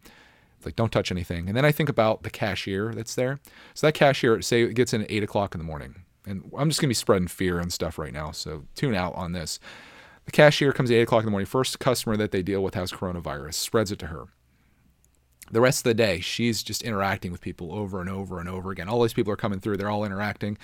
like 0.66 0.76
don't 0.76 0.92
touch 0.92 1.12
anything. 1.12 1.48
And 1.48 1.58
then 1.58 1.66
I 1.66 1.72
think 1.72 1.90
about 1.90 2.24
the 2.24 2.30
cashier 2.30 2.94
that's 2.94 3.16
there. 3.16 3.40
So 3.74 3.88
that 3.88 3.94
cashier, 3.94 4.42
say 4.42 4.64
it 4.64 4.76
gets 4.76 4.94
in 4.94 5.02
at 5.02 5.12
eight 5.12 5.24
o'clock 5.24 5.54
in 5.54 5.60
the 5.60 5.66
morning, 5.66 6.04
and 6.26 6.50
I'm 6.58 6.70
just 6.70 6.80
gonna 6.80 6.90
be 6.90 6.96
spreading 6.96 7.28
fear 7.28 7.60
and 7.60 7.74
stuff 7.74 7.98
right 7.98 8.14
now. 8.14 8.32
So 8.32 8.66
tune 8.76 8.96
out 8.96 9.16
on 9.16 9.34
this. 9.34 9.60
The 10.26 10.32
cashier 10.32 10.72
comes 10.72 10.92
at 10.92 10.96
eight 10.96 11.02
o'clock 11.02 11.22
in 11.22 11.26
the 11.26 11.32
morning. 11.32 11.48
First 11.48 11.80
customer 11.80 12.16
that 12.18 12.32
they 12.32 12.44
deal 12.44 12.64
with 12.64 12.76
has 12.76 12.92
coronavirus, 12.92 13.56
spreads 13.56 13.92
it 13.92 14.00
to 14.00 14.08
her. 14.08 14.28
The 15.52 15.62
rest 15.62 15.80
of 15.80 15.84
the 15.84 15.94
day, 15.94 16.22
she's 16.22 16.64
just 16.64 16.82
interacting 16.84 17.32
with 17.32 17.42
people 17.42 17.74
over 17.74 18.00
and 18.00 18.10
over 18.10 18.40
and 18.40 18.48
over 18.48 18.72
again. 18.72 18.88
All 18.88 19.02
these 19.02 19.14
people 19.14 19.34
are 19.34 19.38
coming 19.38 19.60
through, 19.60 19.78
they're 19.78 19.90
all 19.90 20.06
interacting. 20.06 20.58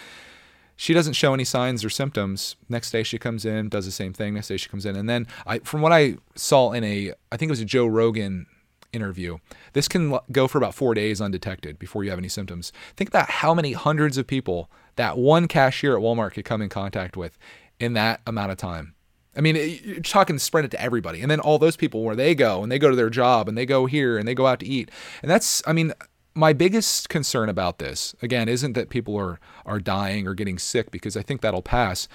She 0.77 0.93
doesn't 0.93 1.13
show 1.13 1.33
any 1.33 1.43
signs 1.43 1.83
or 1.83 1.89
symptoms. 1.89 2.55
Next 2.69 2.91
day 2.91 3.03
she 3.03 3.17
comes 3.17 3.43
in, 3.45 3.67
does 3.67 3.85
the 3.85 3.91
same 3.91 4.13
thing. 4.13 4.35
Next 4.35 4.47
day 4.47 4.57
she 4.57 4.69
comes 4.69 4.85
in, 4.85 4.95
and 4.95 5.09
then 5.09 5.27
I, 5.45 5.59
from 5.59 5.81
what 5.81 5.91
I 5.91 6.17
saw 6.35 6.71
in 6.71 6.83
a, 6.83 7.13
I 7.31 7.37
think 7.37 7.49
it 7.49 7.51
was 7.51 7.61
a 7.61 7.65
Joe 7.65 7.87
Rogan 7.87 8.45
interview, 8.93 9.37
this 9.73 9.87
can 9.87 10.17
go 10.31 10.47
for 10.47 10.57
about 10.57 10.75
four 10.75 10.93
days 10.93 11.19
undetected 11.19 11.79
before 11.79 12.03
you 12.03 12.09
have 12.09 12.19
any 12.19 12.29
symptoms. 12.29 12.71
Think 12.95 13.09
about 13.09 13.29
how 13.29 13.53
many 13.53 13.73
hundreds 13.73 14.17
of 14.17 14.27
people 14.27 14.69
that 14.95 15.17
one 15.17 15.47
cashier 15.47 15.95
at 15.95 16.01
Walmart 16.01 16.33
could 16.33 16.45
come 16.45 16.61
in 16.61 16.69
contact 16.69 17.17
with 17.17 17.37
in 17.79 17.93
that 17.93 18.21
amount 18.25 18.51
of 18.51 18.57
time. 18.57 18.93
I 19.35 19.41
mean, 19.41 19.55
you're 19.83 19.99
talking 19.99 20.39
spread 20.39 20.65
it 20.65 20.71
to 20.71 20.81
everybody. 20.81 21.21
And 21.21 21.29
then 21.29 21.39
all 21.39 21.59
those 21.59 21.75
people 21.75 22.01
where 22.03 22.15
they 22.15 22.33
go 22.33 22.63
and 22.63 22.71
they 22.71 22.79
go 22.79 22.89
to 22.89 22.95
their 22.95 23.11
job 23.11 23.47
and 23.47 23.55
they 23.55 23.67
go 23.67 23.85
here 23.85 24.17
and 24.17 24.27
they 24.27 24.33
go 24.33 24.47
out 24.47 24.59
to 24.61 24.65
eat. 24.65 24.89
And 25.21 25.29
that's, 25.29 25.61
I 25.67 25.73
mean, 25.73 25.93
my 26.37 26.53
biggest 26.53 27.09
concern 27.09 27.49
about 27.49 27.79
this, 27.79 28.15
again, 28.21 28.47
isn't 28.47 28.73
that 28.73 28.89
people 28.89 29.17
are, 29.17 29.39
are 29.65 29.79
dying 29.79 30.27
or 30.27 30.33
getting 30.33 30.57
sick 30.57 30.91
because 30.91 31.17
I 31.17 31.21
think 31.21 31.41
that'll 31.41 31.61
pass. 31.61 32.07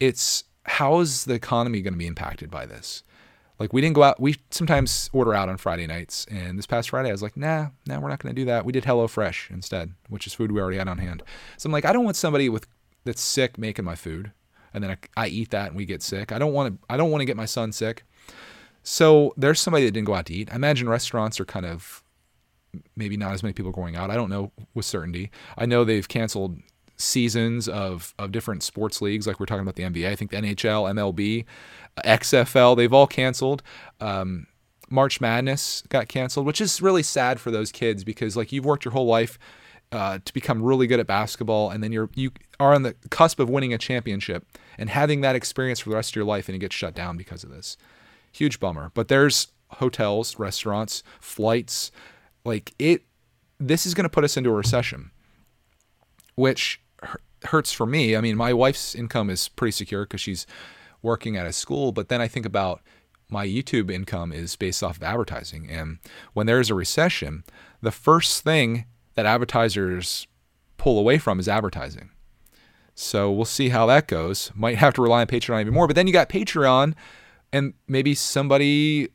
It's 0.00 0.44
how 0.64 1.00
is 1.00 1.24
the 1.24 1.34
economy 1.34 1.82
going 1.82 1.94
to 1.94 1.98
be 1.98 2.06
impacted 2.06 2.50
by 2.50 2.66
this? 2.66 3.02
Like 3.58 3.72
we 3.72 3.80
didn't 3.80 3.94
go 3.94 4.02
out. 4.02 4.20
We 4.20 4.36
sometimes 4.50 5.08
order 5.12 5.32
out 5.32 5.48
on 5.48 5.56
Friday 5.56 5.86
nights, 5.86 6.26
and 6.30 6.58
this 6.58 6.66
past 6.66 6.90
Friday 6.90 7.08
I 7.08 7.12
was 7.12 7.22
like, 7.22 7.36
nah, 7.36 7.68
nah, 7.86 7.98
we're 7.98 8.08
not 8.08 8.18
going 8.18 8.34
to 8.34 8.40
do 8.40 8.44
that. 8.46 8.64
We 8.64 8.72
did 8.72 8.84
Hello 8.84 9.08
Fresh 9.08 9.50
instead, 9.50 9.94
which 10.08 10.26
is 10.26 10.34
food 10.34 10.52
we 10.52 10.60
already 10.60 10.76
had 10.78 10.88
on 10.88 10.98
hand. 10.98 11.22
So 11.56 11.68
I'm 11.68 11.72
like, 11.72 11.86
I 11.86 11.92
don't 11.92 12.04
want 12.04 12.16
somebody 12.16 12.48
with 12.48 12.66
that's 13.04 13.22
sick 13.22 13.56
making 13.56 13.84
my 13.84 13.94
food 13.94 14.32
and 14.76 14.84
then 14.84 14.90
I, 14.90 15.24
I 15.24 15.28
eat 15.28 15.50
that 15.50 15.68
and 15.68 15.76
we 15.76 15.86
get 15.86 16.02
sick. 16.02 16.32
I 16.32 16.38
don't 16.38 16.52
want 16.52 16.74
to. 16.74 16.86
I 16.90 16.98
don't 16.98 17.10
want 17.10 17.22
to 17.22 17.24
get 17.24 17.36
my 17.36 17.46
son 17.46 17.72
sick. 17.72 18.04
So 18.82 19.32
there's 19.36 19.58
somebody 19.58 19.86
that 19.86 19.92
didn't 19.92 20.06
go 20.06 20.14
out 20.14 20.26
to 20.26 20.34
eat. 20.34 20.52
I 20.52 20.56
imagine 20.56 20.86
restaurants 20.86 21.40
are 21.40 21.46
kind 21.46 21.64
of 21.64 22.04
maybe 22.96 23.16
not 23.16 23.32
as 23.32 23.42
many 23.42 23.52
people 23.52 23.72
going 23.72 23.96
out. 23.96 24.10
I 24.10 24.14
don't 24.14 24.30
know 24.30 24.52
with 24.74 24.84
certainty. 24.84 25.30
I 25.56 25.66
know 25.66 25.84
they've 25.84 26.06
canceled 26.06 26.58
seasons 26.96 27.68
of 27.68 28.14
of 28.18 28.32
different 28.32 28.62
sports 28.62 29.02
leagues, 29.02 29.26
like 29.26 29.38
we're 29.38 29.46
talking 29.46 29.62
about 29.62 29.76
the 29.76 29.82
NBA. 29.82 30.08
I 30.08 30.16
think 30.16 30.30
the 30.30 30.38
NHL, 30.38 30.92
MLB, 30.94 31.44
XFL, 32.04 32.76
they've 32.76 32.92
all 32.92 33.06
canceled. 33.06 33.62
Um, 34.00 34.46
March 34.88 35.20
Madness 35.20 35.82
got 35.88 36.08
canceled, 36.08 36.46
which 36.46 36.60
is 36.60 36.80
really 36.80 37.02
sad 37.02 37.40
for 37.40 37.50
those 37.50 37.72
kids 37.72 38.04
because 38.04 38.36
like 38.36 38.52
you've 38.52 38.64
worked 38.64 38.84
your 38.84 38.92
whole 38.92 39.06
life 39.06 39.38
uh, 39.92 40.18
to 40.24 40.34
become 40.34 40.62
really 40.62 40.86
good 40.86 41.00
at 41.00 41.06
basketball, 41.06 41.70
and 41.70 41.82
then 41.82 41.92
you're 41.92 42.10
you 42.14 42.30
are 42.58 42.74
on 42.74 42.82
the 42.82 42.94
cusp 43.10 43.38
of 43.38 43.48
winning 43.48 43.72
a 43.72 43.78
championship 43.78 44.46
and 44.78 44.90
having 44.90 45.20
that 45.20 45.36
experience 45.36 45.80
for 45.80 45.90
the 45.90 45.96
rest 45.96 46.12
of 46.12 46.16
your 46.16 46.24
life, 46.24 46.48
and 46.48 46.56
it 46.56 46.58
gets 46.58 46.74
shut 46.74 46.94
down 46.94 47.16
because 47.16 47.44
of 47.44 47.50
this. 47.50 47.76
Huge 48.32 48.60
bummer. 48.60 48.90
But 48.94 49.08
there's 49.08 49.48
hotels, 49.72 50.38
restaurants, 50.38 51.02
flights, 51.20 51.90
like 52.46 52.74
it. 52.78 53.02
This 53.58 53.86
is 53.86 53.94
going 53.94 54.04
to 54.04 54.10
put 54.10 54.24
us 54.24 54.36
into 54.36 54.50
a 54.50 54.54
recession, 54.54 55.10
which 56.34 56.80
hurts 57.44 57.72
for 57.72 57.86
me. 57.86 58.16
I 58.16 58.20
mean, 58.20 58.36
my 58.36 58.52
wife's 58.52 58.94
income 58.94 59.30
is 59.30 59.48
pretty 59.48 59.72
secure 59.72 60.04
because 60.04 60.20
she's 60.20 60.46
working 61.02 61.36
at 61.36 61.46
a 61.46 61.52
school, 61.52 61.92
but 61.92 62.08
then 62.08 62.20
I 62.20 62.28
think 62.28 62.46
about 62.46 62.80
my 63.28 63.46
YouTube 63.46 63.90
income 63.90 64.32
is 64.32 64.56
based 64.56 64.82
off 64.82 64.96
of 64.96 65.02
advertising. 65.02 65.68
And 65.70 65.98
when 66.32 66.46
there's 66.46 66.70
a 66.70 66.74
recession, 66.74 67.44
the 67.80 67.90
first 67.90 68.44
thing 68.44 68.86
that 69.14 69.26
advertisers 69.26 70.26
pull 70.76 70.98
away 70.98 71.18
from 71.18 71.40
is 71.40 71.48
advertising. 71.48 72.10
So 72.94 73.30
we'll 73.30 73.44
see 73.44 73.70
how 73.70 73.86
that 73.86 74.06
goes. 74.06 74.50
Might 74.54 74.78
have 74.78 74.94
to 74.94 75.02
rely 75.02 75.20
on 75.22 75.26
Patreon 75.26 75.60
even 75.60 75.74
more. 75.74 75.86
But 75.86 75.96
then 75.96 76.06
you 76.06 76.12
got 76.12 76.28
Patreon, 76.28 76.94
and 77.52 77.74
maybe 77.86 78.14
somebody 78.14 79.08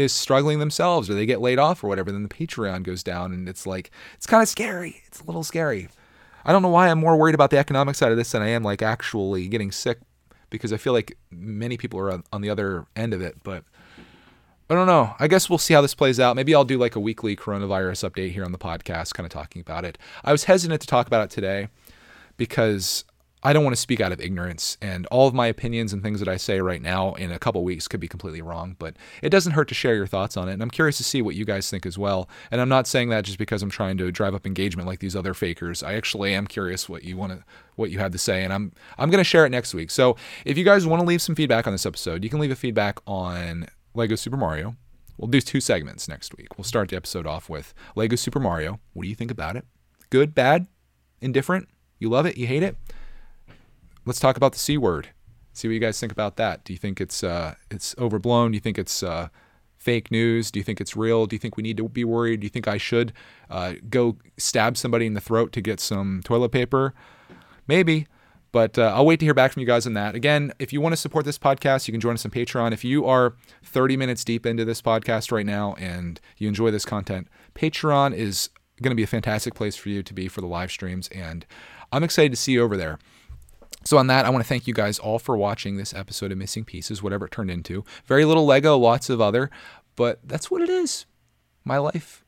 is 0.00 0.12
struggling 0.12 0.58
themselves 0.58 1.08
or 1.08 1.14
they 1.14 1.26
get 1.26 1.40
laid 1.40 1.58
off 1.58 1.84
or 1.84 1.88
whatever. 1.88 2.10
Then 2.10 2.22
the 2.22 2.28
Patreon 2.28 2.82
goes 2.82 3.02
down, 3.02 3.32
and 3.32 3.48
it's 3.48 3.66
like, 3.66 3.90
it's 4.14 4.26
kind 4.26 4.42
of 4.42 4.48
scary. 4.48 5.02
It's 5.06 5.20
a 5.20 5.24
little 5.24 5.44
scary. 5.44 5.88
I 6.44 6.52
don't 6.52 6.62
know 6.62 6.68
why 6.68 6.88
I'm 6.88 6.98
more 6.98 7.16
worried 7.16 7.34
about 7.34 7.50
the 7.50 7.58
economic 7.58 7.94
side 7.96 8.10
of 8.10 8.16
this 8.16 8.32
than 8.32 8.42
I 8.42 8.48
am 8.48 8.62
like 8.62 8.82
actually 8.82 9.46
getting 9.48 9.70
sick 9.70 9.98
because 10.48 10.72
I 10.72 10.78
feel 10.78 10.92
like 10.92 11.16
many 11.30 11.76
people 11.76 12.00
are 12.00 12.22
on 12.32 12.40
the 12.40 12.50
other 12.50 12.86
end 12.96 13.14
of 13.14 13.20
it. 13.20 13.36
But 13.42 13.64
I 14.68 14.74
don't 14.74 14.86
know. 14.86 15.14
I 15.18 15.28
guess 15.28 15.50
we'll 15.50 15.58
see 15.58 15.74
how 15.74 15.80
this 15.80 15.94
plays 15.94 16.18
out. 16.18 16.36
Maybe 16.36 16.54
I'll 16.54 16.64
do 16.64 16.78
like 16.78 16.96
a 16.96 17.00
weekly 17.00 17.36
coronavirus 17.36 18.08
update 18.08 18.32
here 18.32 18.44
on 18.44 18.52
the 18.52 18.58
podcast, 18.58 19.14
kind 19.14 19.26
of 19.26 19.30
talking 19.30 19.60
about 19.60 19.84
it. 19.84 19.98
I 20.24 20.32
was 20.32 20.44
hesitant 20.44 20.80
to 20.80 20.86
talk 20.86 21.06
about 21.06 21.24
it 21.24 21.30
today 21.30 21.68
because 22.36 23.04
I 23.42 23.54
don't 23.54 23.64
want 23.64 23.74
to 23.74 23.80
speak 23.80 24.00
out 24.00 24.12
of 24.12 24.20
ignorance, 24.20 24.76
and 24.82 25.06
all 25.06 25.26
of 25.26 25.32
my 25.32 25.46
opinions 25.46 25.92
and 25.92 26.02
things 26.02 26.20
that 26.20 26.28
I 26.28 26.36
say 26.36 26.60
right 26.60 26.82
now 26.82 27.14
in 27.14 27.32
a 27.32 27.38
couple 27.38 27.64
weeks 27.64 27.88
could 27.88 28.00
be 28.00 28.08
completely 28.08 28.42
wrong. 28.42 28.76
But 28.78 28.96
it 29.22 29.30
doesn't 29.30 29.52
hurt 29.52 29.68
to 29.68 29.74
share 29.74 29.94
your 29.94 30.06
thoughts 30.06 30.36
on 30.36 30.48
it, 30.48 30.52
and 30.52 30.62
I'm 30.62 30.70
curious 30.70 30.98
to 30.98 31.04
see 31.04 31.22
what 31.22 31.34
you 31.34 31.46
guys 31.46 31.70
think 31.70 31.86
as 31.86 31.96
well. 31.96 32.28
And 32.50 32.60
I'm 32.60 32.68
not 32.68 32.86
saying 32.86 33.08
that 33.08 33.24
just 33.24 33.38
because 33.38 33.62
I'm 33.62 33.70
trying 33.70 33.96
to 33.96 34.12
drive 34.12 34.34
up 34.34 34.46
engagement 34.46 34.86
like 34.86 34.98
these 34.98 35.16
other 35.16 35.32
fakers. 35.32 35.82
I 35.82 35.94
actually 35.94 36.34
am 36.34 36.46
curious 36.46 36.88
what 36.88 37.02
you 37.02 37.16
want 37.16 37.32
to, 37.32 37.44
what 37.76 37.90
you 37.90 37.98
have 37.98 38.12
to 38.12 38.18
say, 38.18 38.44
and 38.44 38.52
I'm 38.52 38.72
I'm 38.98 39.10
going 39.10 39.18
to 39.18 39.24
share 39.24 39.46
it 39.46 39.50
next 39.50 39.72
week. 39.72 39.90
So 39.90 40.16
if 40.44 40.58
you 40.58 40.64
guys 40.64 40.86
want 40.86 41.00
to 41.00 41.06
leave 41.06 41.22
some 41.22 41.34
feedback 41.34 41.66
on 41.66 41.72
this 41.72 41.86
episode, 41.86 42.22
you 42.22 42.28
can 42.28 42.40
leave 42.40 42.50
a 42.50 42.56
feedback 42.56 43.00
on 43.06 43.68
Lego 43.94 44.16
Super 44.16 44.36
Mario. 44.36 44.76
We'll 45.16 45.28
do 45.28 45.40
two 45.40 45.60
segments 45.60 46.08
next 46.08 46.36
week. 46.36 46.56
We'll 46.56 46.64
start 46.64 46.90
the 46.90 46.96
episode 46.96 47.26
off 47.26 47.48
with 47.48 47.74
Lego 47.94 48.16
Super 48.16 48.40
Mario. 48.40 48.80
What 48.92 49.02
do 49.04 49.08
you 49.08 49.14
think 49.14 49.30
about 49.30 49.56
it? 49.56 49.64
Good, 50.10 50.34
bad, 50.34 50.66
indifferent? 51.20 51.68
You 51.98 52.08
love 52.08 52.26
it? 52.26 52.36
You 52.36 52.46
hate 52.46 52.62
it? 52.62 52.76
Let's 54.06 54.20
talk 54.20 54.36
about 54.36 54.52
the 54.52 54.58
C 54.58 54.78
word. 54.78 55.10
See 55.52 55.68
what 55.68 55.74
you 55.74 55.80
guys 55.80 55.98
think 56.00 56.12
about 56.12 56.36
that. 56.36 56.64
Do 56.64 56.72
you 56.72 56.78
think 56.78 57.00
it's 57.00 57.22
uh, 57.22 57.54
it's 57.70 57.94
overblown? 57.98 58.52
Do 58.52 58.56
you 58.56 58.60
think 58.60 58.78
it's 58.78 59.02
uh, 59.02 59.28
fake 59.76 60.10
news? 60.10 60.50
Do 60.50 60.58
you 60.58 60.64
think 60.64 60.80
it's 60.80 60.96
real? 60.96 61.26
Do 61.26 61.34
you 61.34 61.40
think 61.40 61.56
we 61.56 61.62
need 61.62 61.76
to 61.78 61.88
be 61.88 62.04
worried? 62.04 62.40
Do 62.40 62.44
you 62.44 62.50
think 62.50 62.68
I 62.68 62.78
should 62.78 63.12
uh, 63.50 63.74
go 63.88 64.16
stab 64.38 64.76
somebody 64.76 65.06
in 65.06 65.14
the 65.14 65.20
throat 65.20 65.52
to 65.52 65.60
get 65.60 65.80
some 65.80 66.22
toilet 66.24 66.50
paper? 66.50 66.94
Maybe. 67.66 68.06
But 68.52 68.78
uh, 68.78 68.92
I'll 68.94 69.06
wait 69.06 69.20
to 69.20 69.26
hear 69.26 69.34
back 69.34 69.52
from 69.52 69.60
you 69.60 69.66
guys 69.66 69.86
on 69.86 69.94
that. 69.94 70.14
Again, 70.14 70.52
if 70.58 70.72
you 70.72 70.80
want 70.80 70.92
to 70.92 70.96
support 70.96 71.24
this 71.24 71.38
podcast, 71.38 71.86
you 71.86 71.92
can 71.92 72.00
join 72.00 72.14
us 72.14 72.24
on 72.24 72.32
Patreon. 72.32 72.72
If 72.72 72.84
you 72.84 73.06
are 73.06 73.34
30 73.62 73.96
minutes 73.96 74.24
deep 74.24 74.44
into 74.44 74.64
this 74.64 74.82
podcast 74.82 75.30
right 75.30 75.46
now 75.46 75.74
and 75.78 76.20
you 76.36 76.48
enjoy 76.48 76.72
this 76.72 76.84
content, 76.84 77.28
Patreon 77.54 78.12
is 78.12 78.50
going 78.82 78.90
to 78.90 78.96
be 78.96 79.04
a 79.04 79.08
fantastic 79.08 79.54
place 79.54 79.76
for 79.76 79.88
you 79.88 80.02
to 80.02 80.12
be 80.12 80.26
for 80.26 80.40
the 80.40 80.48
live 80.48 80.72
streams. 80.72 81.08
And 81.08 81.46
I'm 81.92 82.02
excited 82.02 82.32
to 82.32 82.36
see 82.36 82.52
you 82.52 82.62
over 82.62 82.76
there. 82.76 82.98
So, 83.84 83.96
on 83.96 84.08
that, 84.08 84.26
I 84.26 84.30
want 84.30 84.44
to 84.44 84.48
thank 84.48 84.66
you 84.66 84.74
guys 84.74 84.98
all 84.98 85.18
for 85.18 85.36
watching 85.36 85.76
this 85.76 85.94
episode 85.94 86.32
of 86.32 86.38
Missing 86.38 86.64
Pieces, 86.64 87.02
whatever 87.02 87.26
it 87.26 87.32
turned 87.32 87.50
into. 87.50 87.84
Very 88.04 88.24
little 88.24 88.44
Lego, 88.44 88.76
lots 88.76 89.08
of 89.08 89.20
other, 89.20 89.50
but 89.96 90.20
that's 90.22 90.50
what 90.50 90.60
it 90.62 90.68
is. 90.68 91.06
My 91.64 91.78
life 91.78 92.24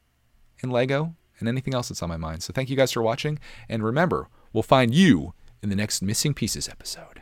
in 0.63 0.71
Lego 0.71 1.15
and 1.39 1.49
anything 1.49 1.75
else 1.75 1.89
that's 1.89 2.03
on 2.03 2.09
my 2.09 2.17
mind. 2.17 2.43
So, 2.43 2.53
thank 2.53 2.71
you 2.71 2.77
guys 2.77 2.93
for 2.93 3.03
watching. 3.03 3.39
And 3.69 3.85
remember, 3.85 4.29
we'll 4.53 4.63
find 4.63 4.95
you 4.95 5.35
in 5.63 5.69
the 5.69 5.77
next 5.77 6.03
Missing 6.03 6.35
Pieces 6.35 6.69
episode. 6.69 7.22